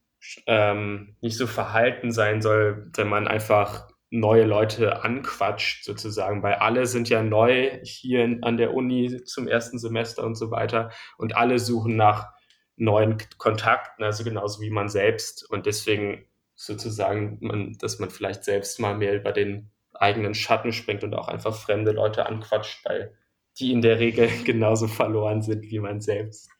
ähm, 0.46 1.16
nicht 1.20 1.36
so 1.36 1.46
verhalten 1.46 2.10
sein 2.12 2.42
soll, 2.42 2.90
wenn 2.96 3.08
man 3.08 3.28
einfach 3.28 3.88
neue 4.10 4.44
Leute 4.44 5.02
anquatscht, 5.02 5.84
sozusagen, 5.84 6.42
weil 6.42 6.54
alle 6.54 6.86
sind 6.86 7.08
ja 7.08 7.22
neu 7.22 7.78
hier 7.82 8.38
an 8.42 8.56
der 8.56 8.74
Uni 8.74 9.22
zum 9.24 9.48
ersten 9.48 9.78
Semester 9.78 10.24
und 10.24 10.36
so 10.36 10.50
weiter 10.50 10.90
und 11.18 11.36
alle 11.36 11.58
suchen 11.58 11.96
nach 11.96 12.28
neuen 12.76 13.16
Kontakten, 13.38 14.04
also 14.04 14.24
genauso 14.24 14.60
wie 14.60 14.70
man 14.70 14.88
selbst 14.88 15.48
und 15.50 15.66
deswegen 15.66 16.26
sozusagen, 16.54 17.38
man, 17.40 17.76
dass 17.78 17.98
man 17.98 18.10
vielleicht 18.10 18.44
selbst 18.44 18.80
mal 18.80 18.96
mehr 18.96 19.14
über 19.14 19.32
den 19.32 19.70
eigenen 19.94 20.34
Schatten 20.34 20.72
springt 20.72 21.04
und 21.04 21.14
auch 21.14 21.28
einfach 21.28 21.54
fremde 21.54 21.92
Leute 21.92 22.26
anquatscht, 22.26 22.84
weil 22.84 23.14
die 23.58 23.72
in 23.72 23.82
der 23.82 23.98
Regel 23.98 24.28
genauso 24.44 24.88
verloren 24.88 25.42
sind 25.42 25.64
wie 25.70 25.78
man 25.78 26.00
selbst. 26.00 26.50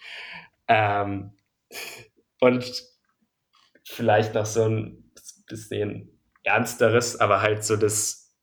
Ähm, 0.69 1.33
und 2.41 2.83
vielleicht 3.85 4.35
noch 4.35 4.47
so 4.47 4.65
ein 4.65 5.13
bisschen 5.49 6.21
ernsteres, 6.43 7.19
aber 7.21 7.43
halt 7.43 7.65
so 7.65 7.77
das, 7.77 8.35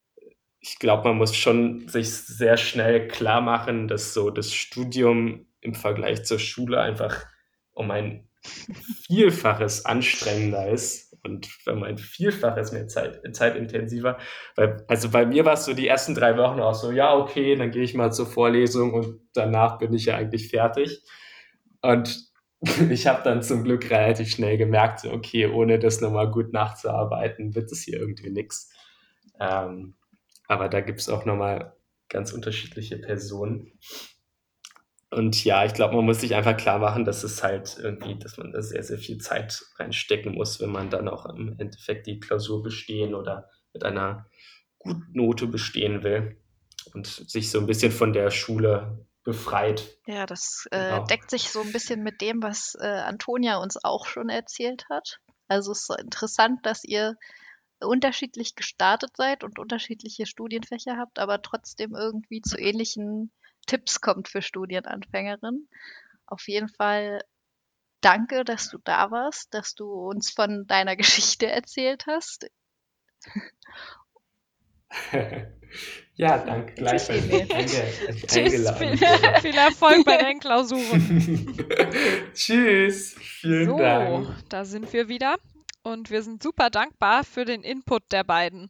ich 0.59 0.79
glaube, 0.79 1.09
man 1.09 1.17
muss 1.17 1.35
schon 1.35 1.87
sich 1.87 2.11
sehr 2.11 2.57
schnell 2.57 3.07
klar 3.07 3.41
machen, 3.41 3.87
dass 3.87 4.13
so 4.13 4.29
das 4.29 4.53
Studium 4.53 5.47
im 5.61 5.73
Vergleich 5.73 6.23
zur 6.25 6.39
Schule 6.39 6.79
einfach 6.79 7.25
um 7.73 7.91
ein 7.91 8.27
Vielfaches 9.07 9.85
anstrengender 9.85 10.69
ist 10.69 11.13
und 11.23 11.47
wenn 11.65 11.79
man 11.79 11.89
ein 11.89 11.97
Vielfaches 11.97 12.73
mehr 12.73 12.87
Zeit, 12.87 13.21
zeitintensiver. 13.33 14.17
Weil, 14.55 14.83
also 14.87 15.09
bei 15.09 15.25
mir 15.25 15.45
war 15.45 15.53
es 15.53 15.65
so 15.65 15.73
die 15.73 15.87
ersten 15.87 16.15
drei 16.15 16.37
Wochen 16.37 16.59
auch 16.59 16.75
so, 16.75 16.91
ja, 16.91 17.15
okay, 17.15 17.55
dann 17.55 17.71
gehe 17.71 17.83
ich 17.83 17.93
mal 17.93 18.11
zur 18.11 18.25
Vorlesung 18.25 18.93
und 18.93 19.21
danach 19.33 19.77
bin 19.79 19.93
ich 19.93 20.05
ja 20.05 20.17
eigentlich 20.17 20.49
fertig. 20.49 21.01
Und 21.81 22.29
ich 22.89 23.07
habe 23.07 23.23
dann 23.23 23.41
zum 23.41 23.63
Glück 23.63 23.89
relativ 23.89 24.29
schnell 24.29 24.57
gemerkt, 24.57 25.05
okay, 25.05 25.47
ohne 25.47 25.79
das 25.79 26.01
nochmal 26.01 26.29
gut 26.29 26.51
nachzuarbeiten, 26.51 27.55
wird 27.55 27.71
es 27.71 27.83
hier 27.83 27.99
irgendwie 27.99 28.29
nichts. 28.29 28.73
Ähm, 29.39 29.95
aber 30.47 30.67
da 30.67 30.81
gibt 30.81 30.99
es 30.99 31.09
auch 31.09 31.23
nochmal 31.23 31.73
ganz 32.09 32.33
unterschiedliche 32.33 32.97
Personen. 32.97 33.79
Und 35.13 35.43
ja, 35.43 35.63
ich 35.63 35.73
glaube, 35.73 35.95
man 35.95 36.05
muss 36.05 36.21
sich 36.21 36.33
einfach 36.33 36.57
klar 36.57 36.79
machen, 36.79 37.05
dass 37.05 37.23
es 37.23 37.43
halt 37.43 37.77
irgendwie, 37.79 38.17
dass 38.17 38.37
man 38.37 38.51
da 38.51 38.61
sehr, 38.61 38.83
sehr 38.83 38.97
viel 38.97 39.19
Zeit 39.19 39.63
reinstecken 39.77 40.33
muss, 40.33 40.59
wenn 40.59 40.71
man 40.71 40.89
dann 40.89 41.07
auch 41.07 41.25
im 41.25 41.55
Endeffekt 41.59 42.07
die 42.07 42.19
Klausur 42.19 42.63
bestehen 42.63 43.13
oder 43.13 43.49
mit 43.73 43.83
einer 43.83 44.25
guten 44.79 45.11
Note 45.13 45.47
bestehen 45.47 46.03
will 46.03 46.41
und 46.93 47.07
sich 47.07 47.51
so 47.51 47.59
ein 47.59 47.67
bisschen 47.67 47.91
von 47.91 48.11
der 48.13 48.31
Schule 48.31 49.05
befreit. 49.23 49.97
Ja, 50.07 50.25
das 50.25 50.67
äh, 50.71 50.89
genau. 50.89 51.05
deckt 51.05 51.29
sich 51.29 51.49
so 51.49 51.61
ein 51.61 51.71
bisschen 51.71 52.03
mit 52.03 52.19
dem, 52.21 52.41
was 52.41 52.75
äh, 52.79 52.85
Antonia 52.87 53.57
uns 53.57 53.77
auch 53.83 54.05
schon 54.05 54.29
erzählt 54.29 54.85
hat. 54.89 55.19
Also 55.47 55.71
es 55.71 55.89
ist 55.89 56.01
interessant, 56.01 56.65
dass 56.65 56.83
ihr 56.83 57.15
unterschiedlich 57.79 58.55
gestartet 58.55 59.11
seid 59.15 59.43
und 59.43 59.59
unterschiedliche 59.59 60.25
Studienfächer 60.25 60.97
habt, 60.97 61.19
aber 61.19 61.41
trotzdem 61.41 61.95
irgendwie 61.95 62.41
zu 62.41 62.57
ähnlichen 62.57 63.31
Tipps 63.65 64.01
kommt 64.01 64.27
für 64.27 64.41
Studienanfängerinnen. 64.41 65.69
Auf 66.25 66.47
jeden 66.47 66.69
Fall 66.69 67.23
danke, 68.01 68.43
dass 68.43 68.69
du 68.69 68.77
da 68.83 69.11
warst, 69.11 69.53
dass 69.53 69.75
du 69.75 69.85
uns 69.91 70.31
von 70.31 70.67
deiner 70.67 70.95
Geschichte 70.97 71.47
erzählt 71.47 72.05
hast. 72.07 72.49
Ja, 76.15 76.37
danke 76.37 76.73
gleichfalls. 76.75 77.23
Tschüss, 78.27 78.71
viel, 78.77 78.97
viel, 79.41 79.55
Erfolg 79.55 80.05
bei 80.05 80.17
deinen 80.17 80.39
Klausuren. 80.39 81.57
Tschüss, 82.35 83.15
vielen 83.19 83.69
so, 83.69 83.77
Dank. 83.79 84.27
da 84.49 84.65
sind 84.65 84.93
wir 84.93 85.07
wieder 85.07 85.37
und 85.81 86.11
wir 86.11 86.21
sind 86.21 86.43
super 86.43 86.69
dankbar 86.69 87.23
für 87.23 87.45
den 87.45 87.63
Input 87.63 88.11
der 88.11 88.23
beiden. 88.23 88.69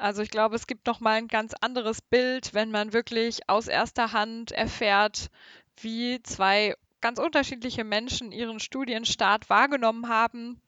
Also 0.00 0.22
ich 0.22 0.30
glaube, 0.30 0.56
es 0.56 0.66
gibt 0.66 0.86
noch 0.86 1.00
mal 1.00 1.12
ein 1.18 1.28
ganz 1.28 1.54
anderes 1.60 2.00
Bild, 2.00 2.54
wenn 2.54 2.70
man 2.70 2.92
wirklich 2.92 3.48
aus 3.48 3.68
erster 3.68 4.12
Hand 4.12 4.50
erfährt, 4.52 5.30
wie 5.80 6.22
zwei 6.22 6.74
ganz 7.00 7.18
unterschiedliche 7.18 7.84
Menschen 7.84 8.32
ihren 8.32 8.60
Studienstart 8.60 9.48
wahrgenommen 9.50 10.08
haben 10.08 10.60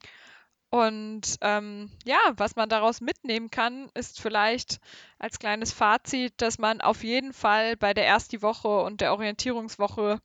und 0.73 1.37
ähm, 1.43 1.91
ja, 2.07 2.19
was 2.39 2.57
man 2.57 2.71
daraus 2.71 3.03
mitnehmen 3.03 3.51
kann, 3.51 3.91
ist 3.93 4.19
vielleicht 4.19 4.81
als 5.19 5.39
kleines 5.39 5.71
Fazit, 5.71 6.33
dass 6.39 6.59
man 6.59 6.81
auf 6.81 7.05
jeden 7.05 7.35
Fall 7.35 7.77
bei 7.77 7.93
der 7.93 8.07
Ersti-Woche 8.07 8.81
und 8.81 9.03
der 9.03 9.13
Orientierungswoche 9.13 10.19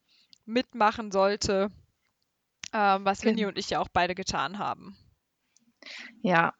mitmachen 0.46 1.12
sollte, 1.12 1.70
äh, 2.72 2.98
was 3.02 3.26
Winnie 3.26 3.46
und 3.46 3.58
ich 3.58 3.72
ja 3.72 3.82
auch 3.82 3.90
beide 3.92 4.16
getan 4.16 4.58
haben. 4.58 4.96
Ja, 6.22 6.54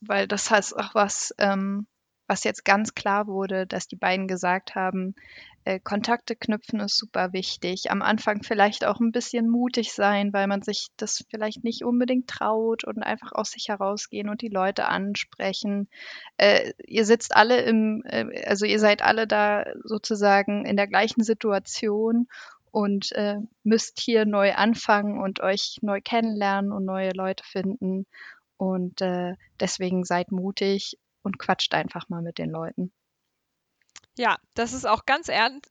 weil 0.00 0.28
das 0.28 0.48
heißt 0.48 0.76
auch 0.78 0.94
was, 0.94 1.34
ähm, 1.38 1.88
was 2.26 2.44
jetzt 2.44 2.64
ganz 2.64 2.94
klar 2.94 3.26
wurde, 3.26 3.66
dass 3.66 3.88
die 3.88 3.96
beiden 3.96 4.28
gesagt 4.28 4.74
haben, 4.74 5.14
äh, 5.64 5.78
Kontakte 5.78 6.34
knüpfen 6.34 6.80
ist 6.80 6.96
super 6.96 7.32
wichtig. 7.32 7.90
Am 7.90 8.02
Anfang 8.02 8.42
vielleicht 8.42 8.84
auch 8.84 8.98
ein 9.00 9.12
bisschen 9.12 9.48
mutig 9.48 9.92
sein, 9.92 10.32
weil 10.32 10.48
man 10.48 10.62
sich 10.62 10.88
das 10.96 11.24
vielleicht 11.30 11.62
nicht 11.62 11.84
unbedingt 11.84 12.28
traut 12.28 12.84
und 12.84 13.02
einfach 13.02 13.32
aus 13.32 13.52
sich 13.52 13.68
herausgehen 13.68 14.28
und 14.28 14.42
die 14.42 14.48
Leute 14.48 14.86
ansprechen. 14.86 15.88
Äh, 16.36 16.72
ihr 16.84 17.04
sitzt 17.04 17.36
alle 17.36 17.60
im, 17.60 18.02
äh, 18.06 18.44
also 18.44 18.66
ihr 18.66 18.80
seid 18.80 19.02
alle 19.02 19.26
da 19.26 19.64
sozusagen 19.84 20.64
in 20.64 20.76
der 20.76 20.88
gleichen 20.88 21.22
Situation 21.22 22.26
und 22.72 23.12
äh, 23.12 23.36
müsst 23.62 24.00
hier 24.00 24.24
neu 24.24 24.54
anfangen 24.54 25.20
und 25.20 25.40
euch 25.40 25.78
neu 25.82 26.00
kennenlernen 26.02 26.72
und 26.72 26.84
neue 26.84 27.12
Leute 27.12 27.44
finden. 27.44 28.06
Und 28.56 29.00
äh, 29.00 29.34
deswegen 29.60 30.04
seid 30.04 30.32
mutig 30.32 30.96
und 31.22 31.38
quatscht 31.38 31.74
einfach 31.74 32.08
mal 32.08 32.22
mit 32.22 32.38
den 32.38 32.50
Leuten. 32.50 32.92
Ja, 34.18 34.36
das 34.54 34.74
ist 34.74 34.86
auch 34.86 35.06
ganz 35.06 35.30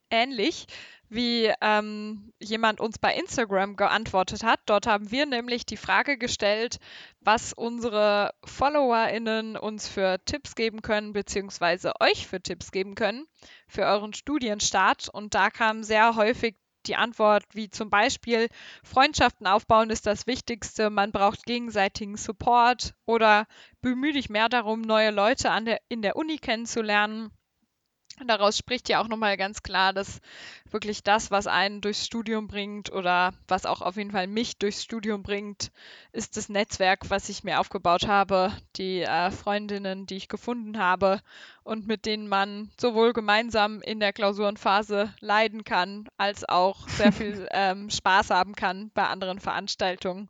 ähnlich, 0.10 0.66
wie 1.10 1.54
ähm, 1.62 2.34
jemand 2.40 2.80
uns 2.80 2.98
bei 2.98 3.14
Instagram 3.14 3.76
geantwortet 3.76 4.44
hat. 4.44 4.62
Dort 4.66 4.88
haben 4.88 5.12
wir 5.12 5.26
nämlich 5.28 5.66
die 5.66 5.78
Frage 5.78 6.18
gestellt, 6.18 6.80
was 7.20 7.54
unsere 7.54 8.34
FollowerInnen 8.46 9.58
uns 9.58 9.88
für 9.88 10.24
Tipps 10.26 10.56
geben 10.56 10.82
können, 10.82 11.14
beziehungsweise 11.14 11.94
euch 12.00 12.28
für 12.28 12.42
Tipps 12.42 12.72
geben 12.72 12.96
können 12.96 13.28
für 13.68 13.84
euren 13.84 14.14
Studienstart. 14.14 15.10
Und 15.10 15.36
da 15.36 15.50
kam 15.50 15.84
sehr 15.84 16.16
häufig 16.16 16.56
die 16.88 16.96
Antwort, 16.96 17.44
wie 17.54 17.70
zum 17.70 17.90
Beispiel 17.90 18.48
Freundschaften 18.84 19.48
aufbauen 19.48 19.90
ist 19.90 20.06
das 20.06 20.28
Wichtigste, 20.28 20.90
man 20.90 21.12
braucht 21.12 21.46
gegenseitigen 21.46 22.18
Support 22.18 22.94
oder 23.06 23.46
bemühe 23.82 24.14
dich 24.14 24.30
mehr 24.30 24.50
darum, 24.50 24.82
neue 24.82 25.12
Leute 25.12 25.52
der, 25.66 25.80
in 25.90 26.02
der 26.02 26.16
Uni 26.16 26.38
kennenzulernen 26.38 27.32
Daraus 28.26 28.58
spricht 28.58 28.90
ja 28.90 29.02
auch 29.02 29.08
nochmal 29.08 29.38
ganz 29.38 29.64
klar, 29.64 29.94
dass 29.94 30.20
wirklich 30.70 31.04
das, 31.04 31.32
was 31.32 31.48
einen 31.48 31.82
durchs 31.82 32.06
Studium 32.06 32.48
bringt 32.48 32.92
oder 32.92 33.34
was 33.48 33.66
auch 33.66 33.82
auf 33.82 33.98
jeden 33.98 34.12
Fall 34.12 34.28
mich 34.28 34.58
durchs 34.58 34.84
Studium 34.84 35.24
bringt, 35.24 35.72
ist 36.12 36.38
das 36.38 36.50
Netzwerk, 36.50 37.10
was 37.10 37.30
ich 37.30 37.44
mir 37.44 37.60
aufgebaut 37.60 38.08
habe, 38.08 38.52
die 38.76 39.02
äh, 39.02 39.32
Freundinnen, 39.32 40.06
die 40.06 40.18
ich 40.18 40.28
gefunden 40.28 40.78
habe 40.78 41.22
und 41.64 41.88
mit 41.88 42.06
denen 42.06 42.28
man 42.28 42.72
sowohl 42.80 43.14
gemeinsam 43.14 43.82
in 43.82 44.00
der 44.00 44.14
Klausurenphase 44.14 45.14
leiden 45.20 45.64
kann, 45.64 46.08
als 46.18 46.48
auch 46.48 46.88
sehr 46.90 47.12
viel 47.12 47.48
ähm, 47.52 47.90
Spaß 47.90 48.30
haben 48.30 48.56
kann 48.56 48.92
bei 48.94 49.08
anderen 49.08 49.40
Veranstaltungen, 49.40 50.30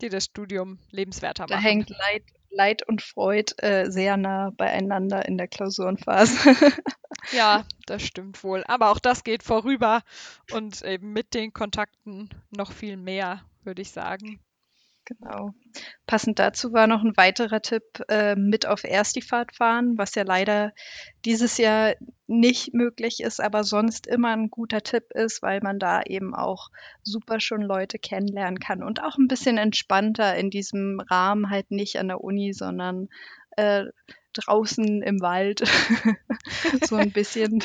die 0.00 0.08
das 0.08 0.24
Studium 0.24 0.78
lebenswerter 0.90 1.44
machen. 1.44 1.52
Da 1.52 1.58
hängt 1.60 1.90
Leid 1.90 2.24
Leid 2.52 2.86
und 2.86 3.02
Freud 3.02 3.52
äh, 3.58 3.90
sehr 3.90 4.16
nah 4.16 4.50
beieinander 4.56 5.26
in 5.26 5.38
der 5.38 5.48
Klausurenphase. 5.48 6.54
ja, 7.32 7.64
das 7.86 8.02
stimmt 8.02 8.42
wohl. 8.44 8.62
Aber 8.66 8.90
auch 8.90 8.98
das 8.98 9.24
geht 9.24 9.42
vorüber 9.42 10.02
und 10.52 10.82
eben 10.82 11.12
mit 11.12 11.34
den 11.34 11.52
Kontakten 11.52 12.28
noch 12.50 12.72
viel 12.72 12.96
mehr, 12.96 13.42
würde 13.64 13.82
ich 13.82 13.90
sagen. 13.90 14.40
Genau. 15.04 15.52
Passend 16.06 16.38
dazu 16.38 16.72
war 16.72 16.86
noch 16.86 17.02
ein 17.02 17.16
weiterer 17.16 17.60
Tipp, 17.60 17.82
äh, 18.08 18.36
mit 18.36 18.66
auf 18.66 18.84
Erstifahrt 18.84 19.54
fahren, 19.56 19.98
was 19.98 20.14
ja 20.14 20.22
leider 20.22 20.72
dieses 21.24 21.58
Jahr 21.58 21.94
nicht 22.28 22.72
möglich 22.72 23.20
ist, 23.20 23.40
aber 23.40 23.64
sonst 23.64 24.06
immer 24.06 24.28
ein 24.28 24.48
guter 24.48 24.82
Tipp 24.82 25.10
ist, 25.12 25.42
weil 25.42 25.60
man 25.60 25.78
da 25.78 26.02
eben 26.02 26.34
auch 26.34 26.68
super 27.02 27.40
schon 27.40 27.62
Leute 27.62 27.98
kennenlernen 27.98 28.60
kann 28.60 28.82
und 28.82 29.02
auch 29.02 29.18
ein 29.18 29.26
bisschen 29.26 29.58
entspannter 29.58 30.36
in 30.36 30.50
diesem 30.50 31.00
Rahmen, 31.00 31.50
halt 31.50 31.70
nicht 31.72 31.98
an 31.98 32.08
der 32.08 32.22
Uni, 32.22 32.52
sondern 32.52 33.08
äh, 33.56 33.84
draußen 34.34 35.02
im 35.02 35.20
Wald, 35.20 35.60
so 36.84 36.96
ein 36.96 37.10
bisschen 37.10 37.62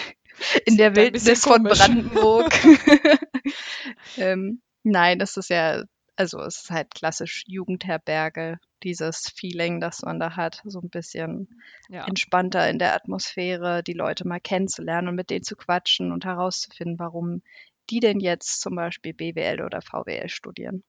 in 0.66 0.78
der 0.78 0.96
Wildnis 0.96 1.44
von 1.44 1.64
Brandenburg. 1.64 2.52
ähm, 4.18 4.62
Nein, 4.90 5.20
das 5.20 5.36
ist 5.36 5.50
ja, 5.50 5.84
also 6.18 6.42
es 6.42 6.64
ist 6.64 6.72
halt 6.72 6.94
klassisch 6.94 7.44
Jugendherberge, 7.48 8.60
dieses 8.84 9.30
Feeling, 9.36 9.80
das 9.80 10.02
man 10.04 10.20
da 10.20 10.36
hat, 10.36 10.62
so 10.66 10.80
ein 10.82 10.90
bisschen 10.90 11.50
Ja. 11.88 12.08
entspannter 12.08 12.70
in 12.70 12.80
der 12.80 12.94
Atmosphäre, 12.96 13.84
die 13.84 13.94
Leute 13.94 14.28
mal 14.28 14.40
kennenzulernen 14.40 15.10
und 15.10 15.16
mit 15.16 15.30
denen 15.30 15.44
zu 15.44 15.56
quatschen 15.56 16.12
und 16.12 16.26
herauszufinden, 16.26 17.00
warum 17.00 17.42
die 17.90 18.00
denn 18.00 18.20
jetzt 18.20 18.62
zum 18.62 18.76
Beispiel 18.76 19.14
BWL 19.14 19.62
oder 19.62 19.82
VWL 19.82 20.30
studieren. 20.30 20.84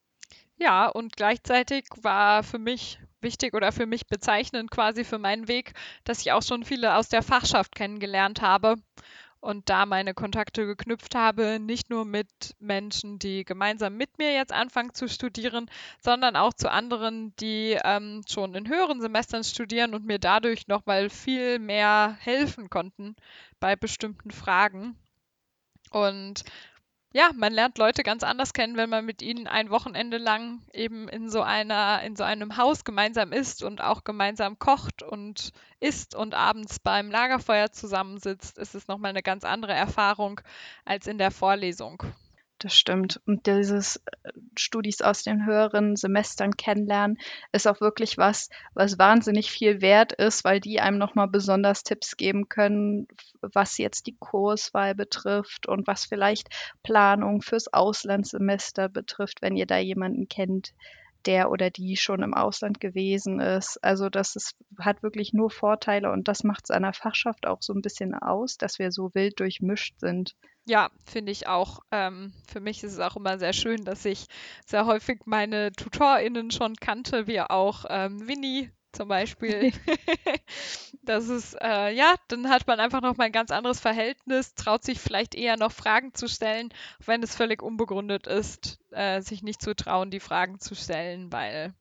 Ja, 0.57 0.89
und 0.89 1.17
gleichzeitig 1.17 1.87
war 2.03 2.43
für 2.43 2.59
mich 2.59 2.99
wichtig 3.21 3.55
oder 3.55 3.73
für 3.73 3.87
mich 3.87 4.07
bezeichnend 4.07 4.71
quasi 4.71 5.05
für 5.05 5.19
meinen 5.19 5.49
Weg, 5.49 5.73
dass 6.05 6.21
ich 6.21 6.33
auch 6.33 6.43
schon 6.43 6.65
viele 6.65 6.97
aus 6.97 7.09
der 7.09 7.23
Fachschaft 7.23 7.75
kennengelernt 7.75 8.43
habe 8.43 8.77
und 9.41 9.69
da 9.69 9.87
meine 9.87 10.15
Kontakte 10.15 10.67
geknüpft 10.67 11.15
habe, 11.15 11.59
nicht 11.61 11.91
nur 11.91 12.05
mit 12.05 12.57
Menschen, 12.59 13.19
die 13.19 13.45
gemeinsam 13.45 13.97
mit 13.97 14.19
mir 14.19 14.33
jetzt 14.33 14.53
anfangen 14.53 14.95
zu 14.95 15.09
studieren, 15.09 15.71
sondern 16.03 16.37
auch 16.37 16.53
zu 16.53 16.71
anderen, 16.71 17.35
die 17.37 17.79
ähm, 17.85 18.23
schon 18.29 18.55
in 18.55 18.69
höheren 18.69 19.01
Semestern 19.01 19.45
studieren 19.45 19.95
und 19.95 20.05
mir 20.05 20.19
dadurch 20.19 20.67
nochmal 20.67 21.09
viel 21.11 21.59
mehr 21.59 22.17
helfen 22.21 22.69
konnten 22.69 23.15
bei 23.61 23.77
bestimmten 23.77 24.31
Fragen. 24.31 24.99
Und 25.91 26.45
ja, 27.13 27.31
man 27.35 27.53
lernt 27.53 27.79
Leute 27.79 28.03
ganz 28.03 28.23
anders 28.23 28.53
kennen, 28.53 28.77
wenn 28.77 28.91
man 28.91 29.05
mit 29.05 29.23
ihnen 29.23 29.47
ein 29.47 29.71
Wochenende 29.71 30.19
lang 30.19 30.61
eben 30.73 31.09
in 31.09 31.31
so 31.31 31.43
einer, 31.43 32.03
in 32.03 32.17
so 32.17 32.25
einem 32.25 32.57
Haus 32.57 32.85
gemeinsam 32.85 33.33
isst 33.33 33.63
und 33.63 33.81
auch 33.81 34.05
gemeinsam 34.05 34.59
kocht 34.59 35.03
und 35.03 35.53
isst 35.81 36.15
und 36.15 36.35
abends 36.35 36.79
beim 36.79 37.11
Lagerfeuer 37.11 37.73
zusammensitzt, 37.73 38.59
ist 38.59 38.75
es 38.75 38.89
nochmal 38.89 39.11
eine 39.11 39.23
ganz 39.23 39.45
andere 39.45 39.73
Erfahrung 39.73 40.41
als 40.85 41.07
in 41.07 41.19
der 41.19 41.31
Vorlesung. 41.31 42.03
Das 42.61 42.75
stimmt. 42.75 43.21
Und 43.25 43.47
dieses 43.47 43.97
äh, 43.97 44.33
Studis 44.59 45.01
aus 45.01 45.23
den 45.23 45.47
höheren 45.47 45.95
Semestern 45.95 46.57
kennenlernen 46.57 47.19
ist 47.53 47.69
auch 47.69 47.81
wirklich 47.81 48.19
was, 48.19 48.49
was 48.75 48.99
wahnsinnig 48.99 49.51
viel 49.51 49.81
wert 49.81 50.13
ist, 50.13 50.43
weil 50.43 50.59
die 50.59 50.81
einem 50.81 50.99
nochmal 50.99 51.29
besonders 51.29 51.85
Tipps 51.85 52.17
geben 52.17 52.49
können, 52.49 53.07
was 53.41 53.79
jetzt 53.79 54.09
die 54.09 54.17
Kurswahl 54.19 54.97
betrifft 54.97 55.69
und 55.69 55.87
was 55.87 56.05
vielleicht 56.05 56.49
Planung 56.83 57.43
fürs 57.43 57.73
Auslandssemester 57.73 58.89
betrifft, 58.89 59.41
wenn 59.41 59.57
ihr 59.57 59.67
da 59.67 59.79
jemanden 59.79 60.29
kennt, 60.29 60.75
der 61.27 61.51
oder 61.53 61.71
die 61.71 61.97
schon 61.97 62.23
im 62.23 62.35
Ausland 62.35 62.81
gewesen 62.81 63.39
ist. 63.39 63.79
Also 63.85 64.09
das 64.09 64.35
ist, 64.35 64.57
hat 64.81 65.05
wirklich 65.05 65.33
nur 65.33 65.51
Vorteile 65.51 66.11
und 66.11 66.27
das 66.27 66.43
macht 66.43 66.65
es 66.65 66.71
einer 66.71 66.93
Fachschaft 66.93 67.47
auch 67.47 67.59
so 67.61 67.73
ein 67.73 67.83
bisschen 67.83 68.15
aus, 68.15 68.57
dass 68.57 68.81
wir 68.81 68.91
so 68.91 69.15
wild 69.15 69.39
durchmischt 69.39 70.01
sind. 70.01 70.35
Ja, 70.69 70.91
finde 71.07 71.33
ich 71.33 71.47
auch. 71.47 71.81
Ähm, 71.91 72.33
für 72.47 72.61
mich 72.61 72.85
ist 72.85 72.93
es 72.93 72.99
auch 73.01 73.17
immer 73.17 73.39
sehr 73.39 73.55
schön, 73.55 73.85
dass 73.87 74.05
ich 74.05 74.27
sehr 74.67 74.85
häufig 74.85 75.21
meine 75.25 75.73
TutorInnen 75.73 76.51
schon 76.51 76.77
kannte, 76.77 77.27
wie 77.27 77.41
auch 77.41 77.87
ähm, 77.89 78.29
Winnie 78.29 78.71
zum 78.93 79.09
Beispiel. 79.09 79.73
das 81.03 81.29
ist, 81.29 81.55
äh, 81.63 81.91
ja, 81.95 82.15
dann 82.29 82.51
hat 82.51 82.67
man 82.67 82.81
einfach 82.81 83.01
noch 83.01 83.17
mal 83.17 83.25
ein 83.25 83.33
ganz 83.33 83.51
anderes 83.51 83.81
Verhältnis, 83.81 84.55
traut 84.55 84.85
sich 84.85 85.01
vielleicht 85.01 85.35
eher 85.35 85.57
noch 85.57 85.73
Fragen 85.73 86.15
zu 86.15 86.29
stellen, 86.29 86.69
wenn 87.07 87.23
es 87.23 87.35
völlig 87.37 87.63
unbegründet 87.63 88.27
ist, 88.27 88.79
äh, 88.91 89.23
sich 89.23 89.43
nicht 89.43 89.63
zu 89.63 89.75
trauen, 89.75 90.11
die 90.11 90.21
Fragen 90.21 90.61
zu 90.61 90.75
stellen, 90.75 91.33
weil, 91.33 91.75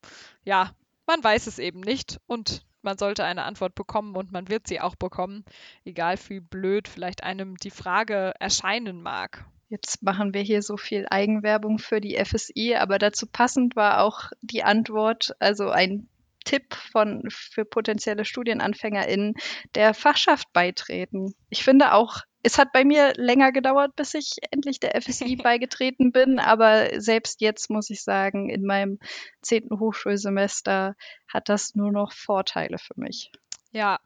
ja, 0.46 0.72
man 1.08 1.24
weiß 1.24 1.48
es 1.48 1.60
eben 1.60 1.82
nicht 1.82 2.20
und 2.28 2.67
man 2.82 2.98
sollte 2.98 3.24
eine 3.24 3.44
Antwort 3.44 3.76
bekommen 3.76 4.16
und 4.16 4.32
man 4.32 4.50
wird 4.50 4.68
sie 4.68 4.80
auch 4.80 4.96
bekommen, 4.96 5.44
egal 5.86 6.18
wie 6.28 6.40
blöd 6.40 6.88
vielleicht 6.88 7.24
einem 7.24 7.58
die 7.58 7.72
Frage 7.72 8.34
erscheinen 8.40 9.02
mag. 9.02 9.46
Jetzt 9.70 10.02
machen 10.02 10.34
wir 10.34 10.42
hier 10.42 10.62
so 10.62 10.78
viel 10.78 11.06
Eigenwerbung 11.10 11.78
für 11.78 12.00
die 12.00 12.24
FSI, 12.24 12.76
aber 12.76 13.00
dazu 13.00 13.28
passend 13.28 13.76
war 13.76 14.02
auch 14.02 14.32
die 14.42 14.64
Antwort, 14.64 15.36
also 15.40 15.70
ein 15.70 16.08
Tipp 16.46 16.74
von, 16.74 17.24
für 17.30 17.66
potenzielle 17.66 18.24
StudienanfängerInnen 18.24 19.34
der 19.76 19.94
Fachschaft 19.94 20.54
beitreten. 20.54 21.36
Ich 21.50 21.64
finde 21.64 21.92
auch, 21.94 22.22
es 22.48 22.58
hat 22.58 22.72
bei 22.72 22.86
mir 22.86 23.12
länger 23.18 23.52
gedauert, 23.52 23.98
bis 23.98 24.14
ich 24.14 24.38
endlich 24.52 24.80
der 24.80 25.02
FSI 25.02 25.36
beigetreten 25.44 26.14
bin, 26.14 26.40
aber 26.40 27.02
selbst 27.02 27.42
jetzt 27.42 27.70
muss 27.70 27.90
ich 27.90 28.04
sagen, 28.04 28.50
in 28.50 28.66
meinem 28.66 29.00
zehnten 29.42 29.82
Hochschulsemester 29.82 30.96
hat 31.28 31.50
das 31.50 31.76
nur 31.76 31.92
noch 31.92 32.14
Vorteile 32.14 32.78
für 32.78 32.94
mich. 32.96 33.34
Ja, 33.72 34.00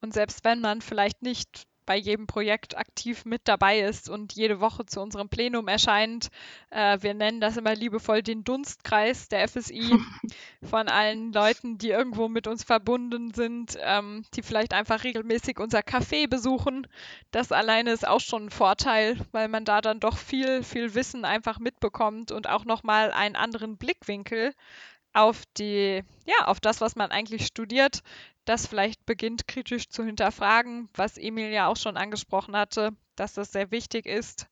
und 0.00 0.14
selbst 0.14 0.44
wenn 0.44 0.60
man 0.60 0.80
vielleicht 0.80 1.22
nicht 1.22 1.66
bei 1.88 1.96
jedem 1.96 2.26
Projekt 2.26 2.76
aktiv 2.76 3.24
mit 3.24 3.48
dabei 3.48 3.80
ist 3.80 4.10
und 4.10 4.34
jede 4.34 4.60
Woche 4.60 4.84
zu 4.84 5.00
unserem 5.00 5.30
Plenum 5.30 5.68
erscheint. 5.68 6.28
Äh, 6.68 6.98
wir 7.00 7.14
nennen 7.14 7.40
das 7.40 7.56
immer 7.56 7.74
liebevoll 7.74 8.22
den 8.22 8.44
Dunstkreis 8.44 9.28
der 9.28 9.48
FSI 9.48 9.98
von 10.62 10.88
allen 10.88 11.32
Leuten, 11.32 11.78
die 11.78 11.88
irgendwo 11.88 12.28
mit 12.28 12.46
uns 12.46 12.62
verbunden 12.62 13.32
sind, 13.32 13.78
ähm, 13.80 14.22
die 14.34 14.42
vielleicht 14.42 14.74
einfach 14.74 15.02
regelmäßig 15.02 15.58
unser 15.58 15.80
Café 15.80 16.28
besuchen. 16.28 16.86
Das 17.30 17.52
alleine 17.52 17.92
ist 17.92 18.06
auch 18.06 18.20
schon 18.20 18.44
ein 18.44 18.50
Vorteil, 18.50 19.16
weil 19.32 19.48
man 19.48 19.64
da 19.64 19.80
dann 19.80 19.98
doch 19.98 20.18
viel, 20.18 20.62
viel 20.62 20.94
Wissen 20.94 21.24
einfach 21.24 21.58
mitbekommt 21.58 22.32
und 22.32 22.50
auch 22.50 22.66
nochmal 22.66 23.12
einen 23.12 23.34
anderen 23.34 23.78
Blickwinkel 23.78 24.52
auf 25.12 25.44
die, 25.56 26.02
ja, 26.26 26.46
auf 26.46 26.60
das, 26.60 26.80
was 26.80 26.96
man 26.96 27.10
eigentlich 27.10 27.46
studiert, 27.46 28.02
das 28.44 28.66
vielleicht 28.66 29.04
beginnt 29.06 29.46
kritisch 29.48 29.88
zu 29.88 30.04
hinterfragen, 30.04 30.88
was 30.94 31.18
Emil 31.18 31.50
ja 31.50 31.66
auch 31.66 31.76
schon 31.76 31.96
angesprochen 31.96 32.56
hatte, 32.56 32.90
dass 33.16 33.34
das 33.34 33.52
sehr 33.52 33.70
wichtig 33.70 34.06
ist 34.06 34.46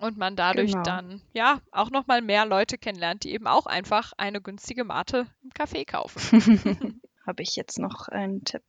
und 0.00 0.16
man 0.16 0.36
dadurch 0.36 0.72
Genau. 0.72 0.82
dann 0.84 1.22
ja 1.32 1.60
auch 1.72 1.90
noch 1.90 2.06
mal 2.06 2.22
mehr 2.22 2.46
Leute 2.46 2.78
kennenlernt, 2.78 3.24
die 3.24 3.32
eben 3.32 3.46
auch 3.46 3.66
einfach 3.66 4.12
eine 4.16 4.40
günstige 4.40 4.84
Mate 4.84 5.26
im 5.42 5.50
Café 5.50 5.84
kaufen. 5.84 7.00
Habe 7.26 7.42
ich 7.42 7.56
jetzt 7.56 7.78
noch 7.78 8.08
einen 8.08 8.44
Tipp? 8.44 8.62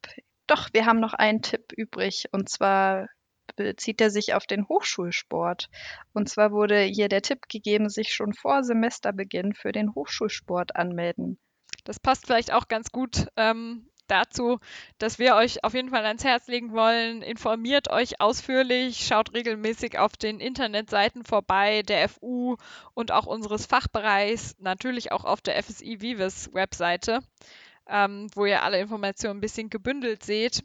Doch, 0.47 0.69
wir 0.73 0.85
haben 0.85 0.99
noch 0.99 1.13
einen 1.13 1.41
Tipp 1.41 1.71
übrig 1.75 2.25
und 2.31 2.49
zwar 2.49 3.07
bezieht 3.55 4.01
er 4.01 4.09
sich 4.09 4.33
auf 4.33 4.45
den 4.45 4.67
Hochschulsport. 4.67 5.69
Und 6.13 6.29
zwar 6.29 6.51
wurde 6.51 6.81
hier 6.81 7.09
der 7.09 7.21
Tipp 7.21 7.49
gegeben, 7.49 7.89
sich 7.89 8.13
schon 8.13 8.33
vor 8.33 8.63
Semesterbeginn 8.63 9.53
für 9.53 9.71
den 9.71 9.95
Hochschulsport 9.95 10.75
anmelden. 10.75 11.39
Das 11.83 11.99
passt 11.99 12.25
vielleicht 12.25 12.53
auch 12.53 12.67
ganz 12.67 12.91
gut 12.91 13.27
ähm, 13.37 13.89
dazu, 14.09 14.59
dass 14.97 15.19
wir 15.19 15.35
euch 15.35 15.63
auf 15.63 15.73
jeden 15.73 15.89
Fall 15.89 16.05
ans 16.05 16.23
Herz 16.23 16.47
legen 16.47 16.71
wollen. 16.71 17.21
Informiert 17.21 17.89
euch 17.89 18.19
ausführlich, 18.21 19.05
schaut 19.05 19.33
regelmäßig 19.33 19.97
auf 19.97 20.17
den 20.17 20.39
Internetseiten 20.39 21.23
vorbei, 21.23 21.83
der 21.83 22.09
FU 22.09 22.57
und 22.93 23.11
auch 23.11 23.25
unseres 23.25 23.65
Fachbereichs, 23.65 24.55
natürlich 24.59 25.11
auch 25.11 25.25
auf 25.25 25.41
der 25.41 25.61
FSI 25.61 26.01
Vives 26.01 26.53
Webseite, 26.53 27.19
ähm, 27.87 28.27
wo 28.35 28.45
ihr 28.45 28.63
alle 28.63 28.79
Informationen 28.79 29.37
ein 29.37 29.41
bisschen 29.41 29.69
gebündelt 29.69 30.23
seht 30.23 30.63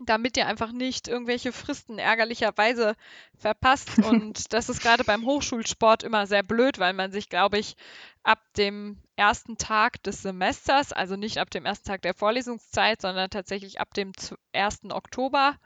damit 0.00 0.36
ihr 0.36 0.46
einfach 0.46 0.72
nicht 0.72 1.08
irgendwelche 1.08 1.52
Fristen 1.52 1.98
ärgerlicherweise 1.98 2.94
verpasst. 3.36 3.90
Und 4.04 4.52
das 4.52 4.68
ist 4.68 4.80
gerade 4.82 5.04
beim 5.04 5.24
Hochschulsport 5.24 6.02
immer 6.02 6.26
sehr 6.26 6.42
blöd, 6.42 6.78
weil 6.78 6.92
man 6.92 7.12
sich, 7.12 7.28
glaube 7.28 7.58
ich, 7.58 7.76
ab 8.22 8.40
dem 8.56 8.98
ersten 9.16 9.56
Tag 9.56 10.02
des 10.02 10.22
Semesters, 10.22 10.92
also 10.92 11.16
nicht 11.16 11.38
ab 11.38 11.50
dem 11.50 11.64
ersten 11.64 11.88
Tag 11.88 12.02
der 12.02 12.14
Vorlesungszeit, 12.14 13.00
sondern 13.00 13.30
tatsächlich 13.30 13.80
ab 13.80 13.94
dem 13.94 14.12
1. 14.52 14.90
Oktober 14.90 15.56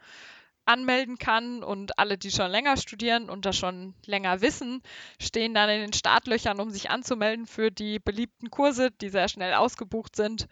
anmelden 0.65 1.17
kann 1.17 1.61
und 1.61 1.99
alle, 1.99 2.17
die 2.17 2.31
schon 2.31 2.49
länger 2.49 2.77
studieren 2.77 3.29
und 3.29 3.45
das 3.45 3.57
schon 3.57 3.95
länger 4.05 4.41
wissen, 4.41 4.81
stehen 5.19 5.53
dann 5.53 5.69
in 5.69 5.81
den 5.81 5.93
Startlöchern, 5.93 6.59
um 6.59 6.69
sich 6.69 6.89
anzumelden 6.89 7.45
für 7.45 7.69
die 7.69 7.99
beliebten 7.99 8.49
Kurse, 8.49 8.89
die 8.91 9.09
sehr 9.09 9.27
schnell 9.27 9.53
ausgebucht 9.55 10.15
sind. 10.15 10.47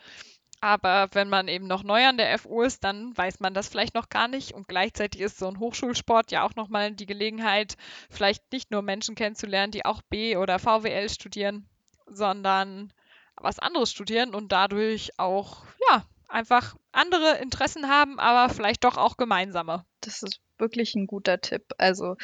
Aber 0.62 1.10
wenn 1.14 1.28
man 1.28 1.48
eben 1.48 1.66
noch 1.66 1.84
neu 1.84 2.06
an 2.06 2.18
der 2.18 2.38
FU 2.38 2.62
ist, 2.62 2.84
dann 2.84 3.18
weiß 3.18 3.40
man 3.40 3.56
das 3.56 3.68
vielleicht 3.68 3.96
noch 3.96 4.10
gar 4.10 4.28
nicht. 4.28 4.54
Und 4.54 4.68
gleichzeitig 4.68 5.22
ist 5.22 5.40
so 5.40 5.48
ein 5.48 5.60
Hochschulsport 5.60 6.32
ja 6.32 6.44
auch 6.44 6.56
nochmal 6.56 6.92
die 6.92 7.08
Gelegenheit, 7.08 7.78
vielleicht 8.12 8.52
nicht 8.52 8.70
nur 8.70 8.84
Menschen 8.84 9.16
kennenzulernen, 9.16 9.72
die 9.72 9.86
auch 9.86 10.04
B 10.04 10.38
oder 10.38 10.60
VWL 10.60 11.10
studieren, 11.10 11.66
sondern 12.06 12.94
was 13.36 13.58
anderes 13.58 13.92
studieren 13.92 14.36
und 14.36 14.52
dadurch 14.52 15.18
auch, 15.18 15.66
ja, 15.90 16.06
einfach 16.28 16.76
andere 16.92 17.40
Interessen 17.40 17.90
haben, 17.90 18.20
aber 18.20 18.54
vielleicht 18.54 18.84
doch 18.84 18.98
auch 18.98 19.18
gemeinsame. 19.18 19.84
Das 20.02 20.22
ist 20.22 20.40
wirklich 20.60 20.94
ein 20.94 21.08
guter 21.08 21.42
Tipp. 21.42 21.64
Also 21.80 22.16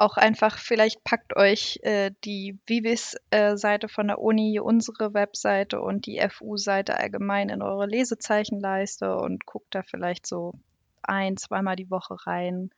auch 0.00 0.16
einfach, 0.16 0.58
vielleicht 0.58 1.04
packt 1.04 1.36
euch 1.36 1.78
äh, 1.82 2.10
die 2.24 2.58
Vivis-Seite 2.66 3.88
von 3.88 4.08
der 4.08 4.18
Uni, 4.18 4.58
unsere 4.58 5.12
Webseite 5.12 5.80
und 5.82 6.06
die 6.06 6.26
FU-Seite 6.26 6.96
allgemein 6.96 7.50
in 7.50 7.60
eure 7.60 7.86
Lesezeichenleiste 7.86 9.14
und 9.14 9.44
guckt 9.44 9.74
da 9.74 9.82
vielleicht 9.82 10.26
so 10.26 10.54
ein, 11.02 11.36
zweimal 11.36 11.76
die 11.76 11.90
Woche 11.90 12.16
rein, 12.26 12.70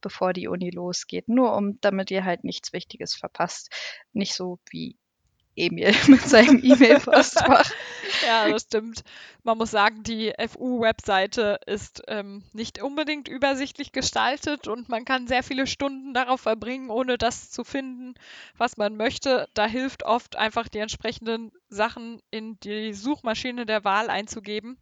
bevor 0.00 0.32
die 0.32 0.46
Uni 0.46 0.70
losgeht. 0.70 1.28
Nur 1.28 1.56
um, 1.56 1.80
damit 1.80 2.12
ihr 2.12 2.24
halt 2.24 2.44
nichts 2.44 2.72
Wichtiges 2.72 3.16
verpasst. 3.16 3.74
Nicht 4.12 4.34
so 4.34 4.60
wie 4.70 4.96
Emil 5.58 5.94
mit 6.08 6.22
seinem 6.22 6.60
E-Mail-Postfach. 6.62 7.72
ja, 8.20 8.48
das 8.48 8.62
stimmt. 8.64 9.02
Man 9.42 9.58
muss 9.58 9.70
sagen, 9.70 10.02
die 10.02 10.32
FU-Webseite 10.38 11.60
ist 11.66 12.02
ähm, 12.08 12.44
nicht 12.52 12.82
unbedingt 12.82 13.28
übersichtlich 13.28 13.92
gestaltet 13.92 14.68
und 14.68 14.88
man 14.88 15.04
kann 15.04 15.26
sehr 15.26 15.42
viele 15.42 15.66
Stunden 15.66 16.14
darauf 16.14 16.40
verbringen, 16.40 16.90
ohne 16.90 17.18
das 17.18 17.50
zu 17.50 17.64
finden, 17.64 18.14
was 18.56 18.76
man 18.76 18.96
möchte. 18.96 19.48
Da 19.54 19.66
hilft 19.66 20.04
oft 20.04 20.36
einfach 20.36 20.68
die 20.68 20.78
entsprechenden 20.78 21.52
Sachen 21.68 22.20
in 22.30 22.58
die 22.60 22.94
Suchmaschine 22.94 23.66
der 23.66 23.84
Wahl 23.84 24.10
einzugeben. 24.10 24.78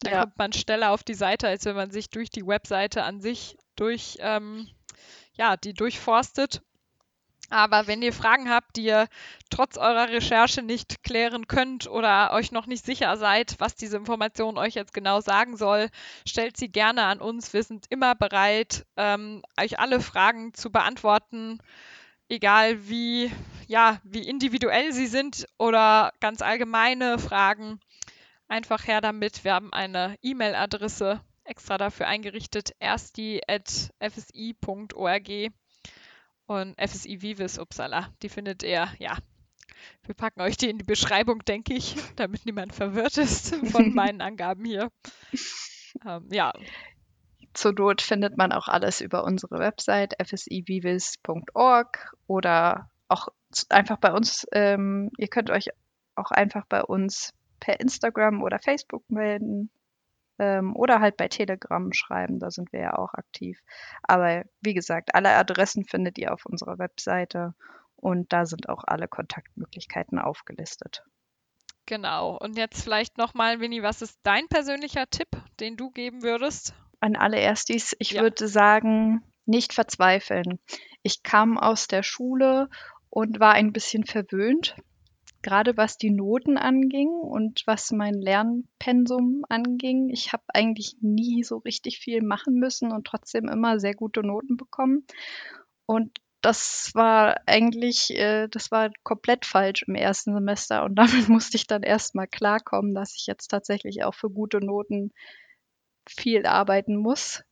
Dann 0.00 0.12
Ja. 0.12 0.18
kommt 0.18 0.38
man 0.38 0.52
schneller 0.52 0.90
auf 0.92 1.02
die 1.04 1.14
Seite, 1.14 1.48
als 1.48 1.64
wenn 1.64 1.76
man 1.76 1.90
sich 1.90 2.10
durch 2.10 2.30
die 2.30 2.46
Webseite 2.46 3.04
an 3.04 3.20
sich 3.20 3.56
durch, 3.76 4.16
ähm, 4.20 4.68
ja, 5.34 5.56
die 5.56 5.74
durchforstet. 5.74 6.62
Aber 7.52 7.86
wenn 7.86 8.00
ihr 8.00 8.14
Fragen 8.14 8.48
habt, 8.48 8.76
die 8.76 8.84
ihr 8.84 9.08
trotz 9.50 9.76
eurer 9.76 10.08
Recherche 10.08 10.62
nicht 10.62 11.02
klären 11.02 11.46
könnt 11.48 11.86
oder 11.86 12.32
euch 12.32 12.50
noch 12.50 12.66
nicht 12.66 12.82
sicher 12.82 13.14
seid, 13.18 13.56
was 13.58 13.74
diese 13.74 13.98
Information 13.98 14.56
euch 14.56 14.72
jetzt 14.74 14.94
genau 14.94 15.20
sagen 15.20 15.58
soll, 15.58 15.90
stellt 16.26 16.56
sie 16.56 16.72
gerne 16.72 17.04
an 17.04 17.20
uns. 17.20 17.52
Wir 17.52 17.62
sind 17.62 17.84
immer 17.90 18.14
bereit, 18.14 18.86
ähm, 18.96 19.42
euch 19.60 19.78
alle 19.78 20.00
Fragen 20.00 20.54
zu 20.54 20.72
beantworten, 20.72 21.58
egal 22.30 22.88
wie, 22.88 23.30
ja, 23.66 24.00
wie 24.02 24.26
individuell 24.26 24.94
sie 24.94 25.06
sind 25.06 25.46
oder 25.58 26.14
ganz 26.20 26.40
allgemeine 26.40 27.18
Fragen. 27.18 27.80
Einfach 28.48 28.86
her 28.86 29.02
damit. 29.02 29.44
Wir 29.44 29.52
haben 29.52 29.74
eine 29.74 30.16
E-Mail-Adresse 30.22 31.20
extra 31.44 31.76
dafür 31.76 32.06
eingerichtet, 32.06 32.70
ersti.fsi.org 32.78 33.52
und 36.46 36.74
FSI 36.80 37.22
Vivis 37.22 37.58
Uppsala. 37.58 38.08
Die 38.22 38.28
findet 38.28 38.62
ihr, 38.62 38.88
ja. 38.98 39.16
Wir 40.04 40.14
packen 40.14 40.40
euch 40.40 40.56
die 40.56 40.70
in 40.70 40.78
die 40.78 40.84
Beschreibung, 40.84 41.40
denke 41.44 41.74
ich, 41.74 41.96
damit 42.16 42.46
niemand 42.46 42.74
verwirrt 42.74 43.18
ist 43.18 43.54
von 43.66 43.94
meinen 43.94 44.20
Angaben 44.20 44.64
hier. 44.64 44.90
Ähm, 46.06 46.28
ja, 46.30 46.52
Zur 47.52 47.72
Not 47.72 48.02
findet 48.02 48.36
man 48.36 48.52
auch 48.52 48.68
alles 48.68 49.00
über 49.00 49.24
unsere 49.24 49.58
Website 49.58 50.14
fsivivis.org 50.24 52.16
oder 52.26 52.90
auch 53.08 53.28
einfach 53.68 53.98
bei 53.98 54.12
uns. 54.12 54.46
Ähm, 54.52 55.10
ihr 55.18 55.28
könnt 55.28 55.50
euch 55.50 55.68
auch 56.14 56.30
einfach 56.30 56.66
bei 56.66 56.82
uns 56.82 57.32
per 57.60 57.80
Instagram 57.80 58.42
oder 58.42 58.58
Facebook 58.58 59.08
melden 59.10 59.70
ähm, 60.38 60.74
oder 60.76 61.00
halt 61.00 61.16
bei 61.16 61.28
Telegram 61.28 61.92
schreiben. 61.92 62.38
Da 62.38 62.50
sind 62.50 62.72
wir 62.72 62.80
ja 62.80 62.98
auch 62.98 63.14
aktiv. 63.14 63.60
Aber 64.02 64.44
wie 64.60 64.74
gesagt, 64.74 65.14
alle 65.14 65.30
Adressen 65.36 65.84
findet 65.84 66.18
ihr 66.18 66.32
auf 66.32 66.46
unserer 66.46 66.78
Webseite 66.78 67.54
und 67.96 68.32
da 68.32 68.46
sind 68.46 68.68
auch 68.68 68.84
alle 68.86 69.08
Kontaktmöglichkeiten 69.08 70.18
aufgelistet. 70.18 71.04
genau. 71.86 72.36
Und 72.38 72.56
jetzt 72.56 72.82
vielleicht 72.82 73.18
nochmal, 73.18 73.60
Winnie, 73.60 73.82
was 73.82 74.02
ist 74.02 74.18
dein 74.22 74.48
persönlicher 74.48 75.08
Tipp, 75.10 75.28
den 75.60 75.76
du 75.76 75.90
geben 75.90 76.22
würdest? 76.22 76.74
An 77.00 77.16
alle 77.16 77.38
Erstis, 77.38 77.94
ich 77.98 78.12
Ja. 78.12 78.22
würde 78.22 78.48
sagen, 78.48 79.22
nicht 79.44 79.72
verzweifeln. 79.72 80.58
Ich 81.02 81.22
kam 81.22 81.58
aus 81.58 81.86
der 81.88 82.02
Schule 82.02 82.68
und 83.10 83.40
war 83.40 83.52
ein 83.54 83.72
bisschen 83.72 84.04
verwöhnt, 84.06 84.76
gerade 85.42 85.76
was 85.76 85.98
die 85.98 86.10
Noten 86.10 86.56
anging 86.56 87.08
und 87.08 87.62
was 87.66 87.90
mein 87.90 88.14
Lernpensum 88.14 89.44
anging. 89.48 90.08
Ich 90.10 90.32
habe 90.32 90.44
eigentlich 90.48 90.96
nie 91.00 91.42
so 91.44 91.58
richtig 91.58 91.98
viel 91.98 92.22
machen 92.22 92.54
müssen 92.54 92.92
und 92.92 93.06
trotzdem 93.06 93.48
immer 93.48 93.80
sehr 93.80 93.94
gute 93.94 94.22
Noten 94.22 94.56
bekommen. 94.56 95.06
Und 95.86 96.18
das 96.42 96.90
war 96.94 97.40
eigentlich, 97.46 98.10
äh, 98.10 98.48
das 98.48 98.70
war 98.70 98.90
komplett 99.04 99.46
falsch 99.46 99.84
im 99.86 99.94
ersten 99.94 100.34
Semester 100.34 100.84
und 100.84 100.96
damit 100.98 101.28
musste 101.28 101.56
ich 101.56 101.66
dann 101.66 101.82
erstmal 101.82 102.26
klarkommen, 102.26 102.94
dass 102.94 103.14
ich 103.14 103.26
jetzt 103.26 103.48
tatsächlich 103.48 104.04
auch 104.04 104.14
für 104.14 104.30
gute 104.30 104.58
Noten 104.58 105.12
viel 106.08 106.46
arbeiten 106.46 106.96
muss. 106.96 107.44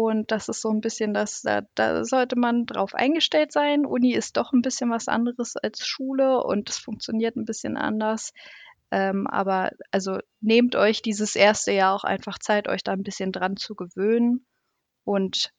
Und 0.00 0.30
das 0.30 0.48
ist 0.48 0.60
so 0.60 0.70
ein 0.70 0.80
bisschen 0.80 1.12
das, 1.12 1.42
da, 1.42 1.62
da 1.74 2.04
sollte 2.04 2.38
man 2.38 2.66
drauf 2.66 2.94
eingestellt 2.94 3.50
sein. 3.50 3.84
Uni 3.84 4.12
ist 4.12 4.36
doch 4.36 4.52
ein 4.52 4.62
bisschen 4.62 4.90
was 4.90 5.08
anderes 5.08 5.56
als 5.56 5.84
Schule 5.84 6.40
und 6.44 6.70
es 6.70 6.78
funktioniert 6.78 7.34
ein 7.34 7.44
bisschen 7.44 7.76
anders. 7.76 8.32
Ähm, 8.92 9.26
aber 9.26 9.72
also 9.90 10.20
nehmt 10.40 10.76
euch 10.76 11.02
dieses 11.02 11.34
erste 11.34 11.72
Jahr 11.72 11.96
auch 11.96 12.04
einfach 12.04 12.38
Zeit, 12.38 12.68
euch 12.68 12.84
da 12.84 12.92
ein 12.92 13.02
bisschen 13.02 13.32
dran 13.32 13.56
zu 13.56 13.74
gewöhnen. 13.74 14.46
Und 15.02 15.52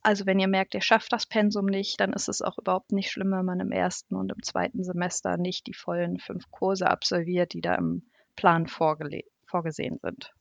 also 0.00 0.24
wenn 0.24 0.38
ihr 0.38 0.48
merkt, 0.48 0.72
ihr 0.72 0.80
schafft 0.80 1.12
das 1.12 1.26
Pensum 1.26 1.66
nicht, 1.66 2.00
dann 2.00 2.14
ist 2.14 2.30
es 2.30 2.40
auch 2.40 2.56
überhaupt 2.56 2.90
nicht 2.90 3.10
schlimm, 3.10 3.32
wenn 3.32 3.44
man 3.44 3.60
im 3.60 3.70
ersten 3.70 4.16
und 4.16 4.32
im 4.32 4.42
zweiten 4.42 4.82
Semester 4.82 5.36
nicht 5.36 5.66
die 5.66 5.74
vollen 5.74 6.18
fünf 6.18 6.50
Kurse 6.50 6.88
absolviert, 6.88 7.52
die 7.52 7.60
da 7.60 7.74
im 7.74 8.08
Plan 8.34 8.66
vorgesehen 8.66 9.98
sind. 10.00 10.32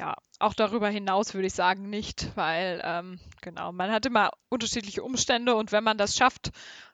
Ja, 0.00 0.14
auch 0.38 0.54
darüber 0.54 0.88
hinaus 0.88 1.34
würde 1.34 1.48
ich 1.48 1.52
sagen 1.52 1.90
nicht, 1.90 2.34
weil 2.34 2.80
ähm, 2.82 3.20
genau, 3.42 3.70
man 3.70 3.90
hat 3.90 4.06
immer 4.06 4.30
unterschiedliche 4.48 5.02
Umstände 5.02 5.54
und 5.54 5.72
wenn 5.72 5.84
man 5.84 5.98
das 5.98 6.16
schafft, 6.16 6.52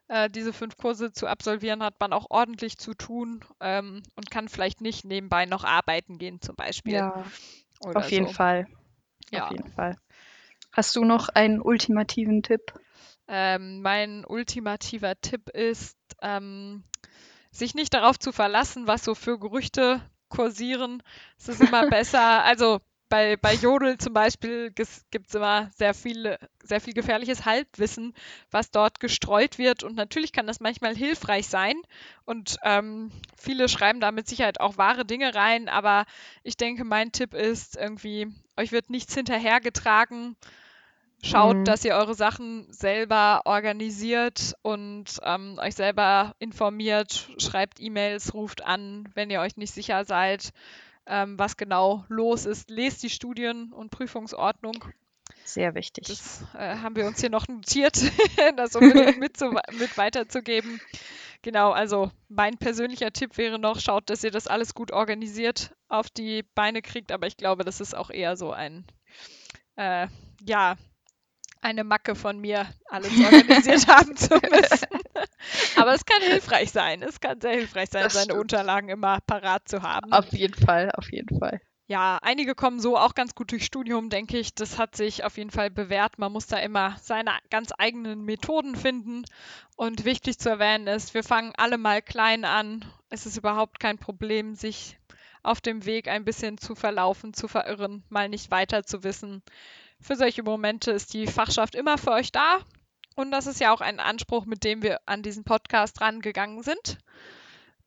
äh, 0.09 0.29
diese 0.29 0.53
fünf 0.53 0.77
Kurse 0.77 1.13
zu 1.13 1.29
absolvieren, 1.29 1.85
hat 1.85 2.01
man 2.01 2.13
auch 2.13 2.27
ordentlich 2.31 2.79
zu 2.79 2.95
tun 2.95 3.45
ähm, 3.61 4.03
und 4.17 4.29
kann 4.33 4.49
vielleicht 4.49 4.81
nicht 4.81 5.05
nebenbei 5.05 5.47
noch 5.47 5.63
arbeiten 5.63 6.19
gehen 6.19 6.41
zum 6.41 6.57
Beispiel. 6.57 6.95
Ja, 6.95 7.25
oder 7.79 8.01
auf 8.01 8.11
jeden 8.11 8.27
so. 8.27 8.33
Fall. 8.33 8.67
Ja. 9.31 9.45
Auf 9.45 9.53
jeden 9.53 9.71
Fall. 9.73 9.97
Hast 10.73 10.97
du 10.97 11.05
noch 11.05 11.29
einen 11.29 11.61
ultimativen 11.61 12.43
Tipp? 12.43 12.73
Ähm, 13.29 13.83
mein 13.83 14.25
ultimativer 14.25 15.15
Tipp 15.21 15.49
ist, 15.51 15.97
ähm, 16.23 16.83
sich 17.53 17.77
nicht 17.77 17.95
darauf 17.95 18.19
zu 18.19 18.33
verlassen, 18.33 18.89
was 18.89 19.05
so 19.05 19.15
für 19.15 19.39
Gerüchte 19.39 20.03
kursieren. 20.29 21.05
Es 21.39 21.47
ist 21.47 21.61
immer 21.61 21.87
besser, 21.89 22.43
also 22.43 22.81
bei, 23.09 23.37
bei 23.37 23.55
Jodel 23.55 23.99
zum 23.99 24.13
Beispiel 24.13 24.71
gibt 24.73 25.29
es 25.29 25.35
immer 25.35 25.71
sehr, 25.77 25.95
viele, 25.95 26.39
sehr 26.63 26.81
viel 26.81 26.95
gefährliches 26.95 27.45
Halbwissen, 27.45 28.15
was 28.51 28.71
dort 28.71 29.01
gestreut 29.01 29.59
wird. 29.59 29.85
Und 29.85 29.95
natürlich 29.97 30.33
kann 30.33 30.47
das 30.47 30.61
manchmal 30.61 30.97
hilfreich 30.97 31.47
sein. 31.47 31.75
Und 32.25 32.57
ähm, 32.65 33.13
viele 33.37 33.69
schreiben 33.69 34.01
da 34.01 34.11
mit 34.11 34.29
Sicherheit 34.29 34.61
auch 34.61 34.77
wahre 34.79 35.05
Dinge 35.05 35.35
rein. 35.35 35.69
Aber 35.69 36.05
ich 36.43 36.57
denke, 36.57 36.85
mein 36.85 37.13
Tipp 37.13 37.35
ist 37.35 37.77
irgendwie, 37.77 38.29
euch 38.57 38.73
wird 38.73 38.91
nichts 38.91 39.15
hinterhergetragen. 39.15 40.37
Schaut, 41.23 41.57
Mhm. 41.57 41.65
dass 41.65 41.85
ihr 41.85 41.95
eure 41.95 42.15
Sachen 42.15 42.71
selber 42.71 43.43
organisiert 43.47 44.55
und 44.63 45.05
ähm, 45.23 45.59
euch 45.59 45.75
selber 45.75 46.35
informiert, 46.39 47.31
schreibt 47.39 47.81
E-Mails, 47.81 48.35
ruft 48.35 48.63
an, 48.65 49.09
wenn 49.15 49.31
ihr 49.31 49.41
euch 49.41 49.57
nicht 49.57 49.73
sicher 49.73 50.05
seid, 50.05 50.53
ähm, 51.07 51.39
was 51.39 51.57
genau 51.57 52.05
los 52.09 52.47
ist. 52.47 52.71
Lest 52.71 53.03
die 53.03 53.11
Studien- 53.11 53.73
und 53.73 53.91
Prüfungsordnung. 53.91 54.85
Sehr 55.45 55.75
wichtig. 55.75 56.07
Das 56.09 56.45
äh, 56.55 56.77
haben 56.77 56.97
wir 56.97 57.07
uns 57.07 57.21
hier 57.21 57.31
noch 57.31 57.47
notiert, 57.49 57.97
das 58.57 58.75
unbedingt 58.75 59.19
mit, 59.19 59.37
zu, 59.37 59.51
mit 59.79 59.97
weiterzugeben. 59.97 60.81
Genau, 61.43 61.71
also 61.71 62.11
mein 62.29 62.59
persönlicher 62.59 63.13
Tipp 63.13 63.37
wäre 63.39 63.59
noch, 63.59 63.79
schaut, 63.79 64.11
dass 64.11 64.25
ihr 64.25 64.33
das 64.33 64.49
alles 64.49 64.75
gut 64.75 64.91
organisiert 64.91 65.75
auf 65.89 66.11
die 66.11 66.43
Beine 66.43 66.83
kriegt, 66.83 67.13
aber 67.13 67.29
ich 67.29 67.37
glaube, 67.37 67.65
das 67.65 67.81
ist 67.81 67.95
auch 67.95 68.11
eher 68.11 68.37
so 68.37 68.53
ein, 68.53 68.85
äh, 69.77 70.09
ja, 70.43 70.77
eine 71.61 71.85
Macke 71.85 72.15
von 72.15 72.39
mir, 72.41 72.67
alles 72.87 73.13
organisiert 73.25 73.87
haben 73.87 74.17
zu 74.17 74.35
müssen. 74.35 74.96
Aber 75.77 75.95
es 75.95 76.05
kann 76.05 76.23
hilfreich 76.23 76.73
sein. 76.73 77.03
Es 77.03 77.21
kann 77.21 77.41
sehr 77.41 77.53
hilfreich 77.53 77.91
sein, 77.91 78.03
Das 78.03 78.15
seine 78.15 78.25
stimmt. 78.25 78.41
Unterlagen 78.41 78.89
immer 78.89 79.21
parat 79.27 79.69
zu 79.69 79.83
haben. 79.83 80.13
Auf 80.13 80.33
jeden 80.33 80.55
Fall, 80.55 80.91
auf 80.97 81.11
jeden 81.13 81.39
Fall. 81.39 81.61
Ja, 81.89 82.19
einige 82.23 82.57
kommen 82.57 82.81
so 82.81 82.99
auch 82.99 83.15
ganz 83.15 83.37
gut 83.37 83.53
durch 83.53 83.65
Studium, 83.65 84.11
denke 84.11 84.39
ich. 84.39 84.55
Das 84.55 84.77
hat 84.79 84.97
sich 84.97 85.23
auf 85.23 85.37
jeden 85.37 85.51
Fall 85.53 85.71
bewährt. 85.71 86.19
Man 86.19 86.33
muss 86.33 86.49
da 86.49 86.59
immer 86.59 86.97
seine 87.01 87.31
ganz 87.49 87.73
eigenen 87.79 88.25
Methoden 88.25 88.75
finden. 88.75 89.25
Und 89.77 90.05
wichtig 90.05 90.39
zu 90.39 90.49
erwähnen 90.49 90.89
ist, 90.89 91.15
wir 91.15 91.23
fangen 91.23 91.53
alle 91.57 91.79
mal 91.79 92.03
klein 92.03 92.45
an. 92.45 92.85
Es 93.09 93.25
ist 93.25 93.37
überhaupt 93.37 93.79
kein 93.79 93.99
Problem, 93.99 94.57
sich 94.57 94.99
auf 95.45 95.61
dem 95.61 95.85
Weg 95.87 96.09
ein 96.09 96.25
bisschen 96.25 96.59
zu 96.59 96.75
verlaufen, 96.75 97.33
zu 97.33 97.47
verirren, 97.47 98.03
mal 98.09 98.29
nicht 98.29 98.51
weiter 98.51 98.83
zu 98.83 99.05
wissen. 99.05 99.45
Für 100.01 100.17
solche 100.17 100.43
Momente 100.43 100.91
ist 100.91 101.15
die 101.15 101.29
Fachschaft 101.29 101.77
immer 101.77 101.99
für 101.99 102.11
euch 102.11 102.33
da. 102.33 102.59
Und 103.17 103.31
das 103.31 103.47
ist 103.47 103.61
ja 103.61 103.73
auch 103.73 103.81
ein 103.81 103.99
Anspruch, 103.99 104.45
mit 104.45 104.63
dem 104.63 104.83
wir 104.83 105.01
an 105.07 105.23
diesen 105.23 105.43
Podcast 105.43 106.03
rangegangen 106.03 106.63
sind, 106.63 106.99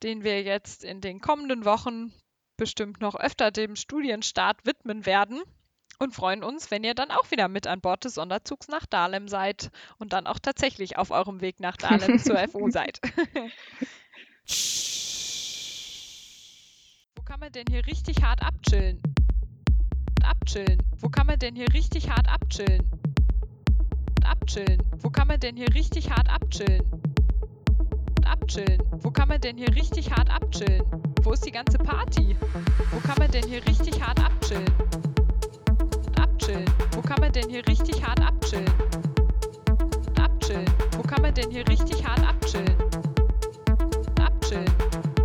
den 0.01 0.23
wir 0.23 0.41
jetzt 0.41 0.83
in 0.83 1.01
den 1.01 1.21
kommenden 1.21 1.65
Wochen 1.65 2.11
bestimmt 2.57 2.99
noch 2.99 3.15
öfter 3.15 3.51
dem 3.51 3.75
Studienstart 3.75 4.65
widmen 4.65 5.05
werden 5.05 5.39
und 5.99 6.15
freuen 6.15 6.43
uns, 6.43 6.71
wenn 6.71 6.83
ihr 6.83 6.95
dann 6.95 7.11
auch 7.11 7.29
wieder 7.29 7.47
mit 7.47 7.67
an 7.67 7.79
Bord 7.79 8.05
des 8.05 8.15
Sonderzugs 8.15 8.69
nach 8.69 8.87
Dahlem 8.87 9.27
seid 9.27 9.69
und 9.99 10.13
dann 10.13 10.25
auch 10.25 10.39
tatsächlich 10.39 10.97
auf 10.97 11.11
eurem 11.11 11.41
Weg 11.41 11.59
nach 11.59 11.77
Dahlem 11.77 12.17
zur 12.17 12.37
FU 12.49 12.71
seid. 12.71 12.99
Wo 17.15 17.21
kann 17.23 17.39
man 17.39 17.51
denn 17.51 17.65
hier 17.69 17.85
richtig 17.85 18.23
hart 18.23 18.41
abchillen? 18.41 18.99
Abchillen. 20.23 20.81
Wo 20.97 21.09
kann 21.09 21.27
man 21.27 21.37
denn 21.37 21.55
hier 21.55 21.71
richtig 21.71 22.09
hart 22.09 22.27
abchillen? 22.27 22.89
Abchillen. 24.29 24.83
Wo 25.01 25.09
kann 25.09 25.27
man 25.27 25.39
denn 25.39 25.55
hier 25.55 25.73
richtig 25.73 26.11
hart 26.11 26.29
abchillen? 26.29 26.83
abchillen? 28.25 28.81
Wo 29.01 29.09
kann 29.09 29.27
man 29.27 29.41
denn 29.41 29.57
hier 29.57 29.73
richtig 29.75 30.11
hart 30.11 30.29
abchillen? 30.29 30.83
Wo 31.23 31.33
ist 31.33 31.45
die 31.45 31.51
ganze 31.51 31.77
Party? 31.79 32.35
Wo 32.91 32.99
kann 32.99 33.15
man 33.17 33.31
denn 33.31 33.47
hier 33.47 33.65
richtig 33.65 34.01
hart 34.01 34.23
abchillen? 34.23 34.65
Abchillen. 36.19 36.65
Wo 36.91 37.01
kann 37.01 37.19
man 37.19 37.31
denn 37.31 37.49
hier 37.49 37.65
richtig 37.67 38.05
hart 38.05 38.21
abchillen? 38.21 38.69
Abchillen. 40.19 40.65
Wo 40.97 41.01
kann 41.03 41.21
man 41.21 41.33
denn 41.33 41.49
hier 41.49 41.67
richtig 41.67 42.05
hart 42.05 42.21
abchillen? 42.27 42.75
Abchillen. 44.19 44.71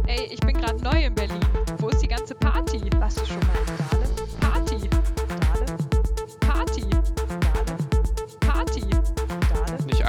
Ey, 0.06 0.28
ich 0.32 0.40
bin 0.40 0.56
gerade 0.56 0.82
neu 0.82 1.04
in 1.04 1.14
Berlin. 1.14 1.40
Wo 1.78 1.88
ist 1.88 2.02
die 2.02 2.08
ganze 2.08 2.34
Party? 2.34 2.80
Warst 2.98 3.20
du 3.20 3.26
schon 3.26 3.40
mal 3.40 3.73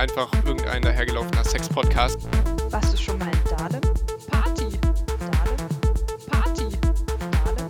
einfach 0.06 0.32
irgendein 0.45 0.84
dahergelaufener 0.84 1.43
Sex-Podcast. 1.43 2.20
Warst 2.70 2.93
du 2.93 2.97
schon 2.97 3.18
mal 3.18 3.26
in 3.26 3.58
Dahlem? 3.58 3.82
Party. 4.30 4.78
Dahlem? 5.32 5.58
Party. 6.30 6.66
Dahlem? 7.41 7.68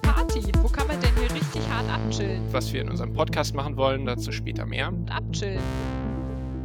Party. 0.00 0.42
Wo 0.62 0.68
kann 0.68 0.86
man 0.86 0.98
denn 1.02 1.10
hier 1.18 1.30
richtig 1.34 1.68
hart 1.68 1.86
abchillen? 1.90 2.42
Was 2.50 2.72
wir 2.72 2.80
in 2.80 2.88
unserem 2.88 3.12
Podcast 3.12 3.54
machen 3.54 3.76
wollen, 3.76 4.06
dazu 4.06 4.32
später 4.32 4.64
mehr. 4.64 4.90
Abchillen. 5.10 5.60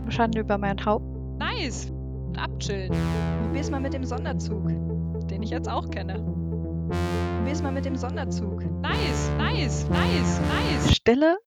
Schande 0.07 0.39
über 0.39 0.57
mein 0.57 0.84
Haupt. 0.86 1.05
Nice. 1.39 1.91
Abchillen. 2.38 2.93
Probier's 3.43 3.70
mal 3.70 3.82
mit 3.82 3.93
dem 3.93 4.05
Sonderzug. 4.05 4.66
Den 5.28 5.43
ich 5.43 5.49
jetzt 5.49 5.70
auch 5.70 5.89
kenne. 5.89 6.24
Probier's 7.39 7.62
mal 7.62 7.74
mit 7.74 7.84
dem 7.84 7.97
Sonderzug. 7.97 8.64
Nice, 8.82 9.30
nice, 9.38 9.86
nice, 9.89 10.39
nice. 10.39 10.95
Stille 10.95 11.38